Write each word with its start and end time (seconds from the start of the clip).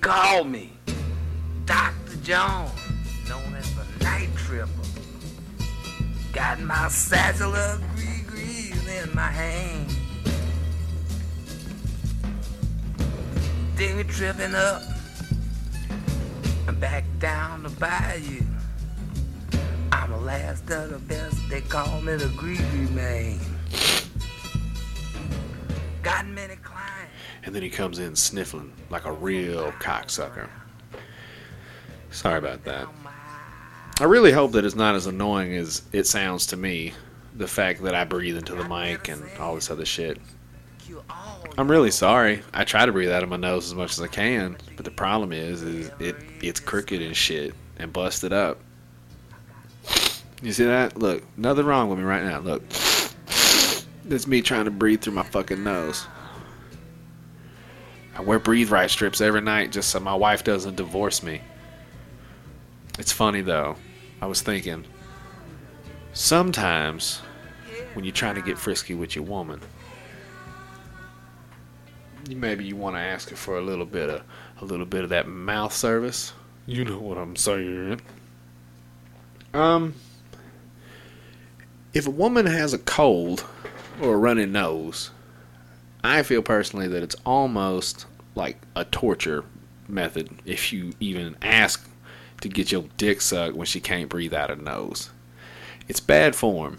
call 0.00 0.44
me 0.44 0.72
Dr. 1.64 2.16
Jones, 2.22 2.70
known 3.28 3.54
as 3.54 3.74
the 3.74 4.04
Night 4.04 4.28
Tripper. 4.36 4.70
Got 6.32 6.60
my 6.60 6.88
satchel 6.88 7.54
of 7.54 7.82
gree 8.26 8.72
in 9.02 9.14
my 9.14 9.28
hand. 9.28 9.90
Then 13.76 13.96
we 13.96 14.04
tripping 14.04 14.54
up 14.54 14.82
and 16.68 16.80
back 16.80 17.04
down 17.18 17.62
the 17.62 17.70
bayou. 17.70 18.42
I'm 19.92 20.10
the 20.10 20.18
last 20.18 20.70
of 20.70 20.90
the 20.90 20.98
best, 20.98 21.36
they 21.48 21.60
call 21.60 22.00
me 22.00 22.16
the 22.16 22.28
greedy 22.36 22.90
man. 22.92 23.38
Got. 26.02 26.35
And 27.46 27.54
then 27.54 27.62
he 27.62 27.70
comes 27.70 28.00
in 28.00 28.16
sniffling 28.16 28.72
like 28.90 29.04
a 29.04 29.12
real 29.12 29.70
cocksucker. 29.72 30.48
Sorry 32.10 32.38
about 32.38 32.64
that. 32.64 32.88
I 34.00 34.04
really 34.04 34.32
hope 34.32 34.52
that 34.52 34.64
it's 34.64 34.74
not 34.74 34.96
as 34.96 35.06
annoying 35.06 35.54
as 35.54 35.82
it 35.92 36.06
sounds 36.06 36.46
to 36.48 36.56
me. 36.56 36.92
The 37.36 37.46
fact 37.46 37.82
that 37.82 37.94
I 37.94 38.04
breathe 38.04 38.36
into 38.36 38.54
the 38.54 38.68
mic 38.68 39.08
and 39.08 39.22
all 39.38 39.54
this 39.54 39.70
other 39.70 39.84
shit. 39.84 40.18
I'm 41.56 41.70
really 41.70 41.90
sorry. 41.90 42.42
I 42.52 42.64
try 42.64 42.84
to 42.84 42.92
breathe 42.92 43.10
out 43.10 43.22
of 43.22 43.28
my 43.28 43.36
nose 43.36 43.66
as 43.66 43.74
much 43.74 43.92
as 43.92 44.00
I 44.00 44.08
can, 44.08 44.56
but 44.74 44.84
the 44.84 44.90
problem 44.90 45.32
is, 45.32 45.62
is 45.62 45.90
it 46.00 46.16
it's 46.42 46.60
crooked 46.60 47.00
and 47.00 47.16
shit 47.16 47.54
and 47.78 47.92
busted 47.92 48.32
up. 48.32 48.58
You 50.42 50.52
see 50.52 50.64
that? 50.64 50.98
Look, 50.98 51.22
nothing 51.38 51.64
wrong 51.64 51.88
with 51.88 51.98
me 51.98 52.04
right 52.04 52.24
now. 52.24 52.40
Look, 52.40 52.66
that's 54.04 54.26
me 54.26 54.42
trying 54.42 54.64
to 54.64 54.70
breathe 54.70 55.00
through 55.00 55.14
my 55.14 55.22
fucking 55.22 55.62
nose. 55.62 56.06
I 58.16 58.22
wear 58.22 58.38
breathe 58.38 58.70
right 58.70 58.90
strips 58.90 59.20
every 59.20 59.42
night 59.42 59.72
just 59.72 59.90
so 59.90 60.00
my 60.00 60.14
wife 60.14 60.42
doesn't 60.42 60.76
divorce 60.76 61.22
me. 61.22 61.42
It's 62.98 63.12
funny 63.12 63.42
though. 63.42 63.76
I 64.22 64.26
was 64.26 64.40
thinking, 64.40 64.86
sometimes 66.14 67.20
when 67.92 68.04
you're 68.04 68.14
trying 68.14 68.36
to 68.36 68.42
get 68.42 68.58
frisky 68.58 68.94
with 68.94 69.14
your 69.14 69.24
woman, 69.24 69.60
maybe 72.34 72.64
you 72.64 72.74
want 72.74 72.96
to 72.96 73.00
ask 73.00 73.28
her 73.30 73.36
for 73.36 73.58
a 73.58 73.60
little 73.62 73.84
bit 73.84 74.08
of 74.08 74.22
a 74.62 74.64
little 74.64 74.86
bit 74.86 75.04
of 75.04 75.10
that 75.10 75.28
mouth 75.28 75.72
service. 75.72 76.32
You 76.64 76.84
know 76.84 76.98
what 76.98 77.18
I'm 77.18 77.36
saying. 77.36 78.00
Um, 79.52 79.94
if 81.92 82.06
a 82.06 82.10
woman 82.10 82.46
has 82.46 82.72
a 82.72 82.78
cold 82.78 83.44
or 84.00 84.14
a 84.14 84.16
runny 84.16 84.46
nose, 84.46 85.10
I 86.06 86.22
feel 86.22 86.42
personally 86.42 86.88
that 86.88 87.02
it's 87.02 87.16
almost 87.24 88.06
like 88.34 88.58
a 88.74 88.84
torture 88.84 89.44
method 89.88 90.30
if 90.44 90.72
you 90.72 90.92
even 91.00 91.36
ask 91.42 91.88
to 92.40 92.48
get 92.48 92.70
your 92.70 92.84
dick 92.96 93.20
sucked 93.20 93.56
when 93.56 93.66
she 93.66 93.80
can't 93.80 94.08
breathe 94.08 94.34
out 94.34 94.50
her 94.50 94.56
nose. 94.56 95.10
It's 95.88 96.00
bad 96.00 96.36
form, 96.36 96.78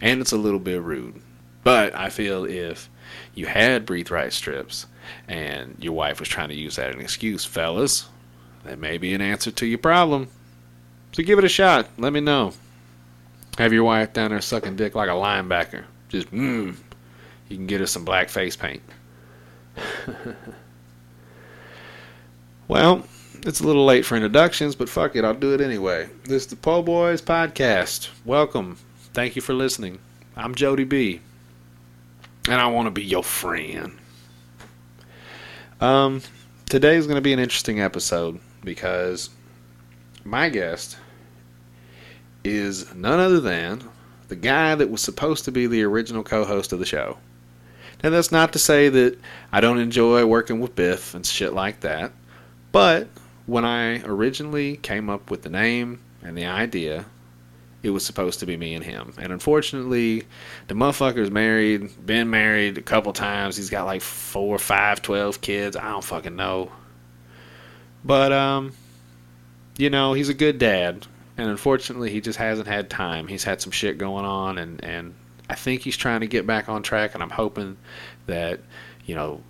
and 0.00 0.20
it's 0.20 0.32
a 0.32 0.38
little 0.38 0.60
bit 0.60 0.82
rude. 0.82 1.20
But 1.62 1.94
I 1.94 2.10
feel 2.10 2.44
if 2.44 2.88
you 3.34 3.46
had 3.46 3.86
breathe 3.86 4.10
right 4.10 4.32
strips 4.32 4.86
and 5.28 5.76
your 5.80 5.92
wife 5.92 6.20
was 6.20 6.28
trying 6.28 6.48
to 6.48 6.54
use 6.54 6.76
that 6.76 6.90
as 6.90 6.94
an 6.94 7.00
excuse, 7.00 7.44
fellas, 7.44 8.08
that 8.64 8.78
may 8.78 8.98
be 8.98 9.14
an 9.14 9.20
answer 9.20 9.50
to 9.50 9.66
your 9.66 9.78
problem. 9.78 10.28
So 11.12 11.22
give 11.22 11.38
it 11.38 11.44
a 11.44 11.48
shot. 11.48 11.88
Let 11.98 12.12
me 12.12 12.20
know. 12.20 12.52
Have 13.58 13.72
your 13.72 13.84
wife 13.84 14.12
down 14.12 14.30
there 14.30 14.40
sucking 14.40 14.76
dick 14.76 14.94
like 14.94 15.08
a 15.08 15.12
linebacker. 15.12 15.84
Just 16.08 16.30
mmm. 16.30 16.76
You 17.50 17.56
can 17.56 17.66
get 17.66 17.80
us 17.80 17.90
some 17.90 18.04
black 18.04 18.28
face 18.28 18.54
paint. 18.54 18.80
well, 22.68 23.04
it's 23.42 23.58
a 23.58 23.66
little 23.66 23.84
late 23.84 24.06
for 24.06 24.14
introductions, 24.14 24.76
but 24.76 24.88
fuck 24.88 25.16
it, 25.16 25.24
I'll 25.24 25.34
do 25.34 25.52
it 25.52 25.60
anyway. 25.60 26.08
This 26.22 26.44
is 26.44 26.46
the 26.46 26.54
Po 26.54 26.80
Boys 26.80 27.20
Podcast. 27.20 28.08
Welcome. 28.24 28.78
Thank 29.14 29.34
you 29.34 29.42
for 29.42 29.52
listening. 29.52 29.98
I'm 30.36 30.54
Jody 30.54 30.84
B. 30.84 31.20
And 32.48 32.60
I 32.60 32.68
want 32.68 32.86
to 32.86 32.92
be 32.92 33.02
your 33.02 33.24
friend. 33.24 33.98
Um, 35.80 36.22
today 36.68 36.94
is 36.94 37.08
going 37.08 37.16
to 37.16 37.20
be 37.20 37.32
an 37.32 37.40
interesting 37.40 37.80
episode 37.80 38.38
because 38.62 39.28
my 40.24 40.50
guest 40.50 40.98
is 42.44 42.94
none 42.94 43.18
other 43.18 43.40
than 43.40 43.82
the 44.28 44.36
guy 44.36 44.76
that 44.76 44.88
was 44.88 45.00
supposed 45.02 45.44
to 45.46 45.50
be 45.50 45.66
the 45.66 45.82
original 45.82 46.22
co 46.22 46.44
host 46.44 46.72
of 46.72 46.78
the 46.78 46.86
show. 46.86 47.18
Now, 48.02 48.10
that's 48.10 48.32
not 48.32 48.52
to 48.54 48.58
say 48.58 48.88
that 48.88 49.18
I 49.52 49.60
don't 49.60 49.78
enjoy 49.78 50.24
working 50.24 50.60
with 50.60 50.74
Biff 50.74 51.14
and 51.14 51.24
shit 51.24 51.52
like 51.52 51.80
that, 51.80 52.12
but 52.72 53.08
when 53.46 53.64
I 53.64 54.02
originally 54.02 54.76
came 54.76 55.10
up 55.10 55.30
with 55.30 55.42
the 55.42 55.50
name 55.50 56.00
and 56.22 56.36
the 56.36 56.46
idea, 56.46 57.04
it 57.82 57.90
was 57.90 58.04
supposed 58.04 58.40
to 58.40 58.46
be 58.46 58.56
me 58.56 58.74
and 58.74 58.84
him. 58.84 59.14
And 59.18 59.32
unfortunately, 59.32 60.24
the 60.68 60.74
motherfucker's 60.74 61.30
married, 61.30 62.06
been 62.06 62.30
married 62.30 62.78
a 62.78 62.82
couple 62.82 63.12
times. 63.12 63.56
He's 63.56 63.70
got 63.70 63.86
like 63.86 64.02
four, 64.02 64.58
five, 64.58 65.02
twelve 65.02 65.40
kids. 65.40 65.76
I 65.76 65.90
don't 65.90 66.04
fucking 66.04 66.36
know. 66.36 66.70
But, 68.04 68.32
um, 68.32 68.72
you 69.76 69.90
know, 69.90 70.12
he's 70.12 70.28
a 70.28 70.34
good 70.34 70.58
dad. 70.58 71.06
And 71.36 71.48
unfortunately, 71.48 72.10
he 72.10 72.20
just 72.20 72.38
hasn't 72.38 72.68
had 72.68 72.90
time. 72.90 73.26
He's 73.26 73.44
had 73.44 73.62
some 73.62 73.72
shit 73.72 73.96
going 73.96 74.26
on, 74.26 74.58
and, 74.58 74.84
and 74.84 75.14
I 75.50 75.56
think 75.56 75.82
he's 75.82 75.96
trying 75.96 76.20
to 76.20 76.28
get 76.28 76.46
back 76.46 76.68
on 76.68 76.84
track. 76.84 77.14
And 77.14 77.24
I'm 77.24 77.30
hoping 77.30 77.76
that, 78.26 78.60
you 79.04 79.16
know, 79.16 79.42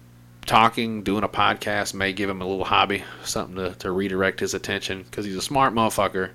talking, 0.46 1.02
doing 1.02 1.24
a 1.24 1.28
podcast 1.28 1.92
may 1.92 2.14
give 2.14 2.30
him 2.30 2.40
a 2.40 2.46
little 2.46 2.64
hobby, 2.64 3.04
something 3.22 3.56
to, 3.56 3.74
to 3.80 3.92
redirect 3.92 4.40
his 4.40 4.54
attention 4.54 5.02
because 5.02 5.26
he's 5.26 5.36
a 5.36 5.42
smart 5.42 5.74
motherfucker, 5.74 6.30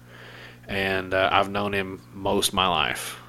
and 0.68 1.16
uh, 1.16 1.30
I've 1.32 1.50
known 1.50 1.74
him 1.74 2.00
most 2.14 2.54
my 2.54 2.68
life. 2.68 3.20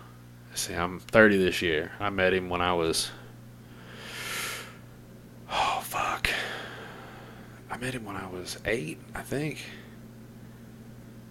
See, 0.55 0.75
I'm 0.75 1.01
30 1.01 1.39
this 1.39 1.63
year. 1.63 1.93
I 2.01 2.11
met 2.11 2.35
him 2.35 2.51
when 2.51 2.61
I 2.61 2.75
was. 2.75 3.11
Oh, 5.51 5.81
fuck. 5.83 6.29
I 7.71 7.79
met 7.79 7.95
him 7.95 8.05
when 8.05 8.17
I 8.17 8.29
was 8.29 8.59
eight, 8.67 8.99
I 9.15 9.23
think. 9.23 9.65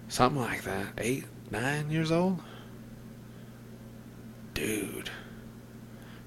Something 0.08 0.42
like 0.42 0.64
that. 0.64 0.86
Eight, 0.98 1.26
nine 1.52 1.92
years 1.92 2.10
old? 2.10 2.40
Dude. 4.56 5.10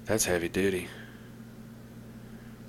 That's 0.04 0.24
heavy 0.24 0.48
duty. 0.48 0.86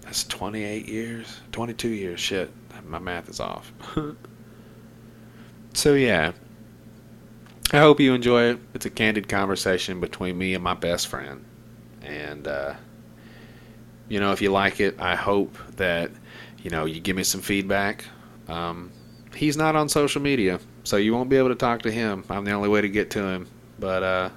That's 0.01 0.23
28 0.23 0.89
years, 0.89 1.39
22 1.51 1.87
years. 1.87 2.19
Shit, 2.19 2.51
my 2.87 2.97
math 2.97 3.29
is 3.29 3.39
off. 3.39 3.71
so 5.73 5.93
yeah, 5.93 6.31
I 7.71 7.77
hope 7.77 7.99
you 7.99 8.15
enjoy 8.15 8.45
it. 8.45 8.59
It's 8.73 8.87
a 8.87 8.89
candid 8.89 9.29
conversation 9.29 9.99
between 9.99 10.35
me 10.35 10.55
and 10.55 10.63
my 10.63 10.73
best 10.73 11.07
friend, 11.07 11.45
and 12.01 12.47
uh, 12.47 12.73
you 14.09 14.19
know, 14.19 14.31
if 14.31 14.41
you 14.41 14.51
like 14.51 14.79
it, 14.79 14.99
I 14.99 15.13
hope 15.13 15.55
that 15.75 16.09
you 16.63 16.71
know 16.71 16.85
you 16.85 16.99
give 16.99 17.15
me 17.15 17.23
some 17.23 17.41
feedback. 17.41 18.03
Um, 18.47 18.91
he's 19.35 19.57
not 19.57 19.75
on 19.75 19.89
social 19.89 20.23
media, 20.23 20.59
so 20.85 20.97
you 20.97 21.13
won't 21.13 21.29
be 21.29 21.37
able 21.37 21.49
to 21.49 21.55
talk 21.55 21.83
to 21.83 21.91
him. 21.91 22.23
I'm 22.31 22.45
the 22.45 22.51
only 22.51 22.67
way 22.67 22.81
to 22.81 22.89
get 22.89 23.11
to 23.11 23.23
him, 23.23 23.47
but. 23.77 24.01
Uh, 24.01 24.29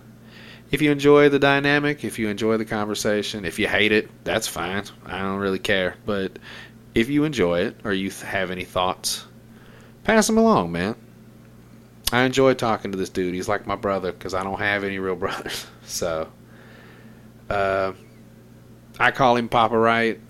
if 0.71 0.83
you 0.83 0.91
enjoy 0.91 1.29
the 1.29 1.39
dynamic, 1.39 2.05
if 2.05 2.19
you 2.19 2.29
enjoy 2.29 2.57
the 2.57 2.65
conversation, 2.65 3.45
if 3.45 3.59
you 3.59 3.69
hate 3.69 3.93
it, 3.93 4.09
that's 4.25 4.49
fine. 4.49 4.85
I 5.07 5.19
don't 5.19 5.39
really 5.39 5.59
care. 5.59 5.97
But 6.05 6.39
if 6.95 7.09
you 7.09 7.25
enjoy 7.25 7.61
it 7.61 7.77
or 7.85 7.93
you 7.93 8.11
have 8.11 8.51
any 8.51 8.65
thoughts, 8.65 9.25
pass 10.05 10.27
them 10.27 10.39
along, 10.39 10.73
man. 10.73 10.97
I 12.13 12.23
enjoy 12.23 12.55
talking 12.55 12.93
to 12.93 12.99
this 12.99 13.09
dude. 13.09 13.35
He's 13.35 13.49
like 13.49 13.67
my 13.67 13.77
brother 13.77 14.13
because 14.13 14.35
I 14.35 14.43
don't 14.43 14.59
have 14.59 14.85
any 14.85 14.99
real 14.99 15.17
brothers. 15.17 15.67
So, 15.85 16.29
uh, 17.51 17.93
I 18.99 19.11
call 19.11 19.37
him 19.37 19.49
Papa 19.49 19.77
Right. 19.77 20.21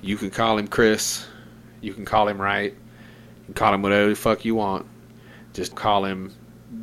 You 0.00 0.16
can 0.16 0.30
call 0.30 0.58
him 0.58 0.68
Chris. 0.68 1.26
You 1.80 1.94
can 1.94 2.04
call 2.04 2.28
him 2.28 2.40
Right. 2.40 2.72
You 2.72 3.44
can 3.46 3.54
call 3.54 3.74
him 3.74 3.82
whatever 3.82 4.10
the 4.10 4.16
fuck 4.16 4.44
you 4.44 4.54
want. 4.54 4.86
Just 5.52 5.74
call 5.74 6.04
him 6.04 6.32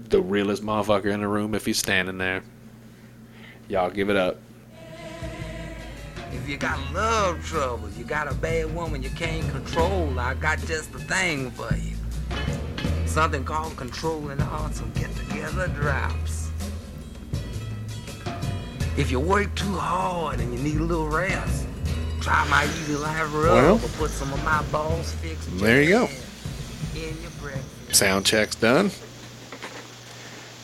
the 0.10 0.22
realest 0.22 0.64
motherfucker 0.64 1.12
in 1.12 1.22
the 1.22 1.28
room 1.28 1.56
if 1.56 1.66
he's 1.66 1.78
standing 1.78 2.18
there. 2.18 2.44
Y'all 3.68 3.90
give 3.90 4.10
it 4.10 4.18
up. 4.18 4.38
If 6.34 6.48
you 6.48 6.58
got 6.58 6.80
love 6.94 7.46
trouble, 7.46 7.90
you 7.98 8.04
got 8.04 8.32
a 8.32 8.34
bad 8.36 8.74
woman 8.74 9.04
you 9.04 9.10
can't 9.12 9.50
control, 9.52 10.18
I 10.20 10.34
got 10.34 10.60
just 10.60 10.92
the 10.92 11.00
thing 11.00 11.52
for 11.52 11.74
you. 11.76 11.96
Something 13.06 13.44
called 13.44 13.76
controlling 13.76 14.40
hearts 14.40 14.80
and 14.80 14.94
get 14.96 15.14
together 15.16 15.68
drops. 15.70 16.50
If 18.98 19.12
you 19.12 19.20
work 19.20 19.54
too 19.56 19.74
hard 19.76 20.40
and 20.40 20.54
you 20.54 20.60
need 20.64 20.80
a 20.80 20.84
little 20.84 21.08
rest, 21.08 21.66
try 22.20 22.48
my 22.50 22.64
easy 22.66 22.96
life 22.96 23.22
rub 23.34 23.34
Well, 23.34 23.76
or 23.76 23.90
put 23.98 24.12
some 24.12 24.32
of 24.34 24.44
my 24.44 24.62
balls 24.72 25.12
fixed. 25.14 25.50
there 25.60 25.82
you 25.82 25.90
go. 25.90 26.10
In 26.96 27.22
your 27.22 27.32
breakfast. 27.42 27.96
Sound 27.96 28.26
check's 28.26 28.56
done. 28.56 28.92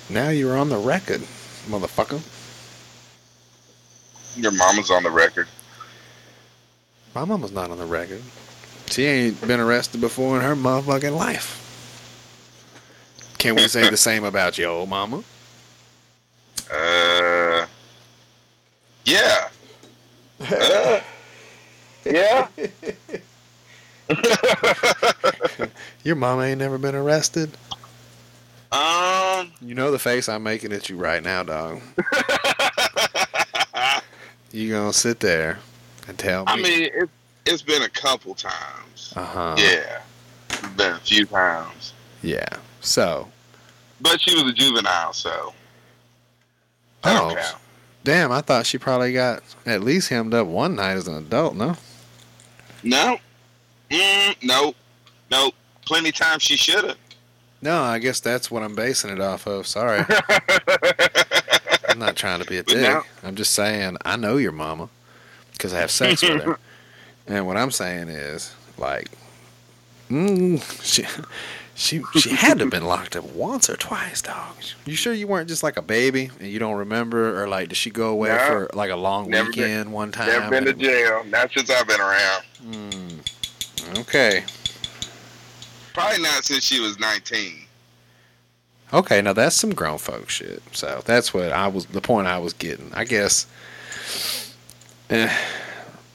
Now 0.10 0.30
you're 0.30 0.58
on 0.58 0.70
the 0.70 0.78
record, 0.78 1.22
motherfucker. 1.68 2.22
Your 4.38 4.52
mama's 4.52 4.90
on 4.90 5.04
the 5.04 5.10
record. 5.12 5.48
My 7.14 7.26
mama's 7.26 7.52
not 7.52 7.72
on 7.72 7.78
the 7.78 7.86
record. 7.86 8.22
She 8.88 9.04
ain't 9.06 9.46
been 9.48 9.60
arrested 9.60 10.00
before 10.00 10.38
in 10.38 10.44
her 10.44 10.56
motherfucking 10.56 11.16
life. 11.16 11.64
Can 13.38 13.56
we 13.56 13.68
say 13.68 13.90
the 13.90 13.98
same 13.98 14.24
about 14.24 14.58
your 14.58 14.70
old 14.70 14.90
mama? 14.90 15.24
Uh, 16.70 17.66
yeah. 19.06 19.48
Uh, 20.42 21.00
yeah. 22.06 22.48
Your 26.04 26.16
mama 26.16 26.44
ain't 26.44 26.60
never 26.60 26.78
been 26.78 26.94
arrested. 26.94 27.52
Um. 28.72 29.52
You 29.62 29.76
know 29.76 29.92
the 29.92 30.00
face 30.00 30.28
I'm 30.30 30.44
making 30.44 30.72
at 30.74 30.90
you 30.90 30.98
right 30.98 31.24
now, 31.24 31.44
dog. 31.44 31.82
You 34.52 34.72
gonna 34.72 34.94
sit 34.94 35.20
there 35.20 35.60
and 36.08 36.18
tell 36.18 36.46
me? 36.46 36.52
I 36.52 36.56
mean, 36.56 36.84
it, 36.94 37.10
it's 37.46 37.62
been 37.62 37.82
a 37.82 37.90
couple 37.90 38.34
times. 38.34 39.14
uh 39.16 39.26
huh. 39.26 39.56
Yeah, 39.58 40.00
it's 40.50 40.68
been 40.70 40.94
a 40.94 41.00
few 41.00 41.26
times. 41.26 41.94
Yeah. 42.24 42.48
So, 42.82 43.28
But 44.00 44.22
she 44.22 44.34
was 44.42 44.50
a 44.50 44.54
juvenile, 44.54 45.12
so 45.14 45.54
oh, 47.04 47.34
count. 47.36 47.58
damn! 48.06 48.32
I 48.32 48.40
thought 48.42 48.66
she 48.66 48.78
probably 48.78 49.12
got 49.14 49.44
at 49.66 49.84
least 49.84 50.10
hemmed 50.10 50.34
up 50.34 50.48
one 50.48 50.76
night 50.76 50.94
as 50.94 51.08
an 51.10 51.16
adult. 51.16 51.56
No. 51.56 51.76
No. 52.84 53.18
Mm, 53.92 54.36
nope. 54.44 54.76
Nope. 55.30 55.54
Plenty 55.86 56.12
times 56.14 56.42
she 56.42 56.56
should 56.56 56.86
have. 56.86 56.98
No, 57.62 57.82
I 57.82 58.00
guess 58.00 58.20
that's 58.20 58.52
what 58.52 58.64
I'm 58.64 58.76
basing 58.76 59.10
it 59.12 59.20
off 59.20 59.48
of. 59.48 59.66
Sorry. 59.68 60.04
I'm 61.90 62.00
not 62.00 62.16
trying 62.16 62.40
to 62.40 62.46
be 62.46 62.58
a 62.58 62.64
dick. 62.64 63.04
I'm 63.24 63.36
just 63.36 63.54
saying 63.54 63.98
I 64.06 64.16
know 64.18 64.38
your 64.38 64.52
mama 64.52 64.90
because 65.54 65.74
I 65.74 65.80
have 65.80 65.92
sex 65.92 66.22
with 66.22 66.44
her. 66.44 66.60
And 67.30 67.46
what 67.46 67.58
I'm 67.58 67.72
saying 67.72 68.08
is, 68.08 68.56
like, 68.78 69.10
mm, 70.10 70.64
she, 70.82 71.04
she, 71.76 72.02
she 72.18 72.30
had 72.30 72.60
to 72.60 72.64
have 72.64 72.72
been 72.72 72.86
locked 72.86 73.18
up 73.18 73.26
once 73.26 73.70
or 73.70 73.76
twice, 73.76 74.22
dog. 74.22 74.56
You 74.86 74.96
sure 74.96 75.14
you 75.14 75.28
weren't 75.28 75.50
just 75.50 75.62
like 75.62 75.76
a 75.76 75.82
baby 75.82 76.32
and 76.40 76.48
you 76.48 76.58
don't 76.58 76.78
remember, 76.78 77.44
or 77.44 77.50
like, 77.50 77.68
did 77.68 77.76
she 77.76 77.90
go 77.90 78.08
away 78.12 78.30
No. 78.30 78.38
for 78.48 78.70
like 78.74 78.92
a 78.92 78.96
long 78.96 79.30
Never 79.30 79.52
been- 79.52 79.60
weekend 79.62 79.92
one 79.92 80.14
time? 80.14 80.28
Never 80.30 80.50
been 80.50 80.64
to 80.68 80.74
jail. 80.74 81.26
Not 81.26 81.52
since 81.52 81.70
I've 81.70 81.86
been 81.86 82.00
around. 82.00 82.44
Mm, 82.66 84.00
okay, 84.00 84.46
Probably 85.98 86.22
not 86.22 86.46
since 86.46 86.64
she 86.64 86.80
was 86.80 87.00
19. 87.00 87.54
okay. 88.94 89.20
Now 89.20 89.34
that's 89.34 89.56
some 89.56 89.74
grown 89.74 89.98
folk 89.98 90.30
shit. 90.30 90.62
So 90.72 91.02
that's 91.06 91.34
what 91.34 91.52
I 91.52 91.68
was. 91.68 91.88
The 91.88 92.02
point 92.02 92.28
I 92.28 92.38
was 92.38 92.54
getting. 92.54 92.92
I 92.94 93.04
guess. 93.04 93.48
Eh, 95.10 95.36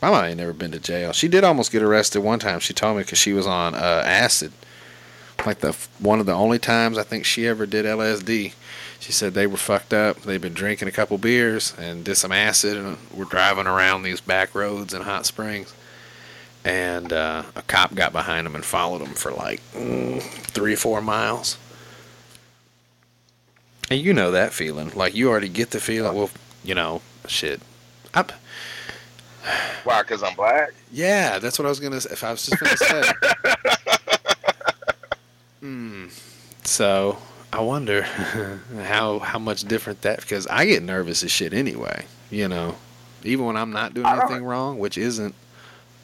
my 0.00 0.10
mom 0.10 0.24
ain't 0.24 0.36
never 0.36 0.52
been 0.52 0.70
to 0.70 0.78
jail. 0.78 1.12
She 1.12 1.26
did 1.26 1.42
almost 1.42 1.72
get 1.72 1.82
arrested 1.82 2.20
one 2.20 2.38
time. 2.38 2.60
She 2.60 2.72
told 2.72 2.96
me 2.96 3.02
because 3.02 3.18
she 3.18 3.32
was 3.32 3.46
on 3.46 3.74
uh, 3.74 4.02
acid. 4.06 4.52
Like 5.44 5.58
the 5.58 5.72
one 5.98 6.20
of 6.20 6.26
the 6.26 6.32
only 6.34 6.60
times 6.60 6.96
I 6.96 7.02
think 7.02 7.24
she 7.24 7.48
ever 7.48 7.66
did 7.66 7.84
LSD. 7.84 8.52
She 9.00 9.10
said 9.10 9.34
they 9.34 9.48
were 9.48 9.56
fucked 9.56 9.92
up. 9.92 10.22
They'd 10.22 10.40
been 10.40 10.54
drinking 10.54 10.86
a 10.86 10.92
couple 10.92 11.18
beers 11.18 11.74
and 11.76 12.04
did 12.04 12.14
some 12.14 12.30
acid 12.30 12.76
and 12.76 12.98
were 13.12 13.24
driving 13.24 13.66
around 13.66 14.04
these 14.04 14.20
back 14.20 14.54
roads 14.54 14.94
in 14.94 15.02
Hot 15.02 15.26
Springs. 15.26 15.74
And 16.64 17.12
uh, 17.12 17.42
a 17.56 17.62
cop 17.62 17.94
got 17.94 18.12
behind 18.12 18.46
him 18.46 18.54
and 18.54 18.64
followed 18.64 19.00
him 19.02 19.14
for 19.14 19.32
like 19.32 19.60
mm, 19.72 20.22
three 20.22 20.74
or 20.74 20.76
four 20.76 21.00
miles. 21.02 21.58
And 23.90 24.00
you 24.00 24.14
know 24.14 24.30
that 24.30 24.52
feeling. 24.52 24.90
Like 24.94 25.14
you 25.14 25.28
already 25.28 25.48
get 25.48 25.70
the 25.70 25.80
feeling. 25.80 26.16
Well, 26.16 26.30
you 26.62 26.74
know, 26.74 27.02
shit. 27.26 27.60
I, 28.14 28.24
Why? 29.84 30.02
Because 30.02 30.22
I'm 30.22 30.34
black? 30.36 30.70
yeah, 30.92 31.38
that's 31.40 31.58
what 31.58 31.66
I 31.66 31.68
was 31.68 31.80
gonna. 31.80 32.00
say. 32.00 32.10
If 32.12 32.22
I 32.22 32.30
was 32.30 32.46
just 32.46 32.60
gonna 32.60 32.76
say. 32.76 33.02
Hmm. 35.60 36.08
So 36.64 37.18
I 37.52 37.60
wonder 37.60 38.02
how 38.82 39.20
how 39.20 39.38
much 39.38 39.62
different 39.62 40.02
that 40.02 40.20
because 40.20 40.48
I 40.48 40.66
get 40.66 40.82
nervous 40.82 41.22
as 41.22 41.30
shit 41.30 41.54
anyway. 41.54 42.06
You 42.30 42.48
know, 42.48 42.74
even 43.22 43.44
when 43.46 43.56
I'm 43.56 43.70
not 43.70 43.94
doing 43.94 44.08
anything 44.08 44.44
wrong, 44.44 44.80
which 44.80 44.98
isn't 44.98 45.36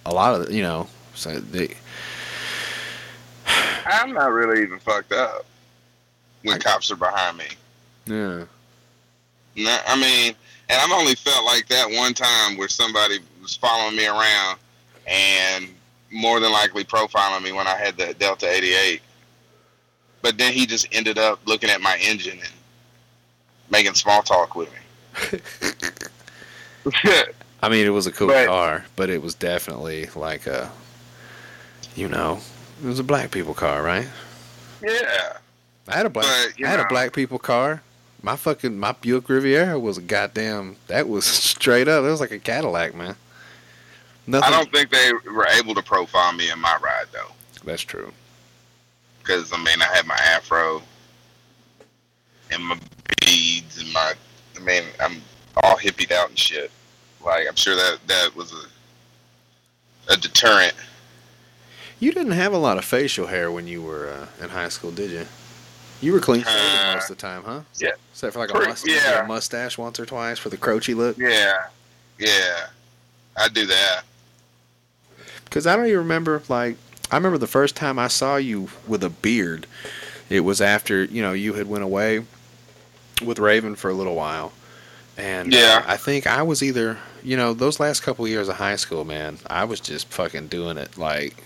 a 0.09 0.15
lot 0.15 0.41
of 0.41 0.51
you 0.51 0.63
know. 0.63 0.89
So 1.15 1.39
they, 1.39 1.75
I'm 3.87 4.13
not 4.13 4.33
really 4.33 4.63
even 4.63 4.79
fucked 4.79 5.13
up 5.13 5.45
when 6.43 6.57
I- 6.57 6.59
cops 6.59 6.91
are 6.91 6.97
behind 6.97 7.37
me. 7.37 7.47
yeah, 8.07 8.45
No, 9.57 9.79
I 9.87 9.97
mean, 10.01 10.35
and 10.69 10.81
I've 10.81 10.93
only 10.93 11.15
felt 11.15 11.45
like 11.45 11.67
that 11.69 11.91
one 11.91 12.15
time 12.15 12.57
where 12.57 12.69
somebody 12.69 13.19
was 13.43 13.57
following 13.57 13.97
me 13.97 14.07
around 14.07 14.59
and 15.07 15.69
more 16.11 16.39
than 16.41 16.53
likely 16.53 16.85
profiling 16.85 17.43
me 17.43 17.53
when 17.53 17.67
I 17.67 17.77
had 17.77 17.97
the 17.97 18.15
Delta 18.15 18.49
88. 18.49 19.03
But 20.23 20.39
then 20.39 20.53
he 20.53 20.65
just 20.67 20.87
ended 20.93 21.19
up 21.19 21.41
looking 21.47 21.69
at 21.71 21.81
my 21.81 21.99
engine 22.01 22.39
and 22.39 22.53
making 23.71 23.95
small 23.95 24.23
talk 24.23 24.55
with 24.55 24.71
me. 24.73 25.41
I 27.63 27.69
mean 27.69 27.87
it 27.87 27.91
was 27.91 28.07
a 28.07 28.13
cool 28.13 28.29
But- 28.29 28.47
car, 28.47 28.85
but 28.97 29.11
it 29.11 29.23
was 29.23 29.35
definitely 29.35 30.07
like 30.15 30.47
a, 30.47 30.71
you 31.97 32.09
know, 32.09 32.41
it 32.83 32.87
was 32.87 32.99
a 32.99 33.05
black 33.05 33.31
people 33.31 33.55
car, 33.55 33.83
right? 33.83 34.07
yeah. 34.83 35.39
I 35.89 35.97
had 35.97 36.07
a 36.07 36.11
black. 36.11 36.27
But, 36.27 36.65
I 36.67 36.69
had 36.71 36.81
a 36.81 36.87
black 36.89 37.13
people 37.15 37.39
car. 37.39 37.83
My 38.23 38.37
fucking 38.37 38.79
my 38.79 38.93
Buick 38.93 39.29
Riviera 39.29 39.79
was 39.79 39.97
a 39.97 40.03
goddamn. 40.03 40.77
That 40.89 41.09
was 41.09 41.25
straight 41.53 41.89
up. 41.89 42.05
It 42.05 42.09
was 42.09 42.21
like 42.21 42.31
a 42.31 42.39
Cadillac, 42.39 42.95
man. 42.95 43.17
Nothing. 44.27 44.53
I 44.53 44.57
don't 44.57 44.71
think 44.71 44.91
they 44.91 45.13
were 45.33 45.47
able 45.47 45.75
to 45.75 45.83
profile 45.83 46.33
me 46.35 46.51
in 46.51 46.59
my 46.61 46.77
ride, 46.83 47.07
though. 47.13 47.33
That's 47.65 47.81
true. 47.83 48.13
Because, 49.21 49.51
I 49.53 49.57
mean, 49.57 49.81
I 49.81 49.87
had 49.87 50.07
my 50.07 50.17
afro 50.17 50.83
and 52.51 52.63
my 52.65 52.79
beads 53.25 53.79
and 53.81 53.91
my. 53.93 54.13
I 54.57 54.61
mean, 54.61 54.85
I'm 55.01 55.23
all 55.63 55.77
hippied 55.79 56.13
out 56.13 56.29
and 56.29 56.39
shit. 56.39 56.71
Like, 57.29 57.47
I'm 57.47 57.57
sure 57.57 57.77
that 57.77 57.99
that 58.07 58.35
was 58.35 58.53
a 58.53 60.13
a 60.13 60.17
deterrent. 60.17 60.73
You 62.01 62.13
didn't 62.13 62.33
have 62.33 62.55
a 62.55 62.59
lot 62.59 62.79
of 62.79 62.85
facial 62.87 63.27
hair 63.27 63.53
when 63.53 63.67
you 63.67 63.83
were 63.83 64.09
uh, 64.09 64.43
in 64.43 64.49
high 64.49 64.71
school, 64.71 64.91
did 64.91 65.11
you? 65.11 65.27
You 66.01 66.13
were 66.15 66.21
clean 66.21 66.43
shaven 66.43 66.57
Uh, 66.57 66.95
most 66.95 67.11
of 67.11 67.17
the 67.19 67.21
time, 67.21 67.43
huh? 67.45 67.61
yeah. 67.79 67.91
Except 68.13 68.33
for 68.33 68.39
like 68.39 68.49
a, 68.51 68.55
Pretty- 68.55 68.69
must- 68.71 68.89
yeah. 68.89 69.25
a 69.25 69.27
mustache 69.27 69.77
once 69.77 70.01
or 70.01 70.07
twice 70.07 70.39
for 70.39 70.49
the 70.49 70.57
croachy 70.57 70.95
look. 70.97 71.19
Yeah, 71.19 71.67
yeah, 72.19 72.69
I 73.37 73.49
do 73.49 73.67
that. 73.67 74.03
Because 75.45 75.67
I 75.67 75.77
don't 75.77 75.87
even 75.87 75.99
remember, 75.99 76.43
like, 76.49 76.77
I 77.11 77.17
remember 77.17 77.37
the 77.39 77.47
first 77.47 77.77
time 77.77 77.99
I 77.99 78.09
saw 78.09 78.37
you 78.37 78.69
with 78.87 79.03
a 79.05 79.11
beard. 79.11 79.67
It 80.31 80.41
was 80.41 80.61
after, 80.63 81.05
you 81.05 81.21
know, 81.21 81.33
you 81.33 81.53
had 81.55 81.67
went 81.69 81.85
away 81.85 82.25
with 83.23 83.39
Raven 83.39 83.75
for 83.75 83.91
a 83.91 83.95
little 83.95 84.15
while. 84.15 84.53
And 85.19 85.53
Yeah. 85.53 85.83
uh, 85.87 85.93
I 85.93 85.97
think 85.97 86.27
I 86.27 86.43
was 86.43 86.63
either, 86.63 86.97
you 87.23 87.37
know, 87.37 87.53
those 87.55 87.81
last 87.81 88.01
couple 88.03 88.25
of 88.25 88.31
years 88.31 88.49
of 88.49 88.57
high 88.57 88.77
school, 88.77 89.05
man, 89.05 89.39
I 89.47 89.65
was 89.65 89.81
just 89.81 90.09
fucking 90.09 90.49
doing 90.49 90.79
it. 90.79 90.97
Like, 90.99 91.37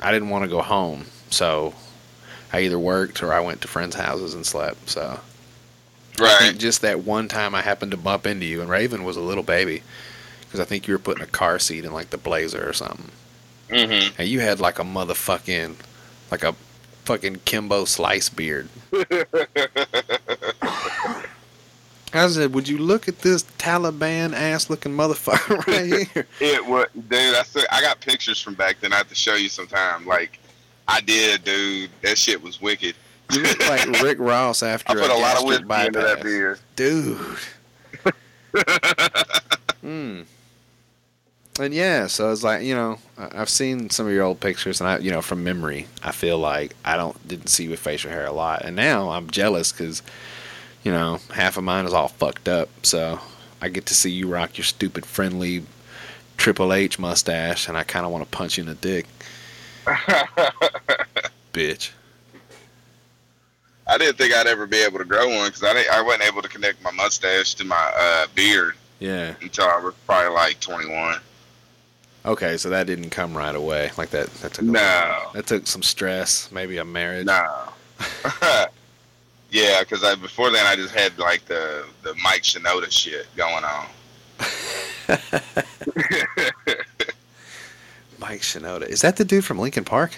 I 0.00 0.12
didn't 0.12 0.30
want 0.30 0.44
to 0.44 0.50
go 0.50 0.62
home. 0.62 1.06
So 1.30 1.74
I 2.52 2.60
either 2.60 2.78
worked 2.78 3.22
or 3.22 3.32
I 3.32 3.40
went 3.40 3.60
to 3.62 3.68
friends' 3.68 3.94
houses 3.96 4.34
and 4.34 4.44
slept. 4.46 4.88
So 4.88 5.20
Right. 6.18 6.56
just 6.56 6.80
that 6.80 7.00
one 7.00 7.28
time 7.28 7.54
I 7.54 7.60
happened 7.62 7.90
to 7.90 7.96
bump 7.98 8.26
into 8.26 8.46
you, 8.46 8.60
and 8.62 8.70
Raven 8.70 9.04
was 9.04 9.16
a 9.16 9.20
little 9.20 9.42
baby. 9.44 9.82
Because 10.40 10.60
I 10.60 10.64
think 10.64 10.86
you 10.88 10.94
were 10.94 10.98
putting 10.98 11.22
a 11.22 11.26
car 11.26 11.58
seat 11.58 11.84
in, 11.84 11.92
like, 11.92 12.10
the 12.10 12.16
Blazer 12.18 12.66
or 12.66 12.72
something. 12.72 13.10
hmm 13.68 14.08
And 14.16 14.28
you 14.28 14.40
had 14.40 14.60
like 14.60 14.78
a 14.78 14.84
motherfucking, 14.84 15.74
like 16.30 16.44
a 16.44 16.54
fucking 17.04 17.40
Kimbo 17.44 17.84
slice 17.84 18.28
beard. 18.28 18.68
I 22.16 22.28
said, 22.28 22.54
would 22.54 22.68
you 22.68 22.78
look 22.78 23.08
at 23.08 23.20
this 23.20 23.42
Taliban 23.58 24.32
ass 24.32 24.70
looking 24.70 24.92
motherfucker 24.92 25.66
right 25.66 26.08
here? 26.14 26.26
It 26.40 26.64
was, 26.66 26.88
dude. 27.08 27.34
I 27.34 27.42
said 27.42 27.64
I 27.70 27.80
got 27.80 28.00
pictures 28.00 28.40
from 28.40 28.54
back 28.54 28.80
then. 28.80 28.92
I 28.92 28.96
have 28.96 29.08
to 29.08 29.14
show 29.14 29.34
you 29.34 29.48
sometime. 29.48 30.06
Like, 30.06 30.38
I 30.88 31.00
did, 31.00 31.44
dude. 31.44 31.90
That 32.02 32.18
shit 32.18 32.42
was 32.42 32.60
wicked. 32.60 32.94
You 33.32 33.42
look 33.42 33.68
like 33.68 33.86
Rick 34.02 34.18
Ross 34.20 34.62
after 34.62 34.92
I 34.92 34.94
put 34.94 35.10
a 35.10 35.14
lot 35.14 35.36
of 35.36 35.44
whiskey 35.44 35.86
into 35.86 36.00
that 36.00 36.22
beer. 36.22 36.58
Dude. 36.76 37.18
Hmm. 39.82 40.22
And 41.58 41.72
yeah, 41.72 42.06
so 42.06 42.30
it's 42.32 42.42
like 42.42 42.62
you 42.64 42.74
know, 42.74 42.98
I've 43.16 43.48
seen 43.48 43.88
some 43.88 44.06
of 44.06 44.12
your 44.12 44.24
old 44.24 44.40
pictures, 44.40 44.80
and 44.80 44.88
I, 44.90 44.98
you 44.98 45.10
know, 45.10 45.22
from 45.22 45.42
memory, 45.42 45.86
I 46.02 46.12
feel 46.12 46.38
like 46.38 46.74
I 46.84 46.96
don't 46.96 47.16
didn't 47.26 47.48
see 47.48 47.64
you 47.64 47.70
with 47.70 47.80
facial 47.80 48.10
hair 48.10 48.26
a 48.26 48.32
lot, 48.32 48.62
and 48.64 48.76
now 48.76 49.10
I'm 49.10 49.30
jealous 49.30 49.72
because, 49.72 50.02
you 50.86 50.92
know, 50.92 51.18
half 51.34 51.56
of 51.56 51.64
mine 51.64 51.84
is 51.84 51.92
all 51.92 52.06
fucked 52.06 52.46
up, 52.48 52.68
so 52.84 53.18
I 53.60 53.68
get 53.70 53.86
to 53.86 53.94
see 53.94 54.08
you 54.12 54.28
rock 54.28 54.56
your 54.56 54.64
stupid 54.64 55.04
friendly 55.04 55.64
Triple 56.36 56.72
H 56.72 56.96
mustache, 56.96 57.66
and 57.66 57.76
I 57.76 57.82
kind 57.82 58.06
of 58.06 58.12
want 58.12 58.22
to 58.22 58.30
punch 58.30 58.56
you 58.56 58.62
in 58.62 58.68
the 58.68 58.76
dick, 58.76 59.06
bitch. 61.52 61.90
I 63.88 63.98
didn't 63.98 64.16
think 64.16 64.32
I'd 64.32 64.46
ever 64.46 64.68
be 64.68 64.76
able 64.78 64.98
to 64.98 65.04
grow 65.04 65.26
one 65.28 65.48
because 65.48 65.64
I 65.64 65.84
I 65.92 66.02
wasn't 66.02 66.22
able 66.24 66.42
to 66.42 66.48
connect 66.48 66.80
my 66.84 66.92
mustache 66.92 67.54
to 67.54 67.64
my 67.64 67.92
uh, 67.98 68.26
beard 68.36 68.74
Yeah. 69.00 69.34
until 69.42 69.64
I 69.66 69.80
was 69.80 69.94
probably 70.06 70.30
like 70.34 70.60
21. 70.60 71.18
Okay, 72.26 72.56
so 72.58 72.70
that 72.70 72.86
didn't 72.86 73.10
come 73.10 73.36
right 73.36 73.54
away. 73.56 73.90
Like 73.96 74.10
that. 74.10 74.32
That 74.34 74.52
took. 74.54 74.62
a- 74.62 74.66
No, 74.70 75.30
That 75.34 75.46
took 75.48 75.66
some 75.66 75.82
stress. 75.82 76.50
Maybe 76.52 76.76
a 76.78 76.84
marriage. 76.84 77.26
no. 77.26 77.72
yeah, 79.56 79.80
because 79.80 80.04
I 80.04 80.14
before 80.14 80.50
then 80.50 80.66
I 80.66 80.76
just 80.76 80.94
had 80.94 81.18
like 81.18 81.46
the 81.46 81.86
the 82.02 82.14
Mike 82.22 82.42
Shinoda 82.42 82.90
shit 82.90 83.26
going 83.36 83.64
on. 83.64 83.86
Mike 88.18 88.40
Shinoda. 88.42 88.86
Is 88.86 89.00
that 89.00 89.16
the 89.16 89.24
dude 89.24 89.44
from 89.44 89.58
Lincoln 89.58 89.84
Park? 89.84 90.16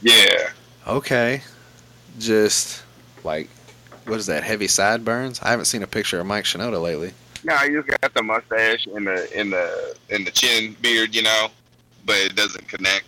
Yeah, 0.00 0.48
Okay. 0.86 1.42
Just 2.18 2.82
like, 3.24 3.48
what 4.06 4.18
is 4.18 4.26
that? 4.26 4.42
Heavy 4.42 4.66
sideburns? 4.68 5.40
I 5.42 5.50
haven't 5.50 5.66
seen 5.66 5.82
a 5.82 5.86
picture 5.86 6.18
of 6.20 6.26
Mike 6.26 6.44
Shinoda 6.44 6.80
lately. 6.80 7.12
no, 7.44 7.56
he 7.58 7.70
just 7.70 7.88
got 7.88 8.12
the 8.14 8.22
mustache 8.22 8.86
and 8.86 9.06
the 9.06 9.38
in 9.38 9.50
the 9.50 9.96
in 10.08 10.24
the 10.24 10.30
chin 10.30 10.76
beard, 10.80 11.14
you 11.14 11.22
know, 11.22 11.48
but 12.04 12.16
it 12.16 12.34
doesn't 12.34 12.68
connect. 12.68 13.04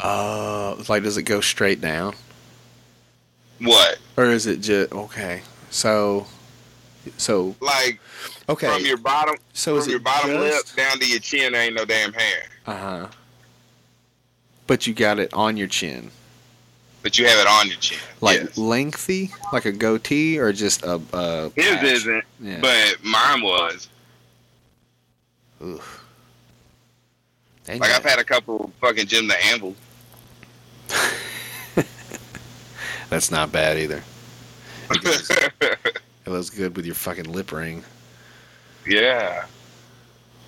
Uh, 0.00 0.74
like, 0.88 1.02
does 1.04 1.16
it 1.16 1.22
go 1.22 1.40
straight 1.40 1.80
down, 1.80 2.14
What? 3.64 3.98
or 4.16 4.26
is 4.26 4.46
it 4.46 4.60
just 4.60 4.92
okay? 4.92 5.42
So, 5.70 6.26
so 7.16 7.54
Like 7.60 8.00
okay. 8.48 8.66
from 8.68 8.84
your 8.84 8.96
bottom 8.96 9.36
so 9.52 9.76
is 9.76 9.84
from 9.84 9.90
your 9.90 10.00
bottom 10.00 10.30
just, 10.32 10.76
lip 10.76 10.86
down 10.88 10.98
to 10.98 11.06
your 11.06 11.20
chin, 11.20 11.54
ain't 11.54 11.74
no 11.74 11.84
damn 11.84 12.12
hair, 12.12 12.42
Uh 12.66 12.76
huh. 12.76 13.06
But 14.66 14.86
you 14.86 14.94
got 14.94 15.18
it 15.18 15.32
on 15.34 15.56
your 15.58 15.66
chin, 15.68 16.10
but 17.02 17.18
you 17.18 17.26
have 17.26 17.38
it 17.38 17.46
on 17.46 17.68
your 17.68 17.76
chin. 17.76 17.98
like 18.22 18.40
yes. 18.40 18.56
lengthy, 18.56 19.30
like 19.52 19.66
a 19.66 19.72
goatee, 19.72 20.38
or 20.38 20.52
just 20.52 20.82
a. 20.84 21.00
a 21.12 21.50
His 21.54 21.66
patch? 21.76 21.84
isn't, 21.84 22.24
Yeah. 22.40 22.58
but 22.62 22.96
mine 23.04 23.42
was. 23.42 23.88
Oof. 25.62 26.00
And 27.68 27.80
Like 27.80 27.90
I've 27.90 28.04
had 28.04 28.18
a 28.18 28.24
couple 28.24 28.72
fucking 28.80 29.06
Jim 29.06 29.28
the 29.28 29.42
Anvil. 29.46 29.74
That's 33.14 33.30
not 33.30 33.52
bad 33.52 33.78
either. 33.78 34.02
It 36.26 36.30
looks 36.30 36.48
good 36.50 36.74
with 36.74 36.86
your 36.86 36.94
fucking 36.94 37.30
lip 37.30 37.52
ring. 37.52 37.84
yeah. 38.86 39.44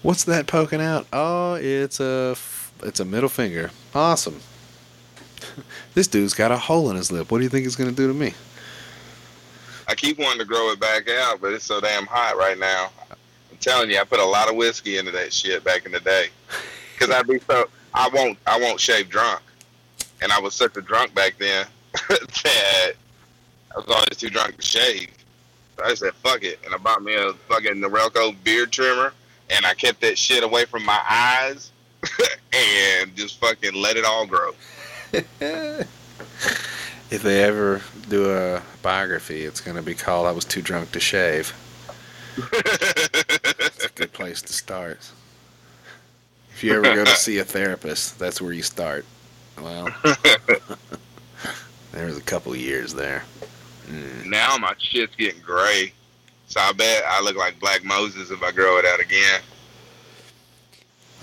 What's 0.03 0.25
that 0.25 0.47
poking 0.47 0.81
out? 0.81 1.07
Oh, 1.13 1.55
it's 1.55 2.01
a 2.01 2.35
it's 2.83 2.99
a 2.99 3.05
middle 3.05 3.29
finger. 3.29 3.71
Awesome. 3.95 4.41
this 5.95 6.09
dude's 6.09 6.33
got 6.33 6.51
a 6.51 6.57
hole 6.57 6.91
in 6.91 6.97
his 6.97 7.13
lip. 7.13 7.31
What 7.31 7.39
do 7.39 7.45
you 7.45 7.51
think 7.51 7.67
he's 7.67 7.77
gonna 7.77 7.93
do 7.93 8.09
to 8.09 8.15
me? 8.15 8.33
I 9.87 9.95
keep 9.95 10.19
wanting 10.19 10.39
to 10.41 10.45
grow 10.45 10.73
it 10.73 10.81
back 10.81 11.09
out, 11.09 11.41
but 11.43 11.53
it's 11.53 11.67
so 11.67 11.81
damn 11.81 12.07
hot 12.07 12.37
right 12.37 12.59
now. 12.59 12.91
I'm 13.11 13.59
telling 13.61 13.91
you, 13.91 14.01
I 14.01 14.05
put 14.05 14.19
a 14.19 14.25
lot 14.25 14.49
of 14.49 14.57
whiskey 14.57 14.97
into 14.97 15.13
that 15.13 15.33
shit 15.33 15.63
back 15.63 15.87
in 15.87 15.93
the 15.93 16.01
day. 16.01 16.31
Cause 16.99 17.11
I'd 17.11 17.29
be 17.29 17.39
so 17.39 17.69
I 17.95 18.09
won't 18.09 18.39
I 18.45 18.59
won't 18.59 18.81
shave 18.81 19.09
drunk, 19.09 19.43
and 20.21 20.33
I 20.33 20.41
was 20.41 20.55
such 20.55 20.77
a 20.77 20.81
drunk 20.81 21.15
back 21.15 21.37
then 21.39 21.67
that 22.09 22.93
I 23.75 23.79
was 23.79 23.89
always 23.89 24.17
too 24.17 24.31
drunk 24.31 24.57
to 24.57 24.63
shave. 24.63 25.11
So 25.77 25.85
I 25.85 25.95
said 25.95 26.15
fuck 26.15 26.43
it, 26.43 26.59
and 26.65 26.75
I 26.75 26.79
bought 26.79 27.03
me 27.03 27.15
a 27.15 27.33
fucking 27.49 27.75
Norelco 27.75 28.35
beard 28.45 28.73
trimmer, 28.73 29.13
and 29.51 29.67
I 29.67 29.75
kept 29.75 30.01
that 30.01 30.19
shit 30.19 30.43
away 30.43 30.65
from 30.65 30.85
my 30.85 31.01
eyes, 31.09 31.73
and 32.53 33.15
just 33.15 33.39
fucking 33.41 33.75
let 33.75 33.97
it 33.97 34.05
all 34.05 34.27
grow. 34.27 34.53
if 35.13 35.89
they 37.23 37.43
ever 37.43 37.83
do 38.09 38.31
a 38.31 38.63
biography, 38.83 39.45
it's 39.45 39.61
gonna 39.61 39.83
be 39.83 39.95
called 39.95 40.27
"I 40.27 40.33
Was 40.33 40.45
Too 40.45 40.63
Drunk 40.63 40.93
to 40.93 41.01
Shave." 41.01 41.55
It's 42.39 43.85
a 43.85 43.89
good 43.95 44.13
place 44.13 44.43
to 44.43 44.53
start. 44.53 45.11
If 46.53 46.65
you 46.65 46.73
ever 46.73 46.95
go 46.95 47.05
to 47.05 47.17
see 47.17 47.39
a 47.39 47.45
therapist, 47.45 48.19
that's 48.19 48.41
where 48.41 48.53
you 48.53 48.63
start. 48.63 49.05
Well, 49.61 49.89
there 51.97 52.07
was 52.07 52.19
a 52.19 52.23
couple 52.23 52.53
of 52.53 52.59
years 52.59 52.93
there. 52.93 53.25
Mm. 53.89 54.27
Now 54.27 54.59
my 54.59 54.75
shit's 54.79 55.17
getting 55.17 55.41
gray. 55.41 55.93
So 56.47 56.61
I 56.61 56.73
bet 56.73 57.03
I 57.09 57.23
look 57.23 57.37
like 57.37 57.59
Black 57.59 57.85
Moses 57.85 58.31
if 58.31 58.43
I 58.43 58.53
grow 58.53 58.79
it 58.79 58.85
out 58.85 59.01
again. 59.01 59.41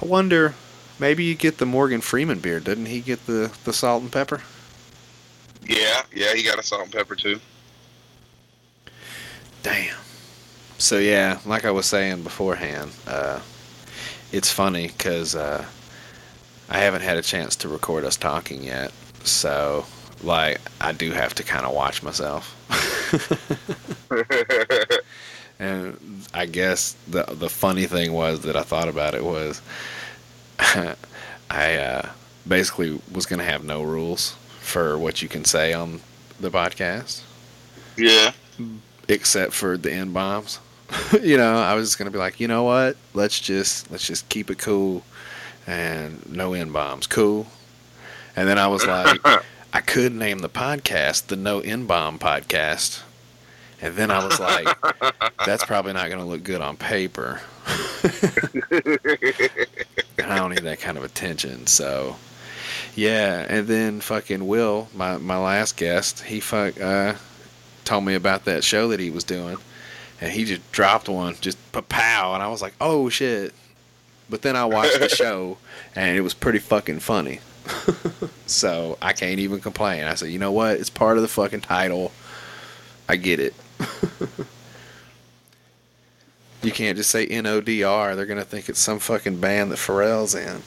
I 0.02 0.06
wonder, 0.06 0.56
maybe 1.00 1.24
you 1.24 1.36
get 1.36 1.60
the 1.60 1.68
Morgan 1.68 2.02
Freeman 2.02 2.40
beard. 2.40 2.64
Didn't 2.64 2.88
he 2.88 3.02
get 3.02 3.26
the, 3.28 3.56
the 3.66 3.72
salt 3.72 4.02
and 4.02 4.12
pepper? 4.12 4.42
Yeah, 5.62 6.02
yeah, 6.14 6.34
he 6.34 6.44
got 6.44 6.58
a 6.58 6.64
salt 6.64 6.84
and 6.84 6.92
pepper 6.92 7.16
too. 7.16 7.40
Damn. 9.62 9.96
So 10.80 10.98
yeah, 10.98 11.40
like 11.46 11.66
I 11.66 11.72
was 11.72 11.86
saying 11.86 12.24
beforehand, 12.24 12.92
uh, 13.08 13.40
it's 14.32 14.52
funny 14.52 14.88
because 14.88 15.36
uh, 15.36 15.64
I 16.68 16.80
haven't 16.80 17.02
had 17.02 17.18
a 17.18 17.22
chance 17.22 17.56
to 17.58 17.70
record 17.70 18.04
us 18.04 18.18
talking 18.18 18.64
yet. 18.64 18.92
So 19.24 19.86
like, 20.24 20.60
I 20.82 20.92
do 20.92 21.12
have 21.12 21.34
to 21.36 21.44
kind 21.44 21.66
of 21.66 21.74
watch 21.74 22.04
myself. 22.04 22.56
and 25.60 26.26
I 26.34 26.46
guess 26.46 26.96
the 27.08 27.24
the 27.24 27.50
funny 27.50 27.86
thing 27.86 28.14
was 28.14 28.42
that 28.42 28.56
I 28.56 28.64
thought 28.64 28.88
about 28.88 29.14
it 29.14 29.24
was 29.24 29.62
I 30.60 31.76
uh, 31.76 32.10
basically 32.48 33.00
was 33.12 33.26
going 33.26 33.40
to 33.40 33.46
have 33.46 33.64
no 33.64 33.84
rules 33.84 34.36
for 34.60 34.98
what 34.98 35.22
you 35.22 35.28
can 35.28 35.46
say 35.46 35.74
on 35.74 36.02
the 36.40 36.50
podcast 36.50 37.22
yeah. 37.98 38.32
except 39.08 39.54
for 39.54 39.78
the 39.78 39.92
N 39.92 40.14
bombs. 40.14 40.60
you 41.22 41.38
know, 41.38 41.58
I 41.58 41.74
was 41.74 41.90
just 41.90 41.98
gonna 41.98 42.12
be 42.12 42.18
like, 42.18 42.40
you 42.40 42.48
know 42.48 42.64
what? 42.64 42.98
Let's 43.14 43.40
just 43.40 43.90
let's 43.92 44.06
just 44.06 44.28
keep 44.30 44.50
it 44.50 44.60
cool 44.60 45.04
and 45.66 46.28
no 46.30 46.54
N 46.54 46.72
bombs. 46.72 47.08
Cool. 47.08 47.48
And 48.36 48.48
then 48.48 48.58
I 48.58 48.68
was 48.68 48.86
like, 48.86 49.20
I 49.76 49.82
could 49.82 50.14
name 50.14 50.40
the 50.40 50.50
podcast 50.50 51.28
the 51.28 51.36
No 51.36 51.60
N 51.60 51.88
Bomb 51.88 52.20
Podcast. 52.20 53.02
And 53.82 53.96
then 53.96 54.12
I 54.12 54.24
was 54.24 54.40
like, 54.40 54.68
that's 55.48 55.66
probably 55.66 55.94
not 55.94 56.12
gonna 56.12 56.28
look 56.28 56.44
good 56.44 56.62
on 56.62 56.78
paper. 56.78 57.42
and 58.72 59.00
I 60.20 60.38
don't 60.38 60.52
need 60.52 60.60
that 60.60 60.80
kind 60.80 60.96
of 60.96 61.04
attention, 61.04 61.66
so 61.66 62.18
yeah, 62.96 63.48
and 63.50 63.68
then 63.68 64.00
fucking 64.00 64.46
Will, 64.46 64.90
my 64.94 65.18
my 65.18 65.38
last 65.38 65.76
guest, 65.76 66.22
he 66.22 66.40
fuck 66.40 66.80
uh 66.80 67.16
told 67.84 68.06
me 68.06 68.14
about 68.14 68.46
that 68.46 68.64
show 68.64 68.90
that 68.90 69.00
he 69.00 69.10
was 69.10 69.24
doing, 69.24 69.58
and 70.22 70.32
he 70.32 70.46
just 70.46 70.72
dropped 70.72 71.10
one, 71.10 71.36
just 71.42 71.58
pow, 71.90 72.36
and 72.36 72.44
I 72.44 72.48
was 72.48 72.62
like, 72.62 72.76
oh 72.80 73.10
shit. 73.10 73.56
But 74.30 74.44
then 74.44 74.56
I 74.56 74.66
watched 74.66 75.00
the 75.00 75.10
show, 75.24 75.58
and 75.96 76.16
it 76.16 76.22
was 76.22 76.36
pretty 76.36 76.60
fucking 76.60 77.00
funny. 77.00 77.40
so 78.46 78.98
I 79.02 79.14
can't 79.14 79.40
even 79.40 79.60
complain. 79.60 80.04
I 80.04 80.16
said, 80.16 80.30
you 80.30 80.40
know 80.40 80.52
what? 80.52 80.78
It's 80.78 80.90
part 80.90 81.18
of 81.18 81.22
the 81.24 81.28
fucking 81.30 81.62
title. 81.62 82.12
I 83.08 83.16
get 83.16 83.40
it. 83.40 83.54
you 86.62 86.72
can't 86.72 86.98
just 86.98 87.10
say 87.12 87.26
N 87.26 87.46
O 87.46 87.62
D 87.62 87.84
R. 87.84 88.16
They're 88.16 88.26
gonna 88.26 88.44
think 88.46 88.70
it's 88.70 88.80
some 88.80 89.00
fucking 89.00 89.40
band 89.40 89.72
that 89.72 89.78
Pharrell's 89.78 90.36
in. 90.36 90.62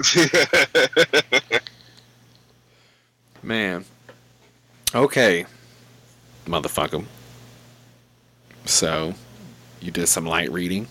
Man. 3.42 3.84
Okay. 4.94 5.46
Motherfucker. 6.46 7.04
So, 8.64 9.14
you 9.80 9.90
did 9.90 10.06
some 10.08 10.26
light 10.26 10.52
reading. 10.52 10.86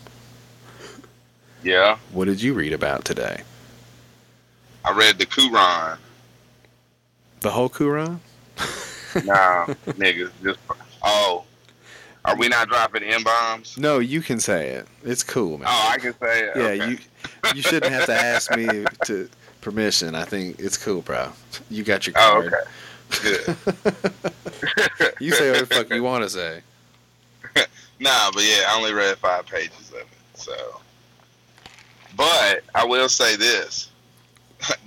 yeah. 1.63 1.97
What 2.11 2.25
did 2.25 2.41
you 2.41 2.53
read 2.53 2.73
about 2.73 3.05
today? 3.05 3.41
I 4.88 4.94
read 4.94 5.17
the 5.20 5.25
Quran. 5.25 5.98
The 7.41 7.50
whole 7.50 7.70
Quran? 7.70 8.20
Nah, 9.25 9.65
niggas. 9.98 10.32
Just 10.41 10.60
oh, 11.03 11.44
are 12.24 12.38
we 12.38 12.48
not 12.48 12.70
dropping 12.70 13.03
n 13.03 13.22
bombs? 13.22 13.77
No, 13.77 14.00
you 14.00 14.22
can 14.22 14.39
say 14.39 14.70
it. 14.70 14.88
It's 15.03 15.24
cool, 15.24 15.58
man. 15.58 15.67
Oh, 15.70 15.89
I 15.91 15.98
can 15.98 16.13
say 16.20 16.44
it. 16.46 16.51
yeah, 16.56 16.63
Okay. 16.86 16.89
you 16.91 16.98
you 17.56 17.62
shouldn't 17.62 17.91
have 17.91 18.06
to 18.06 18.13
ask 18.13 18.56
me 18.56 18.86
to 19.06 19.29
permission. 19.60 20.15
I 20.15 20.24
think 20.24 20.58
it's 20.60 20.77
cool, 20.77 21.01
bro. 21.01 21.32
You 21.70 21.84
got 21.84 22.08
your 22.08 22.15
Oh, 22.17 22.44
okay. 22.46 22.56
Good. 23.22 23.56
You 25.20 25.32
say 25.32 25.50
whatever 25.50 25.65
the 25.65 25.75
fuck 25.75 25.89
you 25.89 26.03
want 26.03 26.24
to 26.24 26.29
say. 26.29 26.62
Nah, 28.00 28.29
but 28.32 28.44
yeah, 28.44 28.65
I 28.70 28.75
only 28.77 28.94
read 28.94 29.17
five 29.17 29.48
pages 29.48 29.89
of 29.89 30.01
it. 30.01 30.08
So, 30.36 30.53
but 32.15 32.63
I 32.75 32.86
will 32.86 33.10
say 33.10 33.36
this: 33.36 33.89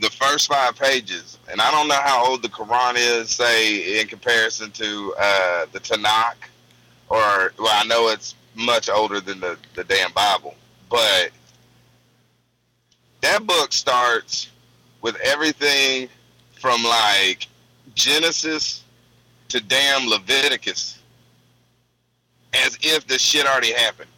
the 0.00 0.10
first 0.10 0.48
five 0.48 0.76
pages, 0.76 1.38
and 1.50 1.60
I 1.60 1.70
don't 1.70 1.88
know 1.88 2.00
how 2.02 2.26
old 2.28 2.42
the 2.42 2.48
Quran 2.48 2.94
is, 2.96 3.30
say 3.30 4.00
in 4.00 4.06
comparison 4.08 4.70
to 4.72 5.14
uh, 5.18 5.66
the 5.72 5.80
Tanakh, 5.80 6.34
or 7.08 7.52
well, 7.58 7.72
I 7.72 7.84
know 7.86 8.08
it's 8.08 8.34
much 8.54 8.88
older 8.88 9.20
than 9.20 9.40
the 9.40 9.56
the 9.74 9.84
damn 9.84 10.12
Bible, 10.12 10.54
but 10.88 11.30
that 13.20 13.46
book 13.46 13.72
starts 13.72 14.48
with 15.02 15.16
everything 15.16 16.08
from 16.52 16.82
like 16.82 17.46
Genesis 17.94 18.82
to 19.48 19.60
damn 19.60 20.08
Leviticus 20.08 20.98
as 22.54 22.78
if 22.82 23.06
the 23.06 23.18
shit 23.18 23.46
already 23.46 23.72
happened. 23.72 24.10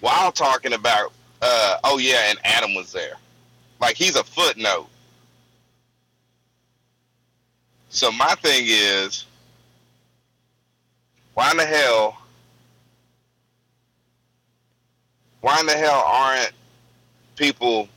While 0.00 0.32
talking 0.32 0.72
about 0.72 1.12
uh, 1.40 1.78
oh 1.84 1.98
yeah, 1.98 2.30
and 2.30 2.38
Adam 2.44 2.74
was 2.74 2.92
there. 2.92 3.14
Like 3.82 3.96
he's 3.96 4.14
a 4.14 4.22
footnote. 4.22 4.86
So 7.90 8.12
my 8.12 8.34
thing 8.36 8.62
is, 8.66 9.26
why 11.34 11.50
in 11.50 11.56
the 11.56 11.66
hell? 11.66 12.16
Why 15.40 15.58
in 15.58 15.66
the 15.66 15.76
hell 15.76 16.04
aren't 16.06 16.52
people 17.34 17.88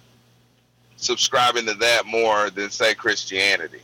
subscribing 0.98 1.68
to 1.68 1.76
that 1.76 2.08
more 2.08 2.50
than 2.50 2.72
say 2.72 2.96
Christianity? 2.96 3.82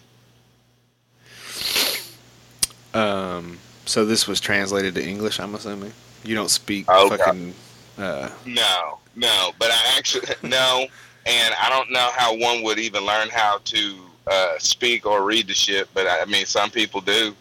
Um, 2.95 3.59
so 3.85 4.05
this 4.05 4.27
was 4.27 4.41
translated 4.41 4.95
to 4.95 5.05
English. 5.05 5.39
I'm 5.39 5.53
assuming 5.53 5.93
you 6.23 6.33
don't 6.33 6.49
speak 6.49 6.89
Okay. 6.89 7.15
fucking. 7.15 7.53
Uh, 7.99 8.29
No, 8.47 8.97
no. 9.15 9.51
But 9.59 9.69
I 9.69 9.95
actually 9.97 10.27
no, 10.49 10.87
and 11.25 11.53
I 11.61 11.69
don't 11.69 11.91
know 11.91 12.09
how 12.15 12.35
one 12.35 12.63
would 12.63 12.79
even 12.79 13.05
learn 13.05 13.29
how 13.29 13.59
to 13.63 13.95
uh, 14.27 14.57
speak 14.59 15.05
or 15.05 15.23
read 15.23 15.47
the 15.47 15.53
shit. 15.53 15.87
But 15.93 16.07
I, 16.07 16.21
I 16.21 16.25
mean, 16.25 16.45
some 16.45 16.69
people 16.69 17.01
do. 17.01 17.35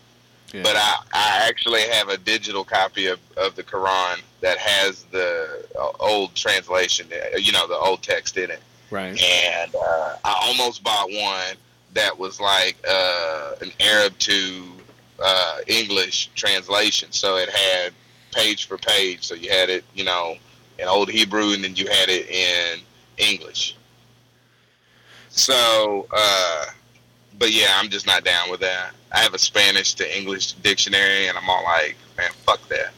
yeah. 0.53 0.63
But 0.63 0.77
I, 0.77 0.97
I 1.13 1.49
actually 1.49 1.83
have 1.83 2.09
a 2.09 2.17
digital 2.17 2.65
copy 2.65 3.07
of, 3.07 3.19
of 3.37 3.57
the 3.57 3.63
Quran 3.63 4.21
that 4.41 4.59
has 4.59 5.05
the 5.05 5.67
uh, 5.79 5.91
old 6.01 6.35
translation, 6.35 7.07
uh, 7.13 7.37
you 7.37 7.53
know, 7.53 7.67
the 7.67 7.75
old 7.77 8.03
text 8.03 8.37
in 8.37 8.51
it. 8.51 8.63
right. 8.91 9.21
And 9.23 9.75
uh, 9.75 10.17
I 10.25 10.41
almost 10.47 10.83
bought 10.83 11.11
one 11.11 11.57
that 11.95 12.19
was 12.19 12.41
like 12.41 12.77
uh, 12.89 13.55
an 13.61 13.73
Arab 13.81 14.17
to 14.19 14.65
uh, 15.23 15.59
English 15.67 16.31
translation. 16.35 17.13
So 17.13 17.37
it 17.37 17.51
had 17.51 17.93
page 18.33 18.67
for 18.67 18.79
page. 18.79 19.25
So 19.25 19.35
you 19.35 19.51
had 19.51 19.69
it, 19.71 19.85
you 19.95 20.05
know, 20.05 20.37
in 20.79 20.87
Old 20.87 21.11
Hebrew, 21.11 21.53
and 21.53 21.63
then 21.63 21.77
you 21.77 21.87
had 21.89 22.09
it 22.09 22.29
in 22.31 22.81
English. 23.21 23.77
So, 25.31 26.07
uh, 26.12 26.67
but 27.39 27.53
yeah, 27.53 27.75
I'm 27.77 27.89
just 27.89 28.07
not 28.07 28.25
down 28.25 28.50
with 28.50 28.61
that. 28.61 28.91
I 29.12 29.19
have 29.21 29.35
a 29.35 29.39
Spanish 29.39 29.95
to 29.95 30.19
English 30.19 30.53
dictionary, 30.55 31.29
and 31.29 31.37
I'm 31.39 31.49
all 31.49 31.62
like, 31.65 31.97
man, 32.17 32.31
fuck 32.45 32.61
that. 32.69 32.93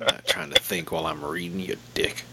I'm 0.00 0.06
not 0.06 0.26
trying 0.26 0.50
to 0.50 0.60
think 0.60 0.92
while 0.92 1.06
I'm 1.06 1.24
reading 1.24 1.60
you, 1.60 1.76
dick. 1.94 2.24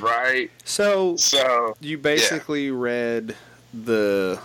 right. 0.00 0.50
So 0.64 1.16
So, 1.16 1.76
you 1.80 1.98
basically 1.98 2.70
read 2.70 3.34
the 3.74 4.40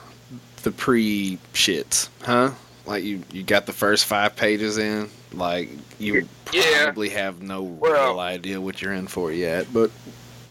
the 0.64 0.72
pre 0.72 1.38
shits, 1.54 2.10
huh? 2.24 2.52
Like 2.86 3.04
you 3.04 3.24
you 3.32 3.44
got 3.44 3.66
the 3.66 3.74
first 3.74 4.06
five 4.06 4.36
pages 4.36 4.78
in. 4.78 5.10
Like 5.36 5.70
you 6.00 6.28
Yeah. 6.52 6.86
probably 6.86 7.10
have 7.10 7.42
no 7.42 7.62
Well- 7.62 8.12
real 8.12 8.20
idea 8.20 8.60
what 8.62 8.82
you're 8.82 8.94
in 8.94 9.08
for 9.08 9.32
yet, 9.32 9.68
but 9.74 9.92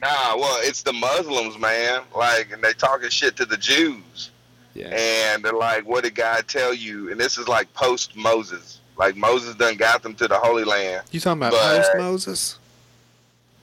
nah, 0.03 0.37
well, 0.37 0.59
it's 0.63 0.83
the 0.83 0.93
Muslims, 0.93 1.59
man. 1.59 2.03
Like, 2.15 2.51
and 2.53 2.63
they 2.63 2.73
talking 2.75 3.09
shit 3.11 3.37
to 3.37 3.47
the 3.47 3.57
Jews. 3.57 4.31
yeah. 4.75 4.89
and 4.89 5.45
they're 5.45 5.53
like, 5.53 5.87
"What 5.87 6.03
did 6.03 6.17
God 6.17 6.49
tell 6.49 6.75
you?" 6.75 7.11
And 7.13 7.21
this 7.21 7.39
is 7.39 7.47
like 7.47 7.73
post 7.75 8.17
Moses. 8.17 8.81
Like 8.97 9.15
Moses 9.17 9.55
done 9.55 9.77
got 9.77 10.03
them 10.03 10.15
to 10.17 10.27
the 10.29 10.37
Holy 10.39 10.65
Land. 10.65 11.05
You 11.13 11.21
talking 11.21 11.43
about 11.43 11.53
post 11.53 11.91
Moses? 11.97 12.59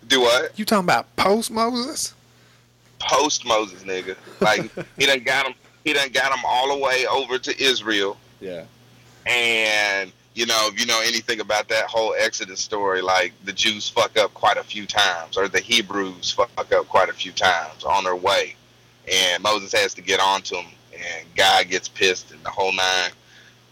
Do 0.07 0.21
what? 0.21 0.57
You 0.57 0.63
talking 0.65 0.85
about 0.85 1.13
post 1.17 1.51
Moses? 1.51 2.13
Post 2.99 3.45
Moses, 3.45 3.83
nigga. 3.83 4.15
Like 4.39 4.71
he 4.97 5.05
done 5.05 5.19
got 5.23 5.43
them. 5.45 5.53
He 5.83 5.91
done 5.93 6.09
got 6.11 6.31
them 6.31 6.41
all 6.45 6.69
the 6.77 6.81
way 6.83 7.05
over 7.07 7.37
to 7.39 7.61
Israel. 7.61 8.15
Yeah. 8.39 8.63
And 9.25 10.11
you 10.33 10.45
know, 10.45 10.69
if 10.71 10.79
you 10.79 10.85
know 10.85 11.01
anything 11.03 11.41
about 11.41 11.67
that 11.69 11.85
whole 11.85 12.15
Exodus 12.17 12.59
story, 12.59 13.01
like 13.01 13.33
the 13.43 13.51
Jews 13.51 13.89
fuck 13.89 14.17
up 14.17 14.33
quite 14.33 14.57
a 14.57 14.63
few 14.63 14.85
times, 14.85 15.37
or 15.37 15.47
the 15.47 15.59
Hebrews 15.59 16.31
fuck 16.31 16.71
up 16.71 16.87
quite 16.87 17.09
a 17.09 17.13
few 17.13 17.31
times 17.31 17.83
on 17.83 18.05
their 18.05 18.15
way, 18.15 18.55
and 19.11 19.43
Moses 19.43 19.73
has 19.73 19.93
to 19.95 20.01
get 20.01 20.19
on 20.19 20.41
to 20.43 20.55
them, 20.55 20.65
and 20.93 21.25
God 21.35 21.67
gets 21.69 21.89
pissed 21.89 22.31
and 22.31 22.41
the 22.43 22.49
whole 22.49 22.71
nine. 22.71 23.11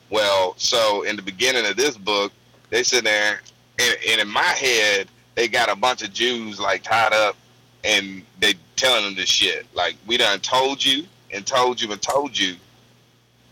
Well, 0.09 0.55
so 0.57 1.03
in 1.03 1.15
the 1.15 1.21
beginning 1.21 1.65
of 1.65 1.77
this 1.77 1.95
book, 1.95 2.33
they 2.69 2.83
sit 2.83 3.05
there, 3.05 3.39
and, 3.79 3.97
and 4.09 4.21
in 4.21 4.27
my 4.27 4.41
head, 4.41 5.07
they 5.35 5.47
got 5.47 5.69
a 5.69 5.75
bunch 5.75 6.03
of 6.03 6.11
Jews 6.11 6.59
like 6.59 6.83
tied 6.83 7.13
up, 7.13 7.37
and 7.85 8.23
they 8.39 8.55
telling 8.75 9.05
them 9.05 9.15
this 9.15 9.29
shit. 9.29 9.65
Like 9.73 9.95
we 10.07 10.17
done 10.17 10.41
told 10.41 10.83
you 10.83 11.05
and 11.31 11.45
told 11.45 11.81
you 11.81 11.89
and 11.93 12.01
told 12.01 12.37
you, 12.37 12.55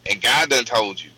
and 0.09 0.21
God 0.21 0.49
done 0.49 0.65
told 0.65 1.01
you 1.01 1.11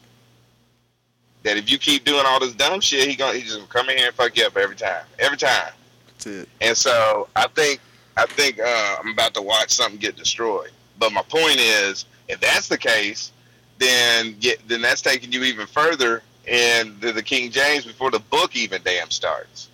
that 1.43 1.57
if 1.57 1.71
you 1.71 1.77
keep 1.77 2.03
doing 2.03 2.23
all 2.25 2.39
this 2.39 2.53
dumb 2.53 2.81
shit, 2.81 3.07
he 3.07 3.15
gonna 3.15 3.37
he 3.37 3.43
just 3.43 3.55
gonna 3.55 3.67
come 3.67 3.89
in 3.89 3.97
here 3.97 4.07
and 4.07 4.15
fuck 4.15 4.35
you 4.37 4.45
up 4.45 4.57
every 4.57 4.75
time, 4.75 5.05
every 5.19 5.37
time. 5.37 5.71
That's 6.07 6.25
it. 6.25 6.49
And 6.61 6.75
so 6.75 7.27
I 7.35 7.47
think 7.47 7.79
I 8.17 8.25
think 8.25 8.59
uh, 8.59 8.97
I'm 8.99 9.11
about 9.11 9.33
to 9.35 9.41
watch 9.41 9.71
something 9.71 9.99
get 9.99 10.15
destroyed. 10.15 10.71
But 10.97 11.13
my 11.13 11.21
point 11.23 11.57
is, 11.57 12.05
if 12.27 12.39
that's 12.41 12.67
the 12.67 12.77
case, 12.77 13.31
then 13.77 14.35
get, 14.39 14.67
then 14.67 14.81
that's 14.81 15.01
taking 15.01 15.31
you 15.31 15.43
even 15.43 15.65
further 15.65 16.21
in 16.45 16.99
the, 16.99 17.13
the 17.13 17.23
King 17.23 17.49
James 17.51 17.85
before 17.85 18.11
the 18.11 18.19
book 18.19 18.55
even 18.55 18.81
damn 18.83 19.09
starts. 19.09 19.69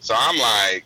So 0.00 0.14
I'm 0.16 0.38
like, 0.38 0.84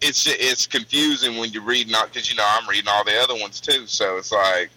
it's 0.00 0.26
it's 0.26 0.66
confusing 0.66 1.36
when 1.36 1.50
you're 1.50 1.64
reading 1.64 1.94
out 1.94 2.12
because 2.12 2.30
you 2.30 2.36
know 2.36 2.46
I'm 2.46 2.68
reading 2.68 2.88
all 2.88 3.04
the 3.04 3.18
other 3.20 3.34
ones 3.34 3.60
too. 3.60 3.86
So 3.86 4.16
it's 4.16 4.32
like, 4.32 4.70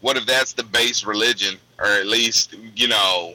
what 0.00 0.16
if 0.16 0.26
that's 0.26 0.52
the 0.52 0.64
base 0.64 1.04
religion, 1.04 1.58
or 1.78 1.86
at 1.86 2.06
least 2.06 2.54
you 2.74 2.88
know 2.88 3.34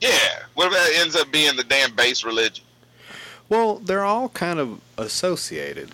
yeah. 0.00 0.42
What 0.54 0.68
if 0.68 0.72
that 0.72 1.00
ends 1.00 1.16
up 1.16 1.30
being 1.30 1.56
the 1.56 1.64
damn 1.64 1.94
base 1.94 2.24
religion? 2.24 2.64
Well, 3.48 3.76
they're 3.78 4.04
all 4.04 4.28
kind 4.30 4.58
of 4.58 4.80
associated 4.96 5.90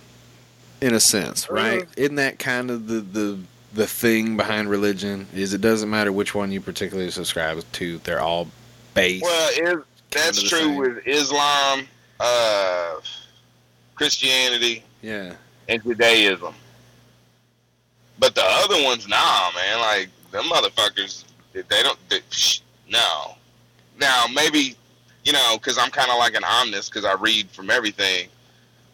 in 0.81 0.95
a 0.95 1.01
sense, 1.01 1.51
right? 1.51 1.87
Isn't 1.97 2.17
that 2.17 2.39
kind 2.39 2.71
of 2.71 2.87
the, 2.87 3.01
the 3.01 3.39
the 3.75 3.87
thing 3.87 4.37
behind 4.37 4.71
religion? 4.71 5.27
Is 5.35 5.55
it 5.55 5.61
doesn't 5.61 5.91
matter 5.91 6.13
which 6.13 6.35
one 6.35 6.53
you 6.53 6.61
particularly 6.61 7.11
subscribe 7.11 7.63
to, 7.73 7.99
they're 7.99 8.21
all 8.21 8.49
based. 8.95 9.23
Well, 9.23 9.79
is, 9.79 9.85
that's 10.11 10.43
true 10.43 10.59
same. 10.59 10.77
with 10.77 11.07
Islam, 11.07 11.87
uh, 12.21 12.97
Christianity, 13.95 14.85
yeah. 15.03 15.35
and 15.69 15.83
Judaism. 15.83 16.55
But 18.19 18.35
the 18.35 18.45
other 18.45 18.83
ones, 18.85 19.07
nah, 19.09 19.51
man. 19.55 19.81
Like 19.81 20.09
them 20.31 20.45
motherfuckers, 20.45 21.25
they 21.53 21.63
don't. 21.83 21.99
They, 22.09 22.21
psh, 22.21 22.61
no. 22.89 23.35
Now 23.99 24.27
maybe, 24.33 24.77
you 25.25 25.33
know, 25.33 25.57
because 25.57 25.79
I'm 25.79 25.91
kind 25.91 26.11
of 26.11 26.19
like 26.19 26.35
an 26.35 26.45
omnist 26.45 26.93
because 26.93 27.05
I 27.05 27.15
read 27.15 27.51
from 27.51 27.71
everything. 27.71 28.29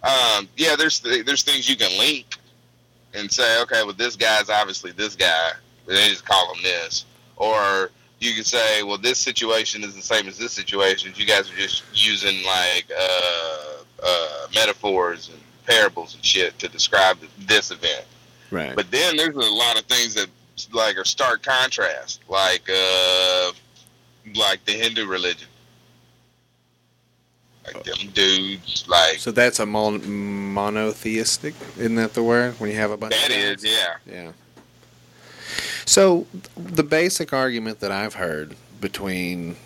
Um, 0.02 0.48
yeah, 0.56 0.74
there's 0.76 1.00
there's 1.00 1.42
things 1.42 1.68
you 1.68 1.76
can 1.76 1.96
link 1.98 2.36
and 3.14 3.30
say, 3.30 3.60
okay, 3.62 3.82
well, 3.84 3.92
this 3.92 4.16
guy's 4.16 4.50
obviously 4.50 4.92
this 4.92 5.14
guy. 5.14 5.52
They 5.86 6.08
just 6.08 6.24
call 6.24 6.54
him 6.54 6.62
this, 6.62 7.04
or 7.36 7.90
you 8.20 8.34
can 8.34 8.44
say, 8.44 8.82
well, 8.84 8.98
this 8.98 9.18
situation 9.18 9.82
is 9.82 9.94
the 9.94 10.02
same 10.02 10.28
as 10.28 10.38
this 10.38 10.52
situation. 10.52 11.12
You 11.16 11.26
guys 11.26 11.50
are 11.50 11.56
just 11.56 11.82
using 11.92 12.44
like 12.44 12.86
uh, 12.96 13.82
uh, 14.02 14.46
metaphors 14.54 15.28
and 15.28 15.38
parables 15.66 16.14
and 16.14 16.24
shit 16.24 16.58
to 16.60 16.68
describe 16.68 17.18
this 17.38 17.70
event. 17.70 18.04
Right. 18.52 18.76
But 18.76 18.90
then 18.90 19.16
there's 19.16 19.34
a 19.34 19.38
lot 19.38 19.78
of 19.78 19.86
things 19.86 20.12
that 20.14 20.28
like 20.72 20.98
are 20.98 21.04
stark 21.04 21.42
contrast, 21.42 22.20
like 22.28 22.68
uh, 22.68 23.52
like 24.34 24.62
the 24.66 24.72
Hindu 24.72 25.06
religion, 25.06 25.48
like 27.64 27.82
them 27.82 28.10
dudes, 28.12 28.84
like 28.86 29.18
so 29.18 29.30
that's 29.30 29.58
a 29.58 29.64
mon- 29.64 30.52
monotheistic, 30.52 31.54
isn't 31.78 31.94
that 31.94 32.12
the 32.12 32.22
word? 32.22 32.60
When 32.60 32.70
you 32.70 32.76
have 32.76 32.90
a 32.90 32.96
bunch 32.98 33.14
that 33.14 33.30
of 33.30 33.36
is, 33.36 33.64
yeah. 33.64 33.96
Yeah. 34.06 34.32
So 35.86 36.26
the 36.54 36.84
basic 36.84 37.32
argument 37.32 37.80
that 37.80 37.90
I've 37.90 38.14
heard 38.14 38.54
between, 38.82 39.56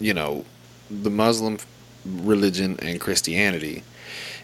you 0.00 0.14
know, 0.14 0.44
the 0.88 1.10
Muslim 1.10 1.58
religion 2.04 2.78
and 2.80 3.00
Christianity 3.00 3.82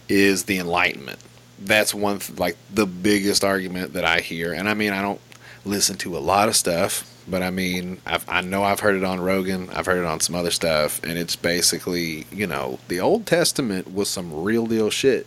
is 0.08 0.44
the 0.44 0.58
Enlightenment. 0.58 1.20
That's 1.60 1.94
one 1.94 2.18
th- 2.18 2.38
like 2.38 2.56
the 2.72 2.86
biggest 2.86 3.44
argument 3.44 3.92
that 3.92 4.04
I 4.04 4.20
hear, 4.20 4.52
and 4.52 4.68
I 4.68 4.74
mean 4.74 4.92
I 4.92 5.02
don't 5.02 5.20
listen 5.64 5.96
to 5.98 6.16
a 6.16 6.18
lot 6.18 6.48
of 6.48 6.56
stuff, 6.56 7.06
but 7.28 7.42
I 7.42 7.50
mean 7.50 8.00
I've, 8.06 8.26
I 8.28 8.40
know 8.40 8.62
I've 8.62 8.80
heard 8.80 8.96
it 8.96 9.04
on 9.04 9.20
Rogan, 9.20 9.68
I've 9.70 9.86
heard 9.86 9.98
it 9.98 10.06
on 10.06 10.20
some 10.20 10.34
other 10.34 10.50
stuff, 10.50 11.02
and 11.04 11.18
it's 11.18 11.36
basically 11.36 12.26
you 12.32 12.46
know 12.46 12.78
the 12.88 13.00
Old 13.00 13.26
Testament 13.26 13.92
was 13.92 14.08
some 14.08 14.42
real 14.42 14.66
deal 14.66 14.90
shit. 14.90 15.26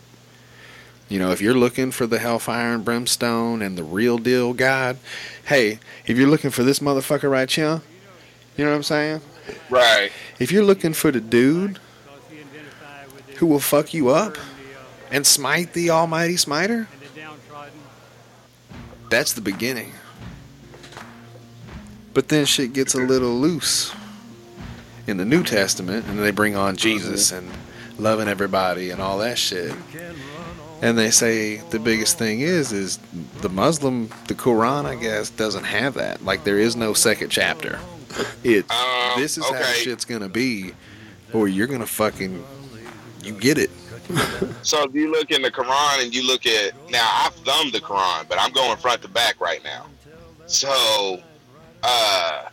You 1.10 1.20
know, 1.20 1.32
if 1.32 1.42
you're 1.42 1.54
looking 1.54 1.92
for 1.92 2.08
the 2.08 2.18
hellfire 2.18 2.74
and 2.74 2.84
brimstone 2.84 3.62
and 3.62 3.78
the 3.78 3.84
real 3.84 4.18
deal 4.18 4.54
God, 4.54 4.98
hey, 5.46 5.80
if 6.08 6.18
you're 6.18 6.30
looking 6.30 6.50
for 6.50 6.64
this 6.64 6.80
motherfucker 6.80 7.30
right 7.30 7.52
here, 7.52 7.82
you 8.58 8.64
know 8.64 8.72
what 8.72 8.78
I'm 8.78 8.84
saying? 8.84 9.22
Right. 9.70 10.12
If 10.40 10.52
you're 10.52 10.64
looking 10.64 10.94
for 10.94 11.12
the 11.12 11.22
dude 11.22 11.80
who 13.38 13.46
will 13.46 13.60
fuck 13.60 13.94
you 13.94 14.10
up 14.10 14.38
and 15.14 15.26
smite 15.26 15.72
the 15.74 15.90
almighty 15.92 16.36
smiter, 16.36 16.88
that's 19.10 19.34
the 19.34 19.42
beginning. 19.42 19.92
But 22.14 22.28
then 22.30 22.46
shit 22.46 22.74
gets 22.74 22.94
a 22.96 23.00
little 23.00 23.34
loose. 23.36 23.94
in 25.06 25.18
the 25.18 25.26
New 25.26 25.44
Testament, 25.44 26.06
and 26.08 26.18
they 26.20 26.32
bring 26.32 26.56
on 26.56 26.78
Jesus 26.78 27.34
and 27.34 27.50
loving 28.00 28.30
everybody 28.30 28.90
and 28.90 29.02
all 29.02 29.18
that 29.18 29.38
shit. 29.38 29.74
And 30.82 30.98
they 30.98 31.12
say 31.12 31.58
the 31.58 31.80
biggest 31.80 32.18
thing 32.18 32.40
is 32.40 32.72
is 32.72 33.00
the 33.42 33.50
Muslim, 33.50 34.10
the 34.28 34.34
Quran, 34.34 34.86
I 34.86 34.96
guess, 34.96 35.30
doesn't 35.30 35.66
have 35.66 35.96
that. 35.96 36.24
Like 36.24 36.44
there 36.46 36.58
is 36.58 36.76
no 36.78 36.94
second 36.94 37.30
chapter. 37.30 37.80
It 38.44 38.66
Um, 38.72 39.20
this 39.22 39.38
is 39.38 39.44
how 39.46 39.62
shit's 39.74 40.06
gonna 40.06 40.30
be, 40.30 40.72
or 41.34 41.48
you're 41.50 41.68
gonna 41.68 41.86
fucking 41.86 42.44
you 43.24 43.34
get 43.34 43.58
it. 43.58 43.72
So 44.64 44.84
if 44.84 44.94
you 44.94 45.12
look 45.12 45.32
in 45.32 45.42
the 45.42 45.52
Quran 45.52 46.04
and 46.04 46.14
you 46.14 46.26
look 46.26 46.46
at 46.46 46.74
now, 46.90 47.10
I've 47.12 47.34
thumbed 47.36 47.74
the 47.74 47.82
Quran, 47.82 48.28
but 48.30 48.40
I'm 48.40 48.52
going 48.52 48.78
front 48.78 49.02
to 49.02 49.08
back 49.08 49.40
right 49.42 49.64
now. 49.64 49.88
So, 50.46 51.22
uh, 51.84 52.50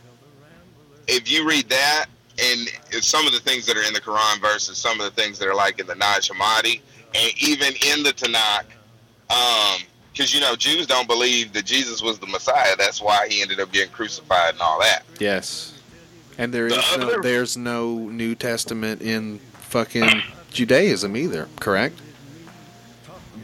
if 1.07 1.29
you 1.31 1.47
read 1.47 1.69
that 1.69 2.05
and 2.41 2.67
some 3.03 3.27
of 3.27 3.33
the 3.33 3.39
things 3.39 3.65
that 3.65 3.77
are 3.77 3.83
in 3.83 3.93
the 3.93 4.01
Quran 4.01 4.41
versus 4.41 4.77
some 4.77 4.99
of 4.99 5.05
the 5.13 5.21
things 5.21 5.37
that 5.39 5.47
are 5.47 5.55
like 5.55 5.79
in 5.79 5.87
the 5.87 5.95
Nag 5.95 6.21
Hammadi 6.21 6.81
and 7.13 7.33
even 7.41 7.73
in 7.85 8.03
the 8.03 8.11
Tanakh, 8.11 8.65
um, 9.29 9.81
because 10.11 10.33
you 10.33 10.41
know 10.41 10.55
Jews 10.55 10.87
don't 10.87 11.07
believe 11.07 11.53
that 11.53 11.65
Jesus 11.65 12.01
was 12.01 12.19
the 12.19 12.27
Messiah. 12.27 12.75
That's 12.77 13.01
why 13.01 13.27
he 13.29 13.41
ended 13.41 13.59
up 13.59 13.71
getting 13.71 13.91
crucified 13.93 14.53
and 14.53 14.61
all 14.61 14.79
that. 14.79 15.03
Yes. 15.19 15.79
And 16.37 16.53
there 16.53 16.69
The 16.69 16.79
is 16.79 16.97
no, 16.97 17.21
there's 17.21 17.57
no 17.57 17.97
New 18.09 18.35
Testament 18.35 19.01
in 19.01 19.39
fucking 19.53 20.21
Judaism 20.51 21.15
either, 21.15 21.47
correct? 21.59 21.99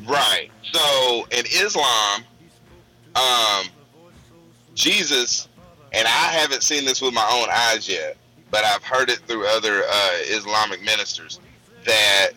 Right. 0.06 0.50
So 0.72 1.28
in 1.32 1.46
Islam, 1.46 2.24
um, 3.16 3.66
Jesus, 4.76 5.48
and 5.94 6.08
I 6.08 6.32
haven't 6.32 6.64
seen 6.64 6.86
this 6.86 7.02
with 7.02 7.14
my 7.14 7.28
own 7.32 7.48
eyes 7.52 7.90
yet, 7.90 8.18
but 8.52 8.64
I've 8.64 8.84
heard 8.84 9.10
it 9.10 9.20
through 9.20 9.48
other 9.48 9.84
uh, 9.84 10.10
Islamic 10.26 10.84
ministers 10.84 11.40
that 11.86 12.30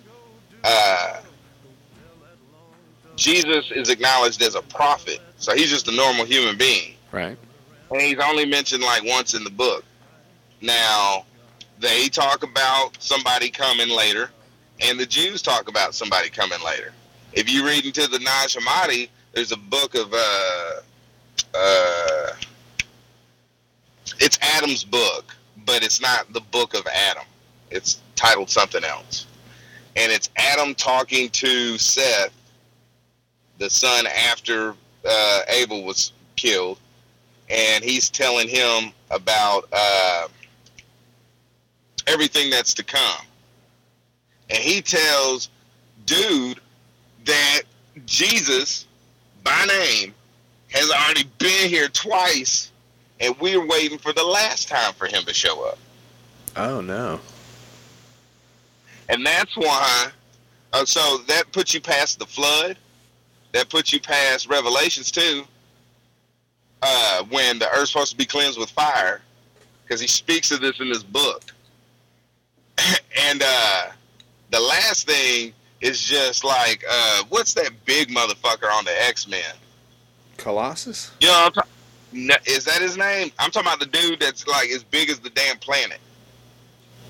uh, 0.65 1.21
Jesus 3.17 3.71
is 3.71 3.91
acknowledged 3.91 4.41
as 4.43 4.55
a 4.55 4.63
prophet. 4.63 5.21
So 5.39 5.55
he's 5.55 5.71
just 5.71 5.89
a 5.89 5.93
normal 5.93 6.25
human 6.25 6.57
being. 6.57 6.95
Right. 7.13 7.37
And 7.91 8.01
he's 8.01 8.19
only 8.19 8.47
mentioned 8.47 8.83
like 8.83 9.05
once 9.05 9.35
in 9.35 9.45
the 9.45 9.51
book. 9.51 9.85
Now, 10.61 11.25
they 11.79 12.09
talk 12.09 12.43
about 12.43 12.97
somebody 13.01 13.51
coming 13.51 13.89
later, 13.89 14.31
and 14.81 14.99
the 14.99 15.07
Jews 15.07 15.43
talk 15.43 15.69
about 15.69 15.95
somebody 15.95 16.31
coming 16.31 16.59
later. 16.65 16.93
If 17.33 17.53
you 17.53 17.65
read 17.65 17.85
into 17.85 18.07
the 18.07 18.19
Nag 18.19 18.49
Hammadi, 18.49 19.09
there's 19.33 19.53
a 19.53 19.57
book 19.57 19.95
of 19.95 20.13
uh, 20.13 20.81
uh, 21.55 22.33
it's 24.19 24.39
Adam's 24.43 24.85
book, 24.85 25.37
but 25.65 25.83
it's 25.83 26.01
not 26.01 26.33
the 26.33 26.41
book 26.41 26.75
of 26.75 26.87
Adam. 26.87 27.25
It's 27.71 28.01
titled 28.17 28.51
something 28.51 28.85
else, 28.85 29.27
and 29.97 30.11
it's 30.11 30.31
Adam 30.37 30.75
talking 30.75 31.29
to 31.31 31.79
Seth, 31.79 32.33
the 33.59 33.71
son 33.71 34.07
after 34.07 34.75
uh, 35.09 35.41
Abel 35.49 35.85
was 35.85 36.13
killed, 36.37 36.79
and 37.49 37.85
he's 37.85 38.11
telling 38.11 38.49
him 38.49 38.93
about 39.11 39.69
uh, 39.73 40.29
everything 42.07 42.51
that's 42.51 42.75
to 42.75 42.83
come. 42.83 43.25
And 44.51 44.59
he 44.59 44.83
tells 44.83 45.49
dude 46.07 46.61
that 47.25 47.63
Jesus, 48.05 48.87
by 49.45 49.65
name, 49.67 50.15
has 50.73 50.91
already 50.91 51.25
been 51.39 51.69
here 51.69 51.89
twice, 51.89 52.71
and 53.21 53.35
we're 53.41 53.65
waiting 53.65 53.99
for 53.99 54.13
the 54.13 54.25
last 54.25 54.69
time 54.69 54.93
for 54.95 55.07
him 55.07 55.23
to 55.25 55.35
show 55.35 55.65
up. 55.65 55.79
Oh 56.57 56.81
no. 56.81 57.21
And 59.09 59.25
that's 59.27 59.57
why, 59.57 60.11
uh, 60.73 60.85
so 60.85 61.19
that 61.27 61.51
puts 61.53 61.75
you 61.75 61.81
past 61.81 62.19
the 62.19 62.27
flood. 62.27 62.77
That 63.53 63.69
puts 63.69 63.93
you 63.93 64.01
past 64.01 64.49
Revelations 64.49 65.11
too, 65.11 65.45
uh, 66.83 67.25
when 67.25 67.59
the 67.59 67.69
earth's 67.71 67.91
supposed 67.91 68.13
to 68.13 68.17
be 68.17 68.25
cleansed 68.25 68.59
with 68.59 68.71
fire, 68.71 69.21
because 69.83 70.01
he 70.01 70.07
speaks 70.07 70.53
of 70.53 70.61
this 70.61 70.79
in 70.79 70.87
his 70.87 71.03
book. 71.03 71.43
and 73.21 73.43
uh, 73.45 73.87
the 74.51 74.61
last 74.61 75.07
thing 75.07 75.53
is 75.81 76.01
just 76.03 76.45
like, 76.45 76.85
uh, 76.91 77.23
what's 77.29 77.55
that 77.55 77.71
big 77.87 78.09
motherfucker 78.09 78.71
on 78.73 78.85
the 78.85 79.03
X 79.03 79.27
Men? 79.29 79.43
Colossus? 80.37 81.11
You 81.21 81.29
know, 81.29 81.47
I'm 81.47 81.53
ta- 81.53 82.39
is 82.47 82.65
that 82.65 82.81
his 82.83 82.97
name? 82.97 83.31
I'm 83.39 83.51
talking 83.51 83.69
about 83.69 83.81
the 83.81 83.87
dude 83.87 84.21
that's 84.21 84.47
like 84.47 84.69
as 84.71 84.83
big 84.83 85.11
as 85.11 85.21
the 85.21 85.31
damn 85.31 85.59
planet. 85.59 85.99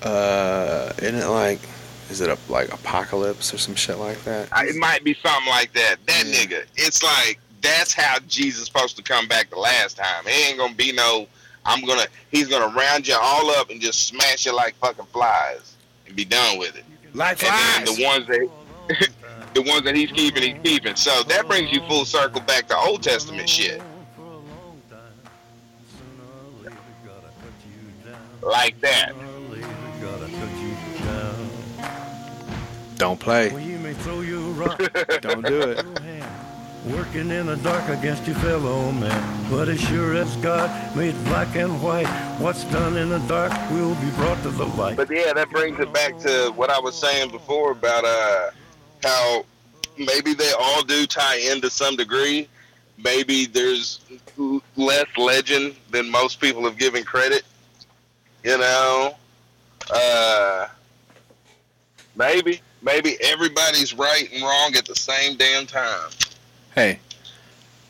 Uh 0.01 0.91
isn't 0.99 1.15
it 1.15 1.27
like 1.27 1.59
is 2.09 2.21
it 2.21 2.29
a 2.29 2.37
like 2.51 2.73
apocalypse 2.73 3.53
or 3.53 3.57
some 3.57 3.75
shit 3.75 3.97
like 3.97 4.21
that? 4.25 4.49
I- 4.51 4.65
It 4.67 4.75
might 4.75 5.03
be 5.03 5.13
something 5.23 5.47
like 5.49 5.71
that. 5.73 5.95
That 6.07 6.25
Yeah. 6.25 6.33
nigga. 6.35 6.65
It's 6.75 7.01
like 7.03 7.39
that's 7.61 7.93
how 7.93 8.17
Jesus 8.27 8.65
supposed 8.65 8.95
to 8.97 9.03
come 9.03 9.27
back 9.27 9.49
the 9.51 9.59
last 9.59 9.97
time. 9.97 10.27
It 10.27 10.31
ain't 10.49 10.57
gonna 10.57 10.73
be 10.73 10.91
no. 10.91 11.27
I'm 11.63 11.85
gonna. 11.85 12.07
He's 12.31 12.47
gonna 12.47 12.67
round 12.75 13.07
you 13.07 13.15
all 13.21 13.51
up 13.51 13.69
and 13.69 13.79
just 13.79 14.07
smash 14.07 14.47
you 14.47 14.55
like 14.55 14.73
fucking 14.77 15.05
flies 15.13 15.75
and 16.07 16.15
be 16.15 16.25
done 16.25 16.57
with 16.57 16.75
it. 16.75 16.83
Like 17.13 17.43
And 17.43 17.87
then 17.87 17.95
the 17.95 18.03
ones 18.05 18.27
that. 18.27 18.49
the 19.53 19.61
ones 19.63 19.83
that 19.83 19.95
he's 19.95 20.11
keeping, 20.11 20.43
he's 20.43 20.61
keeping. 20.63 20.95
So 20.95 21.23
that 21.23 21.47
brings 21.47 21.71
you 21.71 21.81
full 21.87 22.05
circle 22.05 22.41
back 22.41 22.67
to 22.67 22.77
Old 22.77 23.03
Testament 23.03 23.49
shit. 23.49 23.81
Like 28.41 28.79
that. 28.81 29.13
Don't 32.95 33.19
play. 33.19 33.49
Well, 33.49 33.59
you 33.59 33.79
may 33.79 33.93
throw 33.93 34.21
you 34.21 34.37
a 34.37 34.51
rock, 34.51 34.77
Don't 35.21 35.45
do 35.45 35.61
it. 35.61 35.85
Working 36.85 37.29
in 37.29 37.45
the 37.45 37.57
dark 37.57 37.87
against 37.89 38.25
your 38.25 38.35
fellow 38.37 38.91
man. 38.91 39.49
But 39.49 39.69
as 39.69 39.79
sure 39.79 40.15
as 40.15 40.35
God 40.37 40.95
made 40.95 41.13
black 41.25 41.55
and 41.55 41.81
white, 41.81 42.07
what's 42.39 42.63
done 42.65 42.97
in 42.97 43.09
the 43.09 43.19
dark 43.19 43.51
will 43.71 43.95
be 43.95 44.09
brought 44.11 44.41
to 44.43 44.49
the 44.49 44.65
light. 44.65 44.97
But 44.97 45.11
yeah, 45.11 45.33
that 45.33 45.49
brings 45.49 45.79
it 45.79 45.93
back 45.93 46.17
to 46.19 46.51
what 46.55 46.69
I 46.69 46.79
was 46.79 46.99
saying 46.99 47.31
before 47.31 47.71
about 47.71 48.03
uh, 48.03 48.51
how 49.03 49.45
maybe 49.97 50.33
they 50.33 50.51
all 50.59 50.83
do 50.83 51.05
tie 51.05 51.37
in 51.37 51.61
to 51.61 51.69
some 51.69 51.95
degree. 51.95 52.47
Maybe 53.03 53.45
there's 53.45 53.99
less 54.75 55.05
legend 55.17 55.75
than 55.91 56.09
most 56.09 56.39
people 56.39 56.63
have 56.63 56.77
given 56.77 57.03
credit. 57.03 57.43
You 58.43 58.57
know, 58.57 59.15
uh, 59.93 60.67
maybe 62.15 62.61
maybe 62.81 63.17
everybody's 63.21 63.93
right 63.93 64.27
and 64.33 64.41
wrong 64.41 64.75
at 64.75 64.85
the 64.85 64.95
same 64.95 65.37
damn 65.37 65.67
time. 65.67 66.09
Hey. 66.75 66.99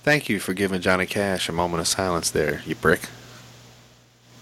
Thank 0.04 0.30
you 0.30 0.40
for 0.40 0.54
giving 0.56 0.82
Johnny 0.82 1.06
Cash 1.06 1.48
a 1.48 1.52
moment 1.52 1.82
of 1.82 1.88
silence 1.88 2.32
there, 2.32 2.64
you 2.66 2.74
brick. 2.74 3.02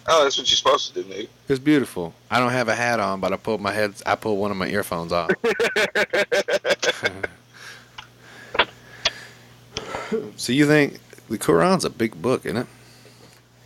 Oh, 0.07 0.23
that's 0.23 0.37
what 0.37 0.49
you're 0.49 0.55
supposed 0.55 0.93
to 0.93 1.03
do, 1.03 1.09
nigga. 1.09 1.23
It 1.23 1.29
was 1.49 1.59
beautiful. 1.59 2.13
I 2.31 2.39
don't 2.39 2.51
have 2.51 2.69
a 2.69 2.75
hat 2.75 2.99
on, 3.01 3.19
but 3.19 3.33
I 3.33 3.37
pulled 3.37 3.59
my 3.61 3.73
head 3.73 3.93
I 4.05 4.15
pulled 4.15 4.39
one 4.39 4.51
of 4.51 4.57
my 4.57 4.67
earphones 4.67 5.11
off. 5.11 5.29
so 10.37 10.53
you 10.53 10.65
think 10.65 10.99
the 11.29 11.37
Quran's 11.37 11.85
a 11.85 11.89
big 11.89 12.19
book, 12.21 12.45
isn't 12.45 12.57
it? 12.57 12.67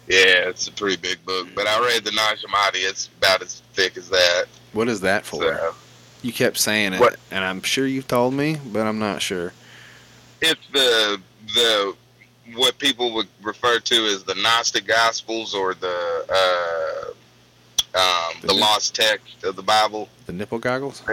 Yeah, 0.08 0.50
it's 0.50 0.68
a 0.68 0.72
pretty 0.72 0.98
big 0.98 1.24
book, 1.26 1.48
but 1.56 1.66
I 1.68 1.80
read 1.80 2.04
the 2.04 2.12
Nag 2.12 2.38
Hammadi. 2.40 2.90
It's 2.90 3.10
about 3.20 3.42
as 3.42 3.62
thick 3.74 3.96
as 3.96 4.10
that. 4.10 4.46
What 4.74 4.90
is 4.90 5.00
that 5.02 5.26
for? 5.26 5.42
So. 5.44 5.76
You 6.24 6.34
kept 6.34 6.58
saying 6.58 6.94
it, 6.94 7.00
What? 7.00 7.18
and 7.32 7.44
I'm 7.44 7.62
sure 7.62 7.86
you've 7.86 8.08
told 8.08 8.34
me, 8.34 8.58
but 8.66 8.86
I'm 8.86 9.00
not 9.00 9.22
sure. 9.22 9.54
It's 10.44 10.68
the 10.72 11.22
the 11.54 11.96
what 12.56 12.78
people 12.78 13.14
would 13.14 13.28
refer 13.42 13.80
to 13.80 13.96
as 14.08 14.24
the 14.24 14.36
Gnostic 14.36 14.86
Gospels 14.86 15.56
or 15.56 15.74
the 15.74 16.26
uh, 16.30 17.14
um, 17.98 18.42
The 18.42 18.48
the 18.48 18.54
lost 18.54 18.96
text 18.96 19.44
of 19.44 19.56
the 19.56 19.64
Bible. 19.64 20.10
The 20.26 20.34
nipple 20.34 20.60
goggles? 20.60 21.04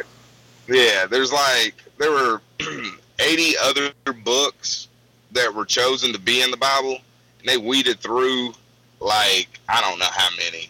Yeah, 0.69 1.07
there's 1.07 1.33
like 1.33 1.75
there 1.99 2.11
were 2.11 2.41
80 3.21 3.55
other 3.63 3.93
books 4.25 4.89
that 5.33 5.55
were 5.55 5.65
chosen 5.65 6.13
to 6.13 6.19
be 6.19 6.43
in 6.43 6.51
the 6.51 6.57
Bible, 6.57 6.99
and 7.39 7.49
they 7.49 7.57
weeded 7.57 8.01
through 8.01 8.53
like 8.99 9.61
I 9.69 9.81
don't 9.81 9.99
know 9.99 10.09
how 10.11 10.29
many, 10.37 10.69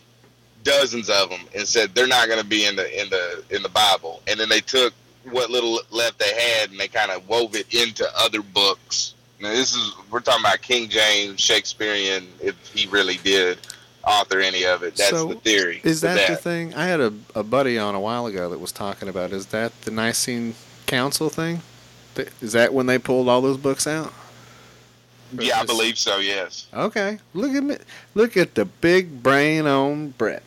dozens 0.63 1.09
of 1.09 1.31
them, 1.31 1.41
and 1.55 1.67
said 1.67 1.95
they're 1.95 2.07
not 2.07 2.29
going 2.29 2.41
to 2.41 2.47
be 2.47 2.67
in 2.67 2.77
the 2.77 3.01
in 3.01 3.09
the 3.09 3.45
in 3.51 3.63
the 3.63 3.69
Bible. 3.69 4.23
And 4.29 4.39
then 4.39 4.49
they 4.49 4.61
took 4.61 4.93
what 5.25 5.51
little 5.51 5.81
left 5.91 6.19
they 6.19 6.33
had, 6.35 6.71
and 6.71 6.79
they 6.79 6.89
kind 6.89 7.11
of 7.11 7.29
wove 7.29 7.55
it 7.55 7.73
into 7.75 8.07
other 8.19 8.43
books. 8.43 9.15
Now 9.41 9.51
this 9.51 9.75
is 9.75 9.93
we're 10.11 10.21
talking 10.21 10.45
about 10.45 10.61
King 10.63 10.89
James, 10.89 11.41
Shakespearean, 11.41 12.27
if 12.41 12.57
he 12.75 12.87
really 12.89 13.17
did 13.19 13.59
author 14.07 14.41
any 14.41 14.65
of 14.65 14.83
it. 14.83 14.97
That's 14.97 15.11
So, 15.11 15.29
the 15.29 15.35
theory. 15.37 15.81
Is 15.85 16.03
with 16.03 16.15
that, 16.15 16.29
the 16.29 16.37
thing? 16.37 16.75
I 16.75 16.87
had 16.87 17.01
a, 17.01 17.13
a 17.35 17.43
buddy 17.43 17.79
on 17.79 17.95
a 17.95 18.01
while 18.01 18.27
ago 18.27 18.49
that 18.51 18.59
was 18.59 18.73
talking 18.73 19.09
about. 19.09 19.33
Is 19.33 19.47
that 19.47 19.79
the 19.83 19.91
Nicene 19.91 20.55
Council 20.87 21.29
thing? 21.29 21.63
Is 22.41 22.53
that 22.53 22.75
when 22.75 22.87
they 22.87 22.99
pulled 22.99 23.29
all 23.29 23.41
those 23.41 23.57
books 23.57 23.87
out? 23.87 24.13
Or 25.37 25.43
Yeah, 25.43 25.61
I 25.61 25.65
believe 25.65 25.99
so. 25.99 26.19
Yes. 26.19 26.67
Okay, 26.75 27.19
look 27.35 27.53
at 27.53 27.63
me. 27.63 27.77
Look 28.15 28.37
at 28.37 28.55
the 28.55 28.65
big 28.65 29.23
brain 29.23 29.67
on 29.67 30.11
Brett. 30.11 30.43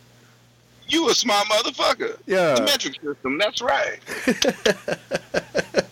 You 0.94 1.10
a 1.10 1.16
smart 1.16 1.48
motherfucker. 1.48 2.18
Yeah. 2.28 2.54
The 2.54 2.62
metric 2.62 2.96
system. 3.04 3.38
That's 3.40 3.62
right. 3.62 4.00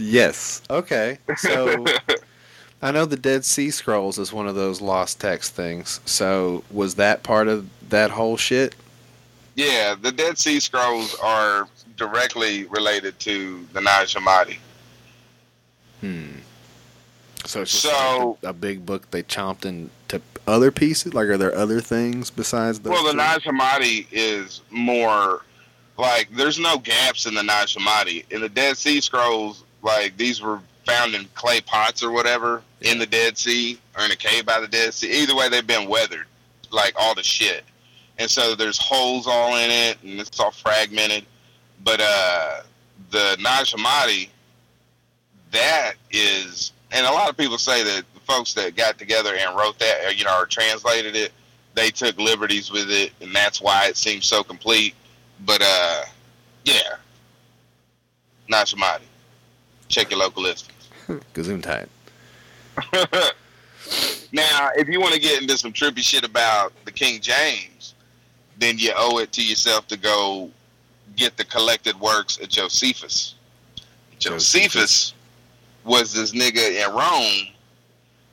Yes. 0.00 0.62
Okay. 0.70 1.18
So 1.38 1.84
I 2.82 2.92
know 2.92 3.04
the 3.04 3.16
Dead 3.16 3.44
Sea 3.44 3.70
Scrolls 3.70 4.16
is 4.18 4.32
one 4.32 4.46
of 4.46 4.54
those 4.54 4.80
lost 4.80 5.20
text 5.20 5.54
things. 5.54 6.00
So 6.04 6.62
was 6.70 6.94
that 6.94 7.24
part 7.24 7.48
of 7.48 7.68
that 7.88 8.12
whole 8.12 8.36
shit? 8.36 8.76
Yeah, 9.56 9.96
the 10.00 10.12
Dead 10.12 10.38
Sea 10.38 10.60
Scrolls 10.60 11.16
are 11.20 11.66
directly 11.96 12.64
related 12.66 13.18
to 13.20 13.66
the 13.72 13.80
Nag 13.80 14.06
Hammadi. 14.06 14.58
Hmm. 16.00 16.26
So 17.44 17.62
it's 17.62 17.72
just 17.72 17.82
So- 17.82 18.38
like 18.40 18.48
a, 18.48 18.50
a 18.50 18.52
big 18.52 18.86
book 18.86 19.10
they 19.10 19.24
chomped 19.24 19.64
into 19.64 19.90
other 20.48 20.70
pieces. 20.70 21.14
Like, 21.14 21.28
are 21.28 21.36
there 21.36 21.54
other 21.54 21.80
things 21.80 22.30
besides 22.30 22.80
those? 22.80 22.92
Well, 22.92 23.04
the? 23.04 23.12
Nag 23.12 23.42
Hammadi 23.42 24.06
is 24.10 24.62
more 24.70 25.42
like 25.96 26.28
there's 26.32 26.58
no 26.58 26.78
gaps 26.78 27.26
in 27.26 27.34
the 27.34 27.42
Nag 27.42 27.68
Hammadi. 27.68 28.24
In 28.32 28.40
the 28.40 28.48
Dead 28.48 28.76
Sea 28.76 29.00
Scrolls, 29.00 29.64
like 29.82 30.16
these 30.16 30.40
were 30.40 30.60
found 30.86 31.14
in 31.14 31.26
clay 31.34 31.60
pots 31.60 32.02
or 32.02 32.10
whatever 32.10 32.62
in 32.80 32.98
the 32.98 33.06
Dead 33.06 33.36
Sea 33.36 33.78
or 33.96 34.04
in 34.04 34.10
a 34.10 34.16
cave 34.16 34.46
by 34.46 34.60
the 34.60 34.68
Dead 34.68 34.94
Sea. 34.94 35.22
Either 35.22 35.36
way, 35.36 35.48
they've 35.48 35.66
been 35.66 35.88
weathered, 35.88 36.26
like 36.70 36.94
all 36.96 37.14
the 37.14 37.22
shit. 37.22 37.64
And 38.18 38.30
so 38.30 38.54
there's 38.54 38.78
holes 38.78 39.26
all 39.26 39.56
in 39.56 39.70
it, 39.70 39.98
and 40.02 40.18
it's 40.18 40.40
all 40.40 40.50
fragmented. 40.50 41.24
But 41.84 42.00
uh, 42.00 42.62
the 43.10 43.36
Nag 43.40 43.66
Hammadi, 43.66 44.28
that 45.52 45.94
is, 46.10 46.72
and 46.90 47.06
a 47.06 47.12
lot 47.12 47.28
of 47.28 47.36
people 47.36 47.58
say 47.58 47.84
that 47.84 48.02
the 48.14 48.17
folks 48.28 48.52
that 48.54 48.76
got 48.76 48.98
together 48.98 49.34
and 49.34 49.56
wrote 49.56 49.78
that, 49.78 50.04
or, 50.04 50.12
you 50.12 50.24
know, 50.24 50.38
or 50.38 50.46
translated 50.46 51.16
it, 51.16 51.32
they 51.74 51.90
took 51.90 52.16
liberties 52.18 52.70
with 52.70 52.90
it, 52.90 53.12
and 53.20 53.34
that's 53.34 53.60
why 53.60 53.86
it 53.86 53.96
seems 53.96 54.26
so 54.26 54.44
complete. 54.44 54.94
But 55.44 55.62
uh, 55.62 56.04
yeah, 56.64 56.96
Nag 58.48 58.66
Hammadi. 58.66 59.02
Check 59.88 60.10
your 60.10 60.20
local 60.20 60.42
listings. 60.42 60.88
Gesundheit. 61.34 61.88
now, 64.32 64.70
if 64.76 64.88
you 64.88 65.00
want 65.00 65.14
to 65.14 65.20
get 65.20 65.40
into 65.40 65.56
some 65.56 65.72
trippy 65.72 65.98
shit 65.98 66.24
about 66.24 66.72
the 66.84 66.92
King 66.92 67.20
James, 67.20 67.94
then 68.58 68.78
you 68.78 68.92
owe 68.96 69.18
it 69.18 69.32
to 69.32 69.42
yourself 69.44 69.86
to 69.88 69.96
go 69.96 70.50
get 71.16 71.36
the 71.36 71.44
collected 71.44 71.98
works 71.98 72.38
of 72.38 72.48
Josephus. 72.48 73.34
Josephus 74.18 75.14
was 75.84 76.12
this 76.12 76.32
nigga 76.32 76.84
in 76.84 76.94
Rome, 76.94 77.54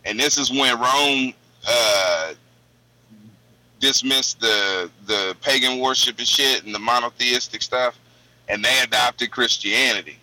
and 0.06 0.20
this 0.20 0.38
is 0.38 0.52
when 0.52 0.80
Rome 0.80 1.34
uh, 1.68 2.34
dismissed 3.80 4.40
the 4.40 4.90
the 5.06 5.36
pagan 5.42 5.80
worship 5.80 6.18
and 6.18 6.28
shit 6.28 6.64
and 6.64 6.74
the 6.74 6.80
monotheistic 6.80 7.62
stuff, 7.62 7.98
and 8.48 8.64
they 8.64 8.80
adopted 8.84 9.32
Christianity. 9.32 10.18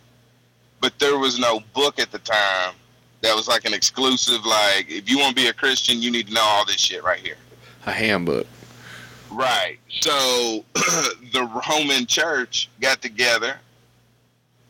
But 0.80 0.98
there 0.98 1.18
was 1.18 1.38
no 1.38 1.60
book 1.74 2.00
at 2.00 2.10
the 2.10 2.18
time 2.18 2.74
that 3.20 3.34
was 3.34 3.48
like 3.48 3.64
an 3.64 3.74
exclusive. 3.74 4.44
Like, 4.44 4.86
if 4.88 5.08
you 5.08 5.18
want 5.18 5.36
to 5.36 5.42
be 5.42 5.48
a 5.48 5.52
Christian, 5.52 6.02
you 6.02 6.10
need 6.10 6.28
to 6.28 6.34
know 6.34 6.42
all 6.42 6.64
this 6.64 6.80
shit 6.80 7.04
right 7.04 7.20
here. 7.20 7.36
A 7.86 7.92
handbook. 7.92 8.46
Right. 9.30 9.78
So 9.88 10.64
the 10.74 11.62
Roman 11.68 12.06
church 12.06 12.68
got 12.80 13.00
together 13.00 13.58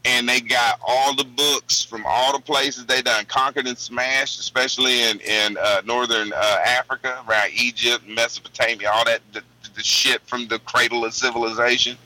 and 0.04 0.28
they 0.28 0.40
got 0.40 0.80
all 0.86 1.14
the 1.14 1.24
books 1.24 1.84
from 1.84 2.04
all 2.06 2.32
the 2.32 2.42
places 2.42 2.86
they 2.86 3.02
done 3.02 3.24
conquered 3.26 3.66
and 3.66 3.78
smashed, 3.78 4.40
especially 4.40 5.02
in 5.02 5.20
in 5.20 5.56
uh, 5.58 5.82
northern 5.84 6.32
uh, 6.32 6.58
Africa, 6.64 7.22
around 7.28 7.50
Egypt, 7.54 8.06
Mesopotamia, 8.08 8.90
all 8.90 9.04
that 9.04 9.20
the, 9.32 9.42
the 9.74 9.82
shit 9.82 10.20
from 10.22 10.48
the 10.48 10.58
cradle 10.60 11.04
of 11.04 11.14
civilization. 11.14 11.96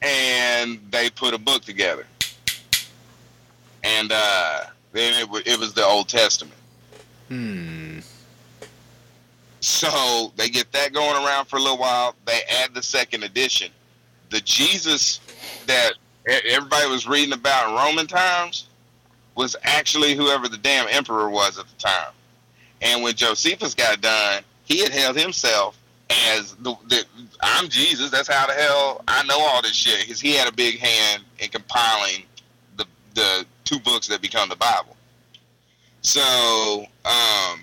And 0.00 0.80
they 0.90 1.10
put 1.10 1.32
a 1.32 1.38
book 1.38 1.62
together, 1.62 2.06
and 3.84 4.10
uh, 4.12 4.64
then 4.92 5.20
it, 5.20 5.30
wa- 5.30 5.42
it 5.46 5.60
was 5.60 5.74
the 5.74 5.84
Old 5.84 6.08
Testament. 6.08 6.58
Hmm. 7.28 8.00
So 9.60 10.32
they 10.36 10.48
get 10.48 10.72
that 10.72 10.92
going 10.92 11.24
around 11.24 11.46
for 11.46 11.56
a 11.56 11.60
little 11.60 11.78
while. 11.78 12.16
They 12.24 12.40
add 12.50 12.74
the 12.74 12.82
second 12.82 13.22
edition. 13.22 13.70
The 14.30 14.40
Jesus 14.40 15.20
that 15.66 15.92
everybody 16.26 16.88
was 16.88 17.06
reading 17.06 17.32
about 17.32 17.74
Roman 17.76 18.06
times 18.06 18.68
was 19.34 19.56
actually 19.62 20.14
whoever 20.14 20.48
the 20.48 20.58
damn 20.58 20.86
emperor 20.88 21.30
was 21.30 21.58
at 21.58 21.66
the 21.66 21.76
time. 21.76 22.12
And 22.80 23.02
when 23.02 23.14
Josephus 23.14 23.74
got 23.74 24.00
done, 24.00 24.42
he 24.64 24.78
had 24.80 24.92
held 24.92 25.16
himself 25.16 25.78
as 26.10 26.54
the, 26.56 26.74
the 26.88 27.04
I'm 27.40 27.68
Jesus. 27.68 28.10
That's 28.10 28.28
how 28.28 28.46
the 28.46 28.52
hell 28.52 29.02
I 29.08 29.22
know 29.24 29.38
all 29.38 29.62
this 29.62 29.74
shit 29.74 30.00
because 30.00 30.20
he 30.20 30.34
had 30.34 30.48
a 30.48 30.52
big 30.52 30.78
hand 30.78 31.22
in 31.38 31.48
compiling 31.48 32.24
the 32.76 32.86
the 33.14 33.46
two 33.64 33.78
books 33.80 34.08
that 34.08 34.20
become 34.20 34.48
the 34.48 34.56
Bible. 34.56 34.96
So 36.02 36.84
um, 37.04 37.60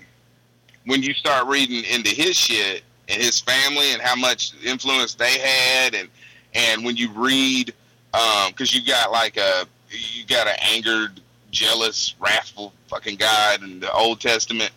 when 0.86 1.02
you 1.02 1.14
start 1.14 1.46
reading 1.46 1.84
into 1.84 2.10
his 2.10 2.36
shit 2.36 2.82
and 3.08 3.20
his 3.22 3.40
family 3.40 3.92
and 3.92 4.00
how 4.00 4.16
much 4.16 4.52
influence 4.64 5.14
they 5.14 5.38
had, 5.38 5.94
and 5.94 6.08
and 6.54 6.84
when 6.84 6.96
you 6.96 7.10
read, 7.12 7.74
Um, 8.12 8.50
because 8.50 8.74
you 8.74 8.84
got 8.84 9.12
like 9.12 9.36
a 9.36 9.64
you 9.90 10.24
got 10.26 10.46
an 10.46 10.56
angered, 10.62 11.20
jealous, 11.50 12.14
wrathful 12.20 12.72
fucking 12.88 13.16
God 13.16 13.62
in 13.62 13.80
the 13.80 13.92
Old 13.92 14.20
Testament, 14.20 14.72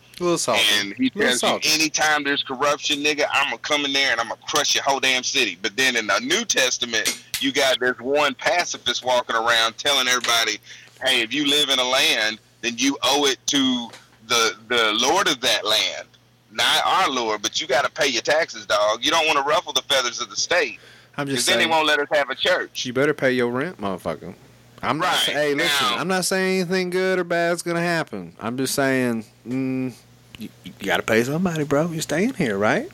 and 0.54 0.94
he 0.94 1.10
tells 1.10 1.42
you 1.42 1.48
anytime 1.72 2.22
there's 2.22 2.44
corruption, 2.44 2.98
nigga, 3.00 3.24
I'm 3.32 3.46
gonna 3.46 3.58
come 3.58 3.84
in 3.84 3.92
there 3.92 4.12
and 4.12 4.20
I'm 4.20 4.28
gonna 4.28 4.40
crush 4.48 4.74
your 4.76 4.84
whole 4.84 5.00
damn 5.00 5.24
city. 5.24 5.58
But 5.60 5.76
then 5.76 5.96
in 5.96 6.06
the 6.06 6.20
New 6.20 6.44
Testament, 6.44 7.08
you 7.40 7.50
got 7.52 7.80
this 7.80 7.98
one 7.98 8.34
pacifist 8.34 9.04
walking 9.04 9.34
around 9.34 9.76
telling 9.78 10.06
everybody, 10.06 10.58
hey, 11.04 11.22
if 11.22 11.34
you 11.34 11.48
live 11.48 11.70
in 11.70 11.78
a 11.80 11.84
land, 11.84 12.38
then 12.60 12.74
you 12.76 12.96
owe 13.02 13.26
it 13.26 13.38
to 13.48 13.88
the 14.28 14.56
the 14.68 14.92
Lord 14.94 15.26
of 15.26 15.40
that 15.40 15.66
land, 15.66 16.06
not 16.52 16.86
our 16.86 17.10
Lord. 17.10 17.42
But 17.42 17.60
you 17.60 17.66
got 17.66 17.84
to 17.84 17.90
pay 17.90 18.06
your 18.06 18.22
taxes, 18.22 18.64
dog. 18.66 19.04
You 19.04 19.10
don't 19.10 19.26
want 19.26 19.38
to 19.38 19.44
ruffle 19.44 19.72
the 19.72 19.82
feathers 19.82 20.20
of 20.20 20.30
the 20.30 20.36
state, 20.36 20.78
I'm 21.16 21.26
just 21.28 21.46
then 21.46 21.56
they 21.58 21.62
saying. 21.64 21.70
won't 21.70 21.86
let 21.86 22.00
us 22.00 22.08
have 22.12 22.30
a 22.30 22.34
church. 22.34 22.84
You 22.84 22.92
better 22.92 23.14
pay 23.14 23.32
your 23.32 23.48
rent, 23.50 23.80
motherfucker. 23.80 24.34
I'm. 24.82 25.00
Right, 25.00 25.16
sa- 25.16 25.32
hey, 25.32 25.54
listen. 25.54 25.86
now- 25.86 25.96
I'm 25.98 26.08
not 26.08 26.24
saying 26.24 26.60
anything 26.60 26.90
good 26.90 27.18
or 27.18 27.24
bad's 27.24 27.62
gonna 27.62 27.80
happen. 27.80 28.34
I'm 28.40 28.56
just 28.56 28.74
saying, 28.74 29.24
mm, 29.46 29.94
you, 30.38 30.48
you 30.64 30.72
got 30.80 30.96
to 30.98 31.02
pay 31.02 31.22
somebody, 31.24 31.64
bro. 31.64 31.90
You're 31.90 32.02
staying 32.02 32.34
here, 32.34 32.58
right? 32.58 32.88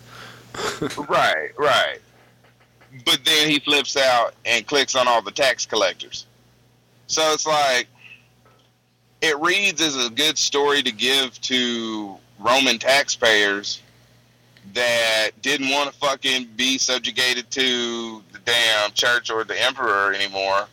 right, 1.09 1.51
right. 1.59 1.99
But 3.05 3.21
then 3.25 3.49
he 3.49 3.61
flips 3.61 3.97
out 3.97 4.35
and 4.45 4.67
clicks 4.67 4.95
on 4.97 5.07
all 5.09 5.23
the 5.23 5.31
tax 5.31 5.65
collectors. 5.65 6.27
So 7.07 7.23
it's 7.33 7.47
like 7.47 7.87
it 9.21 9.39
reads 9.41 9.81
as 9.81 9.97
a 10.07 10.11
good 10.11 10.37
story 10.39 10.83
to 10.83 10.93
give 10.93 11.41
to 11.43 12.17
Roman 12.39 12.79
taxpayers 12.79 13.81
that 14.75 15.31
didn't 15.43 15.71
want 15.71 15.91
to 15.93 15.99
fucking 15.99 16.49
be 16.57 16.79
subjugated 16.79 17.51
to 17.53 18.23
the 18.33 18.39
damn 18.45 18.91
church 18.93 19.31
or 19.31 19.45
the 19.45 19.61
emperor 19.63 20.13
anymore. 20.13 20.67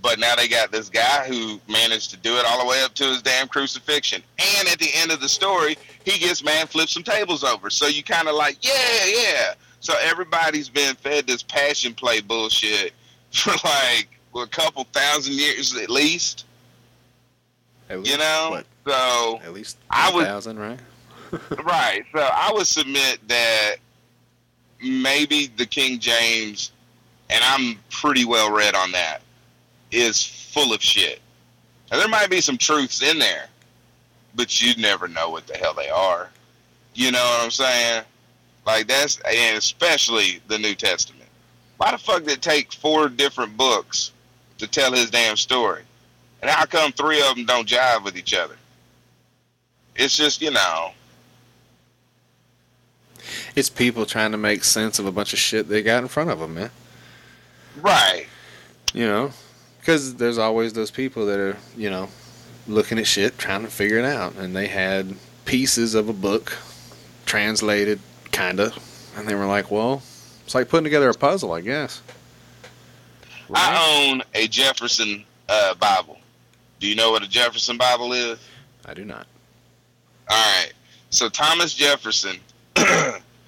But 0.00 0.18
now 0.20 0.36
they 0.36 0.46
got 0.46 0.70
this 0.70 0.88
guy 0.88 1.26
who 1.26 1.60
managed 1.68 2.10
to 2.10 2.16
do 2.18 2.36
it 2.36 2.44
all 2.46 2.60
the 2.60 2.66
way 2.66 2.82
up 2.84 2.94
to 2.94 3.04
his 3.04 3.20
damn 3.22 3.48
crucifixion. 3.48 4.22
And 4.38 4.68
at 4.68 4.78
the 4.78 4.88
end 4.94 5.10
of 5.10 5.20
the 5.20 5.28
story, 5.28 5.76
he 6.04 6.18
gets 6.20 6.44
man 6.44 6.66
flips 6.68 6.92
some 6.92 7.02
tables 7.02 7.42
over. 7.42 7.68
So 7.68 7.88
you 7.88 8.04
kind 8.04 8.28
of 8.28 8.36
like, 8.36 8.58
yeah, 8.64 9.04
yeah. 9.06 9.54
So 9.80 9.94
everybody's 10.00 10.68
been 10.68 10.94
fed 10.96 11.26
this 11.26 11.42
passion 11.42 11.94
play 11.94 12.20
bullshit 12.20 12.92
for 13.32 13.50
like 13.64 14.08
a 14.36 14.46
couple 14.46 14.84
thousand 14.92 15.34
years 15.34 15.76
at 15.76 15.90
least. 15.90 16.44
At 17.90 17.98
least 18.00 18.10
You 18.12 18.18
know, 18.18 18.48
what? 18.50 18.66
so 18.86 19.40
At 19.42 19.52
least 19.52 19.78
I 19.90 20.12
would- 20.14 20.26
thousand, 20.26 20.58
right? 20.60 20.78
Right. 21.64 22.04
So 22.12 22.20
I 22.20 22.50
would 22.52 22.66
submit 22.66 23.18
that 23.28 23.76
maybe 24.82 25.46
the 25.56 25.66
King 25.66 25.98
James, 25.98 26.72
and 27.30 27.42
I'm 27.44 27.78
pretty 27.90 28.24
well 28.24 28.52
read 28.52 28.74
on 28.74 28.92
that, 28.92 29.22
is 29.90 30.24
full 30.24 30.72
of 30.72 30.82
shit. 30.82 31.20
Now, 31.90 31.98
there 31.98 32.08
might 32.08 32.30
be 32.30 32.40
some 32.40 32.58
truths 32.58 33.02
in 33.02 33.18
there, 33.18 33.46
but 34.34 34.60
you'd 34.60 34.78
never 34.78 35.08
know 35.08 35.30
what 35.30 35.46
the 35.46 35.56
hell 35.56 35.74
they 35.74 35.88
are. 35.88 36.30
You 36.94 37.12
know 37.12 37.18
what 37.18 37.44
I'm 37.44 37.50
saying? 37.50 38.04
Like 38.66 38.86
that's, 38.86 39.18
and 39.20 39.56
especially 39.56 40.40
the 40.48 40.58
New 40.58 40.74
Testament. 40.74 41.28
Why 41.78 41.92
the 41.92 41.98
fuck 41.98 42.24
did 42.24 42.32
it 42.32 42.42
take 42.42 42.72
four 42.72 43.08
different 43.08 43.56
books 43.56 44.12
to 44.58 44.66
tell 44.66 44.92
his 44.92 45.10
damn 45.10 45.36
story? 45.36 45.82
And 46.42 46.50
how 46.50 46.66
come 46.66 46.92
three 46.92 47.20
of 47.22 47.36
them 47.36 47.46
don't 47.46 47.68
jive 47.68 48.04
with 48.04 48.16
each 48.16 48.34
other? 48.34 48.56
It's 49.96 50.16
just, 50.16 50.42
you 50.42 50.50
know, 50.50 50.92
It's 53.54 53.68
people 53.68 54.06
trying 54.06 54.32
to 54.32 54.38
make 54.38 54.64
sense 54.64 54.98
of 54.98 55.06
a 55.06 55.12
bunch 55.12 55.32
of 55.32 55.38
shit 55.38 55.68
they 55.68 55.82
got 55.82 56.02
in 56.02 56.08
front 56.08 56.30
of 56.30 56.38
them, 56.38 56.54
man. 56.54 56.70
right. 57.80 58.26
You 58.94 59.06
know, 59.06 59.30
because 59.80 60.14
there's 60.14 60.38
always 60.38 60.72
those 60.72 60.90
people 60.90 61.26
that 61.26 61.38
are, 61.38 61.56
you 61.76 61.90
know, 61.90 62.08
looking 62.66 62.98
at 62.98 63.06
shit, 63.06 63.36
trying 63.38 63.62
to 63.62 63.68
figure 63.70 63.98
it 63.98 64.04
out, 64.04 64.34
and 64.36 64.56
they 64.56 64.66
had 64.66 65.14
pieces 65.44 65.94
of 65.94 66.08
a 66.08 66.12
book 66.12 66.56
translated, 67.26 68.00
kind 68.32 68.60
of, 68.60 68.76
And 69.16 69.28
they 69.28 69.34
were 69.34 69.46
like, 69.46 69.70
well, 69.70 70.02
it's 70.44 70.54
like 70.54 70.68
putting 70.68 70.84
together 70.84 71.10
a 71.10 71.14
puzzle, 71.14 71.52
I 71.52 71.60
guess. 71.60 72.00
I 73.54 74.08
own 74.10 74.22
a 74.34 74.46
Jefferson 74.48 75.24
uh, 75.48 75.74
Bible. 75.74 76.18
Do 76.80 76.86
you 76.86 76.94
know 76.94 77.10
what 77.10 77.22
a 77.22 77.28
Jefferson 77.28 77.76
Bible 77.76 78.12
is? 78.12 78.38
I 78.86 78.94
do 78.94 79.04
not. 79.04 79.26
All 80.30 80.36
right. 80.36 80.72
So 81.10 81.28
Thomas 81.28 81.74
Jefferson, 81.74 82.38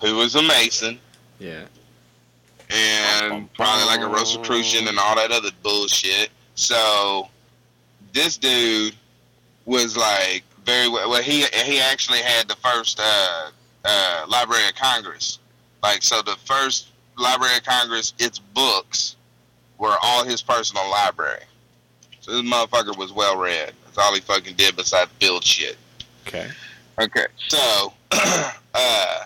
who 0.00 0.16
was 0.16 0.34
a 0.34 0.42
Mason 0.42 0.98
Yeah. 1.38 1.64
and 2.70 3.52
probably 3.54 3.84
like 3.86 4.00
a 4.00 4.06
Rosicrucian 4.08 4.88
and 4.88 4.98
all 4.98 5.16
that 5.16 5.30
other 5.30 5.50
bullshit. 5.62 6.30
So 6.54 7.28
this 8.12 8.36
dude 8.36 8.94
was 9.66 9.96
like 9.96 10.42
very 10.64 10.88
well. 10.88 11.10
well, 11.10 11.22
He 11.22 11.42
he 11.64 11.80
actually 11.80 12.18
had 12.20 12.48
the 12.48 12.56
first 12.56 13.00
uh, 13.02 13.50
uh, 13.84 14.24
Library 14.28 14.66
of 14.68 14.74
Congress. 14.74 15.38
Like 15.82 16.02
so, 16.02 16.20
the 16.22 16.36
first 16.44 16.88
Library 17.18 17.56
of 17.56 17.64
Congress, 17.64 18.12
its 18.18 18.38
books 18.38 19.16
were 19.78 19.96
all 20.02 20.24
his 20.24 20.42
personal 20.42 20.88
library. 20.90 21.42
So 22.20 22.32
this 22.32 22.42
motherfucker 22.42 22.96
was 22.96 23.12
well 23.12 23.36
read. 23.38 23.72
That's 23.84 23.96
all 23.98 24.14
he 24.14 24.20
fucking 24.20 24.56
did 24.56 24.76
besides 24.76 25.10
build 25.18 25.42
shit. 25.44 25.76
Okay. 26.26 26.48
Okay. 27.00 27.26
So, 27.48 27.92
uh, 28.74 29.24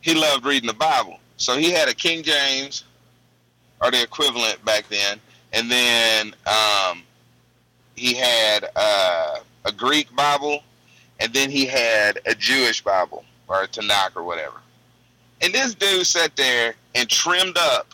he 0.00 0.14
loved 0.14 0.44
reading 0.44 0.66
the 0.66 0.74
Bible. 0.74 1.18
So 1.36 1.56
he 1.56 1.70
had 1.70 1.88
a 1.88 1.94
King 1.94 2.22
James, 2.22 2.84
or 3.80 3.90
the 3.90 4.02
equivalent 4.02 4.64
back 4.64 4.88
then, 4.88 5.20
and 5.52 5.70
then 5.70 6.34
um, 6.46 7.02
he 7.96 8.14
had 8.14 8.68
uh, 8.76 9.36
a 9.64 9.72
Greek 9.72 10.14
Bible, 10.14 10.62
and 11.20 11.32
then 11.32 11.50
he 11.50 11.66
had 11.66 12.20
a 12.26 12.34
Jewish 12.34 12.82
Bible, 12.82 13.24
or 13.48 13.62
a 13.62 13.68
Tanakh, 13.68 14.16
or 14.16 14.22
whatever. 14.22 14.60
And 15.40 15.52
this 15.52 15.74
dude 15.74 16.06
sat 16.06 16.36
there 16.36 16.74
and 16.94 17.08
trimmed 17.08 17.58
up 17.58 17.88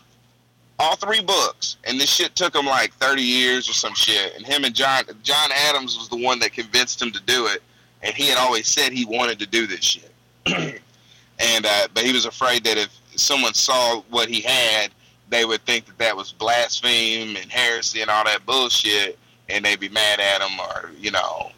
all 0.79 0.97
three 0.97 1.23
books, 1.23 1.77
and 1.85 1.99
this 1.99 2.11
shit 2.11 2.35
took 2.35 2.55
him 2.55 2.67
like 2.67 2.93
30 2.95 3.23
years 3.23 3.69
or 3.69 3.73
some 3.73 3.95
shit. 3.95 4.35
And 4.37 4.47
him 4.47 4.65
and 4.65 4.75
John 4.75 5.05
John 5.23 5.51
Adams 5.53 5.97
was 5.99 6.09
the 6.09 6.23
one 6.23 6.39
that 6.41 6.53
convinced 6.53 7.03
him 7.03 7.11
to 7.13 7.21
do 7.23 7.47
it 7.47 7.63
and 8.03 8.15
he 8.15 8.29
had 8.29 8.39
always 8.39 8.67
said 8.67 8.93
he 8.93 9.05
wanted 9.05 9.39
to 9.41 9.47
do 9.47 9.67
this 9.67 9.85
shit. 9.85 10.10
and 10.47 11.67
uh, 11.67 11.89
but 11.95 12.05
he 12.05 12.13
was 12.13 12.27
afraid 12.27 12.65
that 12.65 12.77
if 12.77 12.97
someone 13.17 13.55
saw 13.55 14.01
what 14.11 14.29
he 14.29 14.41
had, 14.41 14.91
they 15.29 15.45
would 15.45 15.65
think 15.65 15.87
that 15.87 15.99
that 15.99 16.17
was 16.17 16.33
blaspheme 16.33 17.37
and 17.37 17.51
heresy 17.51 18.01
and 18.01 18.11
all 18.11 18.25
that 18.25 18.45
bullshit, 18.47 19.19
and 19.49 19.65
they'd 19.65 19.81
be 19.81 19.89
mad 19.89 20.21
at 20.21 20.41
him, 20.41 20.59
or 20.61 20.91
you 20.99 21.11
know, 21.11 21.51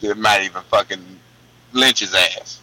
they 0.00 0.12
might 0.14 0.42
even 0.42 0.62
fucking 0.62 1.04
lynch 1.72 2.00
his 2.00 2.14
ass. 2.14 2.60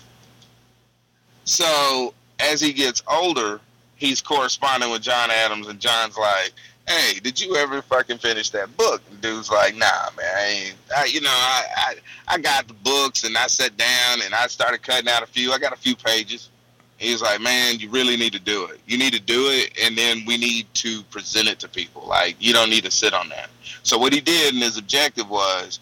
So 1.46 2.14
as 2.40 2.62
he 2.62 2.74
gets 2.74 3.04
older, 3.08 3.60
he's 3.96 4.22
corresponding 4.22 4.92
with 4.92 5.02
John 5.02 5.32
Adams, 5.32 5.68
and 5.68 5.80
John's 5.80 6.18
like, 6.18 6.54
hey, 6.88 7.20
did 7.20 7.40
you 7.40 7.56
ever 7.56 7.82
fucking 7.82 8.18
finish 8.18 8.50
that 8.52 8.76
book? 8.78 9.02
Dude's 9.22 9.50
like, 9.50 9.76
nah, 9.76 10.10
man, 10.18 10.36
I 10.36 10.46
ain't, 10.46 10.76
I, 10.96 11.06
you 11.06 11.22
know, 11.22 11.30
I, 11.30 11.64
I, 11.76 11.96
I 12.28 12.38
got 12.40 12.68
the 12.68 12.74
books 12.74 13.24
and 13.24 13.38
I 13.38 13.48
sat 13.48 13.76
down 13.78 14.22
and 14.24 14.34
I 14.34 14.48
started 14.48 14.82
cutting 14.82 15.10
out 15.10 15.24
a 15.24 15.28
few. 15.28 15.52
I 15.52 15.60
got 15.60 15.74
a 15.74 15.78
few 15.78 15.96
pages. 15.96 16.50
He's 16.98 17.22
like, 17.22 17.42
man, 17.42 17.80
you 17.80 17.90
really 17.90 18.16
need 18.16 18.34
to 18.34 18.40
do 18.40 18.66
it. 18.66 18.80
You 18.86 18.98
need 18.98 19.14
to 19.14 19.20
do 19.20 19.48
it, 19.50 19.78
and 19.84 19.98
then 19.98 20.24
we 20.26 20.38
need 20.38 20.68
to 20.76 21.04
present 21.04 21.50
it 21.50 21.60
to 21.60 21.68
people. 21.68 22.06
Like, 22.08 22.36
you 22.40 22.54
don't 22.54 22.70
need 22.70 22.86
to 22.86 22.92
sit 22.92 23.14
on 23.14 23.30
that. 23.30 23.50
So 23.82 23.98
what 23.98 24.14
he 24.14 24.22
did, 24.22 24.54
and 24.54 24.64
his 24.64 24.78
objective 24.78 25.30
was, 25.30 25.80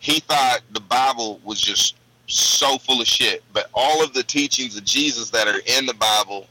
he 0.00 0.20
thought 0.20 0.60
the 0.72 0.80
Bible 0.80 1.40
was 1.44 1.60
just 1.60 1.94
so 2.26 2.78
full 2.78 3.00
of 3.00 3.06
shit. 3.06 3.44
But 3.52 3.70
all 3.72 4.02
of 4.02 4.14
the 4.14 4.22
teachings 4.22 4.76
of 4.76 4.84
Jesus 4.84 5.30
that 5.30 5.46
are 5.46 5.60
in 5.78 5.86
the 5.86 5.94
Bible 5.94 6.46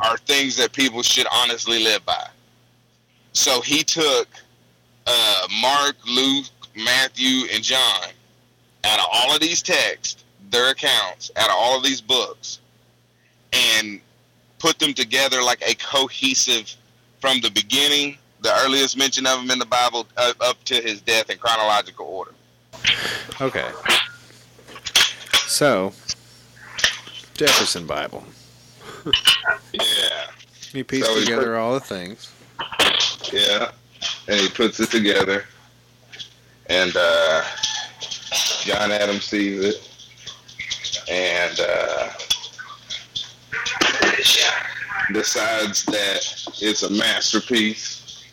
are 0.00 0.16
things 0.18 0.56
that 0.56 0.72
people 0.72 1.02
should 1.02 1.26
honestly 1.30 1.82
live 1.82 2.04
by. 2.06 2.26
So 3.36 3.60
he 3.60 3.84
took 3.84 4.28
uh, 5.06 5.46
Mark, 5.60 5.94
Luke, 6.08 6.46
Matthew, 6.74 7.46
and 7.52 7.62
John 7.62 8.08
out 8.84 8.98
of 8.98 9.06
all 9.12 9.34
of 9.34 9.40
these 9.40 9.62
texts, 9.62 10.24
their 10.50 10.70
accounts, 10.70 11.30
out 11.36 11.50
of 11.50 11.54
all 11.56 11.76
of 11.76 11.84
these 11.84 12.00
books, 12.00 12.60
and 13.52 14.00
put 14.58 14.78
them 14.78 14.94
together 14.94 15.42
like 15.42 15.60
a 15.68 15.74
cohesive 15.74 16.74
from 17.20 17.40
the 17.42 17.50
beginning, 17.50 18.16
the 18.40 18.52
earliest 18.64 18.96
mention 18.96 19.26
of 19.26 19.40
him 19.40 19.50
in 19.50 19.58
the 19.58 19.66
Bible, 19.66 20.06
uh, 20.16 20.32
up 20.40 20.62
to 20.64 20.76
his 20.76 21.02
death 21.02 21.28
in 21.28 21.36
chronological 21.36 22.06
order. 22.06 22.32
Okay. 23.40 23.68
So, 25.46 25.92
Jefferson 27.34 27.86
Bible. 27.86 28.24
Yeah, 29.74 30.30
He 30.72 30.82
pieced 30.82 31.06
So 31.06 31.20
together 31.20 31.56
all 31.56 31.74
the 31.74 31.80
things. 31.80 32.32
Yeah. 33.32 33.70
And 34.28 34.40
he 34.40 34.48
puts 34.48 34.80
it 34.80 34.90
together, 34.90 35.44
and 36.66 36.92
uh, 36.96 37.44
John 38.62 38.90
Adams 38.90 39.24
sees 39.24 39.64
it, 39.64 39.90
and 41.08 41.60
uh, 41.60 42.08
decides 45.12 45.84
that 45.86 46.18
it's 46.60 46.82
a 46.82 46.90
masterpiece 46.90 48.24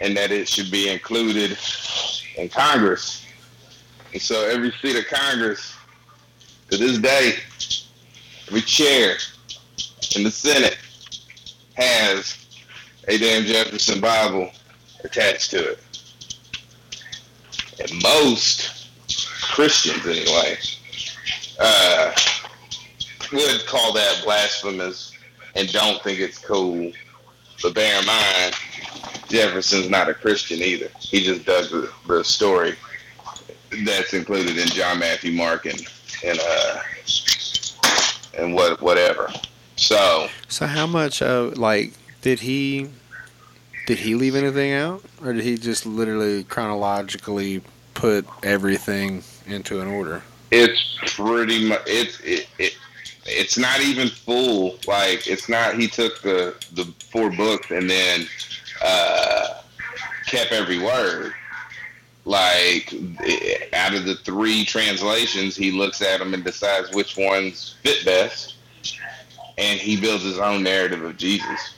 and 0.00 0.16
that 0.16 0.30
it 0.30 0.48
should 0.48 0.70
be 0.70 0.88
included 0.88 1.56
in 2.36 2.48
Congress. 2.48 3.26
And 4.12 4.20
so 4.20 4.46
every 4.46 4.72
seat 4.82 4.96
of 4.96 5.06
Congress 5.06 5.74
to 6.70 6.76
this 6.76 6.98
day, 6.98 7.34
every 8.48 8.62
chair 8.62 9.16
in 10.16 10.24
the 10.24 10.30
Senate 10.30 10.78
has 11.74 12.46
a 13.08 13.18
damn 13.18 13.44
Jefferson 13.44 14.00
Bible 14.00 14.50
attached 15.04 15.50
to 15.50 15.72
it. 15.72 15.78
And 17.80 18.02
most 18.02 18.88
Christians, 19.52 20.06
anyway, 20.06 20.56
uh, 21.58 22.12
would 23.32 23.66
call 23.66 23.92
that 23.92 24.22
blasphemous 24.24 25.12
and 25.54 25.70
don't 25.72 26.02
think 26.02 26.20
it's 26.20 26.38
cool. 26.38 26.92
But 27.62 27.74
bear 27.74 28.00
in 28.00 28.06
mind, 28.06 28.54
Jefferson's 29.28 29.90
not 29.90 30.08
a 30.08 30.14
Christian 30.14 30.58
either. 30.58 30.88
He 30.98 31.22
just 31.22 31.44
does 31.44 31.70
the, 31.70 31.90
the 32.06 32.24
story 32.24 32.74
that's 33.84 34.14
included 34.14 34.58
in 34.58 34.68
John, 34.68 34.98
Matthew, 34.98 35.32
Mark, 35.32 35.66
and 35.66 35.80
and 36.24 36.40
uh, 36.42 36.80
and 38.38 38.54
what 38.54 38.80
whatever. 38.80 39.30
So 39.76 40.28
So 40.48 40.66
how 40.66 40.86
much 40.86 41.22
of 41.22 41.58
like 41.58 41.92
did 42.22 42.40
he 42.40 42.88
did 43.86 43.98
he 43.98 44.14
leave 44.14 44.36
anything 44.36 44.72
out? 44.72 45.02
Or 45.24 45.32
did 45.32 45.42
he 45.42 45.56
just 45.56 45.86
literally 45.86 46.44
chronologically 46.44 47.62
put 47.94 48.26
everything 48.42 49.22
into 49.46 49.80
an 49.80 49.88
order? 49.88 50.22
it's 50.50 50.98
pretty 51.14 51.68
much 51.68 51.82
it's 51.86 52.20
it, 52.20 52.48
it 52.58 52.76
it's 53.26 53.58
not 53.58 53.80
even 53.80 54.08
full. 54.08 54.78
Like 54.86 55.26
it's 55.26 55.48
not 55.48 55.78
he 55.78 55.86
took 55.86 56.20
the 56.22 56.54
the 56.72 56.84
four 57.10 57.30
books 57.30 57.70
and 57.70 57.88
then 57.88 58.26
uh 58.82 59.62
kept 60.26 60.52
every 60.52 60.78
word. 60.78 61.32
Like 62.24 62.92
eh, 63.24 63.66
out 63.72 63.94
of 63.94 64.04
the 64.04 64.16
three 64.16 64.64
translations 64.64 65.56
he 65.56 65.70
looks 65.70 66.02
at 66.02 66.18
them 66.18 66.34
and 66.34 66.44
decides 66.44 66.94
which 66.94 67.16
ones 67.16 67.76
fit 67.82 68.04
best. 68.04 68.56
And 69.58 69.78
he 69.78 70.00
builds 70.00 70.24
his 70.24 70.38
own 70.38 70.62
narrative 70.62 71.02
of 71.02 71.16
jesus 71.16 71.74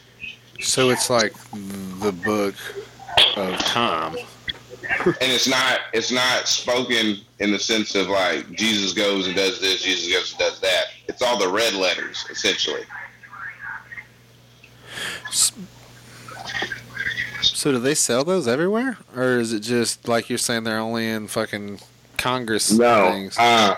So 0.63 0.91
it's 0.91 1.11
like 1.11 1.33
the 2.01 2.13
book 2.25 2.55
of 3.37 3.59
Tom. 3.59 4.17
and 5.07 5.17
it's 5.33 5.49
not 5.49 5.81
it's 5.93 6.11
not 6.13 6.47
spoken 6.49 7.17
in 7.41 7.51
the 7.51 7.59
sense 7.59 7.95
of 7.95 8.09
like 8.09 8.51
jesus 8.53 8.93
goes 8.93 9.27
and 9.27 9.35
does 9.37 9.61
this 9.61 9.83
jesus 9.83 10.13
goes 10.13 10.31
and 10.31 10.39
does 10.39 10.61
that 10.61 10.85
it's 11.09 11.23
all 11.23 11.39
the 11.39 11.49
red 11.49 11.73
letters 11.75 12.25
essentially 12.31 12.83
So 17.43 17.73
do 17.73 17.79
they 17.79 17.95
sell 17.95 18.25
those 18.25 18.47
everywhere 18.47 18.99
or 19.17 19.39
is 19.39 19.53
it 19.53 19.61
just 19.61 20.07
like 20.09 20.29
you're 20.29 20.39
saying 20.39 20.65
they're 20.65 20.79
only 20.79 21.09
in 21.09 21.27
fucking 21.29 21.81
Congress 22.19 22.71
No, 22.73 23.11
things? 23.11 23.37
uh, 23.39 23.77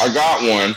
I 0.00 0.14
got 0.14 0.42
one. 0.42 0.74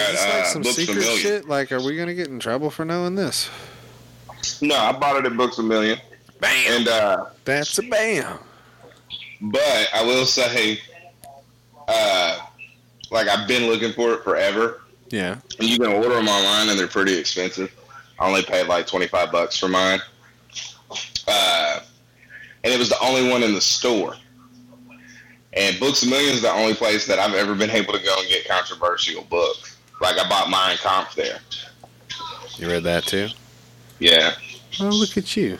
Is 0.00 0.12
this 0.12 0.24
like 0.24 0.34
uh, 0.34 0.44
some 0.44 0.62
Books 0.62 0.76
secret 0.76 0.98
Million. 0.98 1.18
shit? 1.18 1.48
Like, 1.48 1.72
are 1.72 1.82
we 1.82 1.96
gonna 1.96 2.14
get 2.14 2.28
in 2.28 2.38
trouble 2.40 2.70
for 2.70 2.84
knowing 2.84 3.14
this? 3.14 3.50
No, 4.62 4.76
I 4.76 4.92
bought 4.92 5.16
it 5.18 5.26
at 5.30 5.36
Books 5.36 5.58
a 5.58 5.62
Million, 5.62 5.98
Bam! 6.40 6.72
and 6.72 6.88
uh, 6.88 7.26
That's 7.44 7.78
a 7.78 7.82
bam. 7.82 8.38
but 9.40 9.88
I 9.94 10.02
will 10.02 10.24
say, 10.26 10.80
uh, 11.88 12.38
like 13.10 13.28
I've 13.28 13.46
been 13.48 13.70
looking 13.70 13.92
for 13.92 14.12
it 14.14 14.24
forever, 14.24 14.82
Yeah. 15.10 15.36
and 15.58 15.68
you 15.68 15.78
can 15.78 15.88
order 15.92 16.10
them 16.10 16.28
online, 16.28 16.68
and 16.70 16.78
they're 16.78 16.86
pretty 16.88 17.16
expensive. 17.18 17.72
I 18.18 18.26
only 18.28 18.42
paid 18.42 18.66
like 18.66 18.86
twenty 18.86 19.06
five 19.08 19.30
bucks 19.32 19.58
for 19.58 19.68
mine, 19.68 20.00
uh, 21.28 21.80
and 22.64 22.72
it 22.72 22.78
was 22.78 22.88
the 22.90 23.00
only 23.02 23.28
one 23.30 23.42
in 23.42 23.54
the 23.54 23.60
store. 23.60 24.14
And 25.52 25.78
Books 25.80 26.04
a 26.04 26.06
Million 26.06 26.32
is 26.32 26.42
the 26.42 26.52
only 26.52 26.74
place 26.74 27.06
that 27.08 27.18
I've 27.18 27.34
ever 27.34 27.54
been 27.56 27.70
able 27.70 27.92
to 27.92 28.02
go 28.04 28.14
and 28.20 28.28
get 28.28 28.46
controversial 28.48 29.22
books. 29.24 29.69
Like 30.00 30.18
I 30.18 30.28
bought 30.28 30.50
Mein 30.50 30.76
Kampf 30.78 31.14
there. 31.14 31.38
You 32.56 32.68
read 32.68 32.84
that 32.84 33.04
too? 33.04 33.28
Yeah. 33.98 34.32
Oh, 34.80 34.88
look 34.88 35.16
at 35.16 35.36
you. 35.36 35.58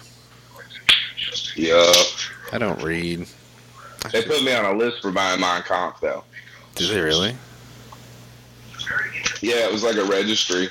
Yeah. 1.56 1.92
I 2.52 2.58
don't 2.58 2.82
read. 2.82 3.26
They 4.12 4.22
put 4.22 4.42
me 4.42 4.52
on 4.54 4.64
a 4.64 4.76
list 4.76 5.02
for 5.02 5.10
buying 5.10 5.40
Mein 5.40 5.62
Kampf 5.62 6.00
though. 6.00 6.24
Did 6.74 6.90
they 6.90 7.00
really? 7.00 7.36
Yeah, 9.42 9.66
it 9.66 9.72
was 9.72 9.82
like 9.82 9.96
a 9.96 10.04
registry 10.04 10.68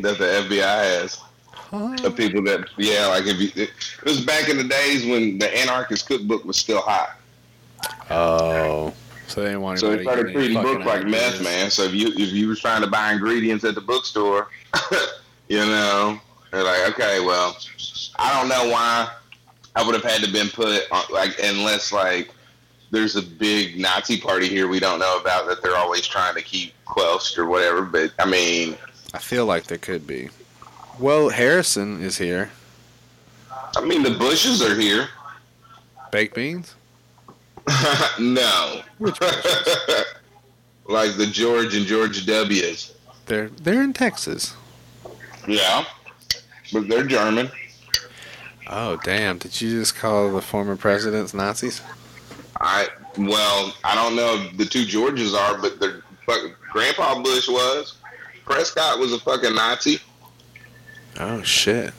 that 0.00 0.18
the 0.18 0.24
FBI 0.24 1.00
has 1.00 1.18
of 1.70 2.16
people 2.16 2.42
that 2.42 2.66
yeah, 2.76 3.06
like 3.06 3.26
if 3.26 3.38
you 3.38 3.62
it, 3.62 3.70
it 3.70 4.04
was 4.04 4.24
back 4.24 4.48
in 4.48 4.56
the 4.56 4.64
days 4.64 5.04
when 5.04 5.38
the 5.38 5.54
anarchist 5.58 6.06
cookbook 6.06 6.44
was 6.44 6.56
still 6.56 6.80
hot. 6.80 7.16
Oh. 8.10 8.94
So 9.28 9.42
they 9.42 9.48
didn't 9.48 9.60
want 9.62 9.78
So 9.78 9.94
they 9.94 10.02
started 10.02 10.32
treating 10.32 10.60
books 10.62 10.84
like 10.86 11.04
meth, 11.04 11.42
man. 11.42 11.70
So 11.70 11.84
if 11.84 11.94
you 11.94 12.08
if 12.08 12.32
you 12.32 12.48
was 12.48 12.60
trying 12.60 12.80
to 12.80 12.86
buy 12.86 13.12
ingredients 13.12 13.62
at 13.64 13.74
the 13.74 13.80
bookstore, 13.80 14.48
you 15.48 15.58
know, 15.58 16.18
they're 16.50 16.64
like, 16.64 16.88
okay, 16.92 17.20
well, 17.20 17.56
I 18.18 18.38
don't 18.38 18.48
know 18.48 18.72
why 18.72 19.10
I 19.76 19.84
would 19.84 19.94
have 19.94 20.04
had 20.04 20.24
to 20.24 20.32
been 20.32 20.48
put 20.48 20.90
on, 20.90 21.04
like 21.12 21.38
unless 21.42 21.92
like 21.92 22.30
there's 22.90 23.16
a 23.16 23.22
big 23.22 23.78
Nazi 23.78 24.18
party 24.18 24.48
here 24.48 24.66
we 24.66 24.80
don't 24.80 24.98
know 24.98 25.18
about 25.20 25.46
that 25.48 25.62
they're 25.62 25.76
always 25.76 26.06
trying 26.06 26.34
to 26.34 26.42
keep 26.42 26.72
quelched 26.86 27.36
or 27.36 27.44
whatever. 27.44 27.82
But 27.82 28.12
I 28.18 28.24
mean, 28.24 28.78
I 29.12 29.18
feel 29.18 29.44
like 29.44 29.64
there 29.64 29.78
could 29.78 30.06
be. 30.06 30.30
Well, 30.98 31.28
Harrison 31.28 32.02
is 32.02 32.16
here. 32.16 32.50
I 33.76 33.84
mean 33.84 34.02
the 34.02 34.12
Bushes 34.12 34.62
are 34.62 34.74
here. 34.74 35.08
Baked 36.10 36.34
beans? 36.34 36.74
no, 38.18 38.82
like 40.86 41.16
the 41.16 41.28
George 41.30 41.74
and 41.74 41.86
George 41.86 42.24
W's. 42.26 42.94
They're 43.26 43.48
they're 43.48 43.82
in 43.82 43.92
Texas. 43.92 44.54
Yeah, 45.46 45.84
but 46.72 46.88
they're 46.88 47.04
German. 47.04 47.50
Oh 48.68 48.98
damn! 49.04 49.38
Did 49.38 49.60
you 49.60 49.70
just 49.80 49.96
call 49.96 50.32
the 50.32 50.42
former 50.42 50.76
presidents 50.76 51.34
Nazis? 51.34 51.82
I 52.60 52.88
well, 53.16 53.74
I 53.84 53.94
don't 53.94 54.16
know 54.16 54.34
if 54.36 54.56
the 54.56 54.64
two 54.64 54.84
Georges 54.84 55.34
are, 55.34 55.58
but 55.58 55.78
their 55.80 56.02
Grandpa 56.72 57.22
Bush 57.22 57.48
was. 57.48 57.96
Prescott 58.44 58.98
was 58.98 59.12
a 59.12 59.18
fucking 59.18 59.54
Nazi 59.54 60.00
Oh 61.20 61.42
shit! 61.42 61.92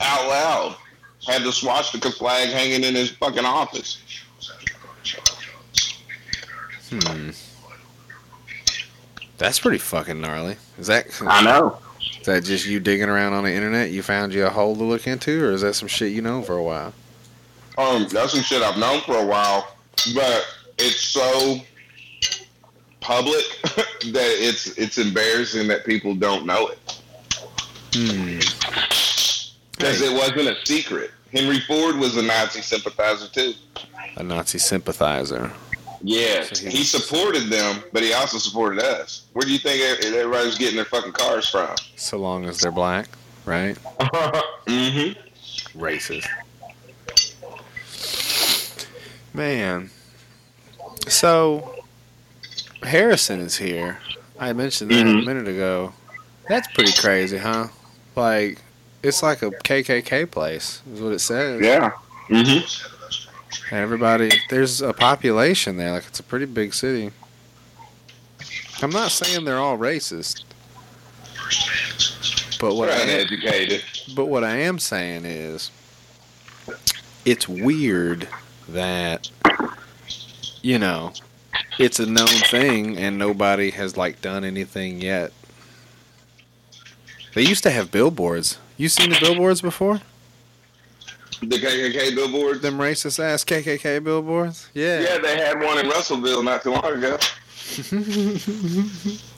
out 0.00 0.28
loud. 0.28 0.76
Had 1.26 1.42
the 1.42 1.50
swastika 1.50 2.12
flag 2.12 2.50
hanging 2.50 2.84
in 2.84 2.94
his 2.94 3.10
fucking 3.10 3.44
office. 3.44 4.00
Hmm. 6.90 7.30
That's 9.38 9.60
pretty 9.60 9.78
fucking 9.78 10.20
gnarly. 10.20 10.56
Is 10.78 10.86
that 10.86 11.06
I 11.26 11.42
know. 11.42 11.78
is 12.20 12.26
that 12.26 12.44
just 12.44 12.66
you 12.66 12.80
digging 12.80 13.08
around 13.08 13.34
on 13.34 13.44
the 13.44 13.52
internet? 13.52 13.90
You 13.90 14.02
found 14.02 14.32
you 14.32 14.46
a 14.46 14.50
hole 14.50 14.74
to 14.76 14.84
look 14.84 15.06
into, 15.06 15.44
or 15.44 15.52
is 15.52 15.60
that 15.62 15.74
some 15.74 15.88
shit 15.88 16.12
you 16.12 16.22
know 16.22 16.42
for 16.42 16.56
a 16.56 16.62
while? 16.62 16.92
Um, 17.78 18.06
that's 18.10 18.32
some 18.32 18.42
shit 18.42 18.62
I've 18.62 18.78
known 18.78 19.02
for 19.02 19.16
a 19.18 19.26
while, 19.26 19.76
but 20.14 20.46
it's 20.78 21.00
so 21.00 21.58
public 23.00 23.44
that 23.62 24.36
it's 24.38 24.68
it's 24.78 24.98
embarrassing 24.98 25.68
that 25.68 25.84
people 25.84 26.14
don't 26.14 26.46
know 26.46 26.68
it 26.68 26.78
Hmm. 27.94 28.38
because 29.72 30.00
it 30.02 30.12
wasn't 30.12 30.48
a 30.48 30.56
secret. 30.66 31.10
Henry 31.32 31.60
Ford 31.60 31.96
was 31.96 32.16
a 32.16 32.22
Nazi 32.22 32.60
sympathizer 32.62 33.28
too. 33.28 33.52
A 34.16 34.22
Nazi 34.22 34.58
sympathizer. 34.58 35.50
Yeah, 36.08 36.44
So 36.44 36.64
he 36.64 36.78
he 36.78 36.84
supported 36.84 37.48
them, 37.50 37.82
but 37.92 38.02
he 38.04 38.12
also 38.12 38.38
supported 38.38 38.80
us. 38.80 39.24
Where 39.32 39.42
do 39.42 39.52
you 39.52 39.58
think 39.58 39.80
e- 39.80 40.06
everybody 40.16 40.46
was 40.46 40.56
getting 40.56 40.76
their 40.76 40.84
fucking 40.84 41.10
cars 41.12 41.48
from? 41.48 41.74
So 41.96 42.16
long 42.16 42.44
as 42.44 42.60
they're 42.60 42.70
black, 42.70 43.08
right? 43.44 43.76
mm-hmm. 44.00 45.78
Racist. 45.78 46.28
Man. 49.34 49.90
So 51.08 51.74
Harrison 52.84 53.40
is 53.40 53.56
here. 53.56 53.98
I 54.38 54.52
mentioned 54.52 54.90
that 54.92 55.00
a 55.00 55.04
Mhm. 55.04 55.26
minute 55.26 55.48
ago. 55.48 55.92
That's 56.48 56.68
pretty 56.68 56.92
crazy, 56.92 57.38
huh? 57.38 57.66
Like 58.14 58.58
it's 59.02 59.22
like 59.24 59.42
a 59.42 59.50
KKK 59.50 60.30
place, 60.30 60.82
is 60.92 61.00
what 61.00 61.12
it 61.12 61.18
says. 61.20 61.60
Yeah. 61.62 61.90
Mm-hmm. 62.28 62.95
Everybody, 63.70 64.30
there's 64.48 64.80
a 64.80 64.92
population 64.92 65.76
there. 65.76 65.92
Like 65.92 66.06
it's 66.06 66.20
a 66.20 66.22
pretty 66.22 66.46
big 66.46 66.74
city. 66.74 67.10
I'm 68.82 68.90
not 68.90 69.10
saying 69.10 69.44
they're 69.44 69.58
all 69.58 69.78
racist, 69.78 70.44
but 72.60 72.74
what 72.74 72.90
I 72.90 73.00
am, 73.00 73.26
but 74.14 74.26
what 74.26 74.44
I 74.44 74.56
am 74.56 74.78
saying 74.78 75.24
is, 75.24 75.70
it's 77.24 77.48
weird 77.48 78.28
that 78.68 79.30
you 80.62 80.78
know 80.78 81.12
it's 81.78 81.98
a 81.98 82.06
known 82.06 82.26
thing 82.26 82.96
and 82.98 83.18
nobody 83.18 83.70
has 83.70 83.96
like 83.96 84.20
done 84.20 84.44
anything 84.44 85.00
yet. 85.00 85.32
They 87.34 87.42
used 87.42 87.62
to 87.64 87.70
have 87.70 87.90
billboards. 87.90 88.58
You 88.76 88.88
seen 88.88 89.10
the 89.10 89.18
billboards 89.20 89.60
before? 89.60 90.00
The 91.40 91.58
KKK 91.58 92.14
billboards. 92.14 92.60
Them 92.62 92.78
racist 92.78 93.18
ass 93.22 93.44
KKK 93.44 94.02
billboards? 94.02 94.70
Yeah. 94.72 95.00
Yeah, 95.00 95.18
they 95.18 95.36
had 95.36 95.60
one 95.60 95.78
in 95.78 95.88
Russellville 95.88 96.42
not 96.42 96.62
too 96.62 96.70
long 96.70 96.84
ago. 96.84 97.18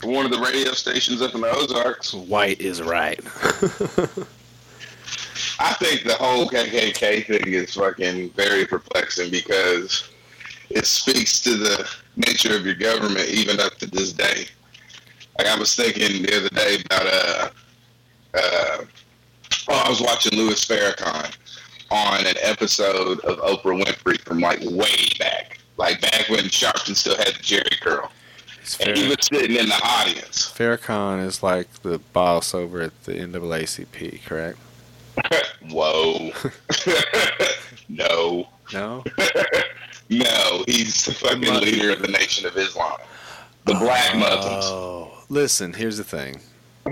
one 0.05 0.25
of 0.25 0.31
the 0.31 0.39
radio 0.39 0.73
stations 0.73 1.23
up 1.23 1.35
in 1.35 1.41
the 1.41 1.51
Ozarks. 1.51 2.15
White 2.15 2.61
is 2.61 2.83
right. 2.83 3.19
I 5.61 5.73
think 5.75 6.05
the 6.05 6.15
whole 6.15 6.47
KKK 6.47 7.27
thing 7.27 7.53
is 7.53 7.75
fucking 7.75 8.31
very 8.31 8.65
perplexing 8.67 9.31
because 9.31 10.09
it 10.71 10.87
speaks 10.87 11.41
to 11.43 11.57
the 11.57 11.91
nature 12.17 12.55
of 12.55 12.65
your 12.65 12.75
government 12.75 13.29
even 13.29 13.59
up 13.59 13.75
to 13.79 13.87
this 13.87 14.13
day. 14.13 14.47
Like 15.39 15.49
I 15.49 15.59
was 15.59 15.75
thinking 15.75 16.23
the 16.23 16.37
other 16.37 16.49
day 16.51 16.79
about 16.85 17.07
uh, 17.07 17.51
uh 18.35 18.85
oh, 19.69 19.83
I 19.85 19.89
was 19.89 20.01
watching 20.01 20.39
Louis 20.39 20.65
Farrakhan 20.65 21.35
on 21.91 22.27
an 22.27 22.35
episode 22.43 23.21
of 23.21 23.39
Oprah 23.39 23.83
Winfrey 23.83 24.21
from 24.21 24.41
like 24.41 24.61
way 24.63 25.09
back, 25.19 25.59
like 25.77 26.01
back 26.01 26.29
when 26.29 26.45
Sharpton 26.45 26.95
still 26.95 27.17
had 27.17 27.29
the 27.29 27.43
Jheri 27.43 27.81
curl, 27.81 28.11
and 28.81 28.97
he 28.97 29.09
was 29.09 29.19
sitting 29.23 29.57
in 29.57 29.69
the 29.69 29.81
audience. 29.85 30.53
Farrakhan 30.53 31.25
is 31.25 31.43
like 31.43 31.73
the 31.83 31.99
boss 32.13 32.55
over 32.55 32.81
at 32.83 33.05
the 33.05 33.13
NAACP, 33.13 34.25
correct? 34.25 34.59
Whoa, 35.71 36.31
no. 37.89 38.49
No? 38.73 39.05
No, 40.11 40.65
he's 40.67 41.05
the 41.05 41.13
fucking 41.13 41.41
Muslim. 41.41 41.65
leader 41.65 41.93
of 41.93 42.01
the 42.01 42.09
Nation 42.09 42.47
of 42.47 42.57
Islam. 42.57 42.97
The 43.67 43.75
oh. 43.75 43.81
black 43.81 44.17
Muslims. 44.17 44.65
Oh. 44.65 45.13
Listen, 45.29 45.75
here's 45.75 45.99
the 45.99 46.05
thing. 46.05 46.41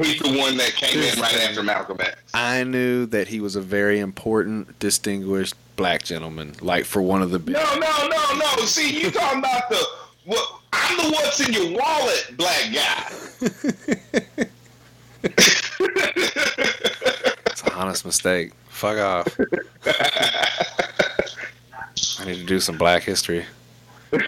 He's 0.02 0.20
the 0.20 0.36
one 0.38 0.56
that 0.56 0.72
came 0.74 1.00
in 1.00 1.18
right 1.20 1.34
after 1.34 1.62
Malcolm 1.62 1.98
X. 2.00 2.16
I 2.34 2.64
knew 2.64 3.06
that 3.06 3.28
he 3.28 3.40
was 3.40 3.56
a 3.56 3.60
very 3.60 4.00
important, 4.00 4.78
distinguished 4.78 5.54
black 5.76 6.02
gentleman, 6.02 6.54
like 6.60 6.84
for 6.84 7.02
one 7.02 7.22
of 7.22 7.30
the 7.30 7.38
big. 7.38 7.54
No, 7.54 7.78
no, 7.78 8.08
no, 8.08 8.34
no. 8.34 8.64
See, 8.64 9.00
you 9.00 9.10
talking 9.10 9.38
about 9.38 9.68
the 9.68 9.82
what? 10.24 10.60
I'm 10.72 10.96
the 10.96 11.10
what's 11.10 11.40
in 11.46 11.52
your 11.52 11.78
wallet, 11.78 12.34
black 12.36 12.72
guy. 12.74 13.10
It's 17.46 17.62
a 17.62 17.72
honest 17.72 18.04
mistake. 18.04 18.52
Fuck 18.68 18.98
off. 18.98 19.28
I 22.18 22.24
need 22.26 22.36
to 22.36 22.44
do 22.44 22.60
some 22.60 22.76
black 22.76 23.02
history. 23.02 23.44
so 24.12 24.18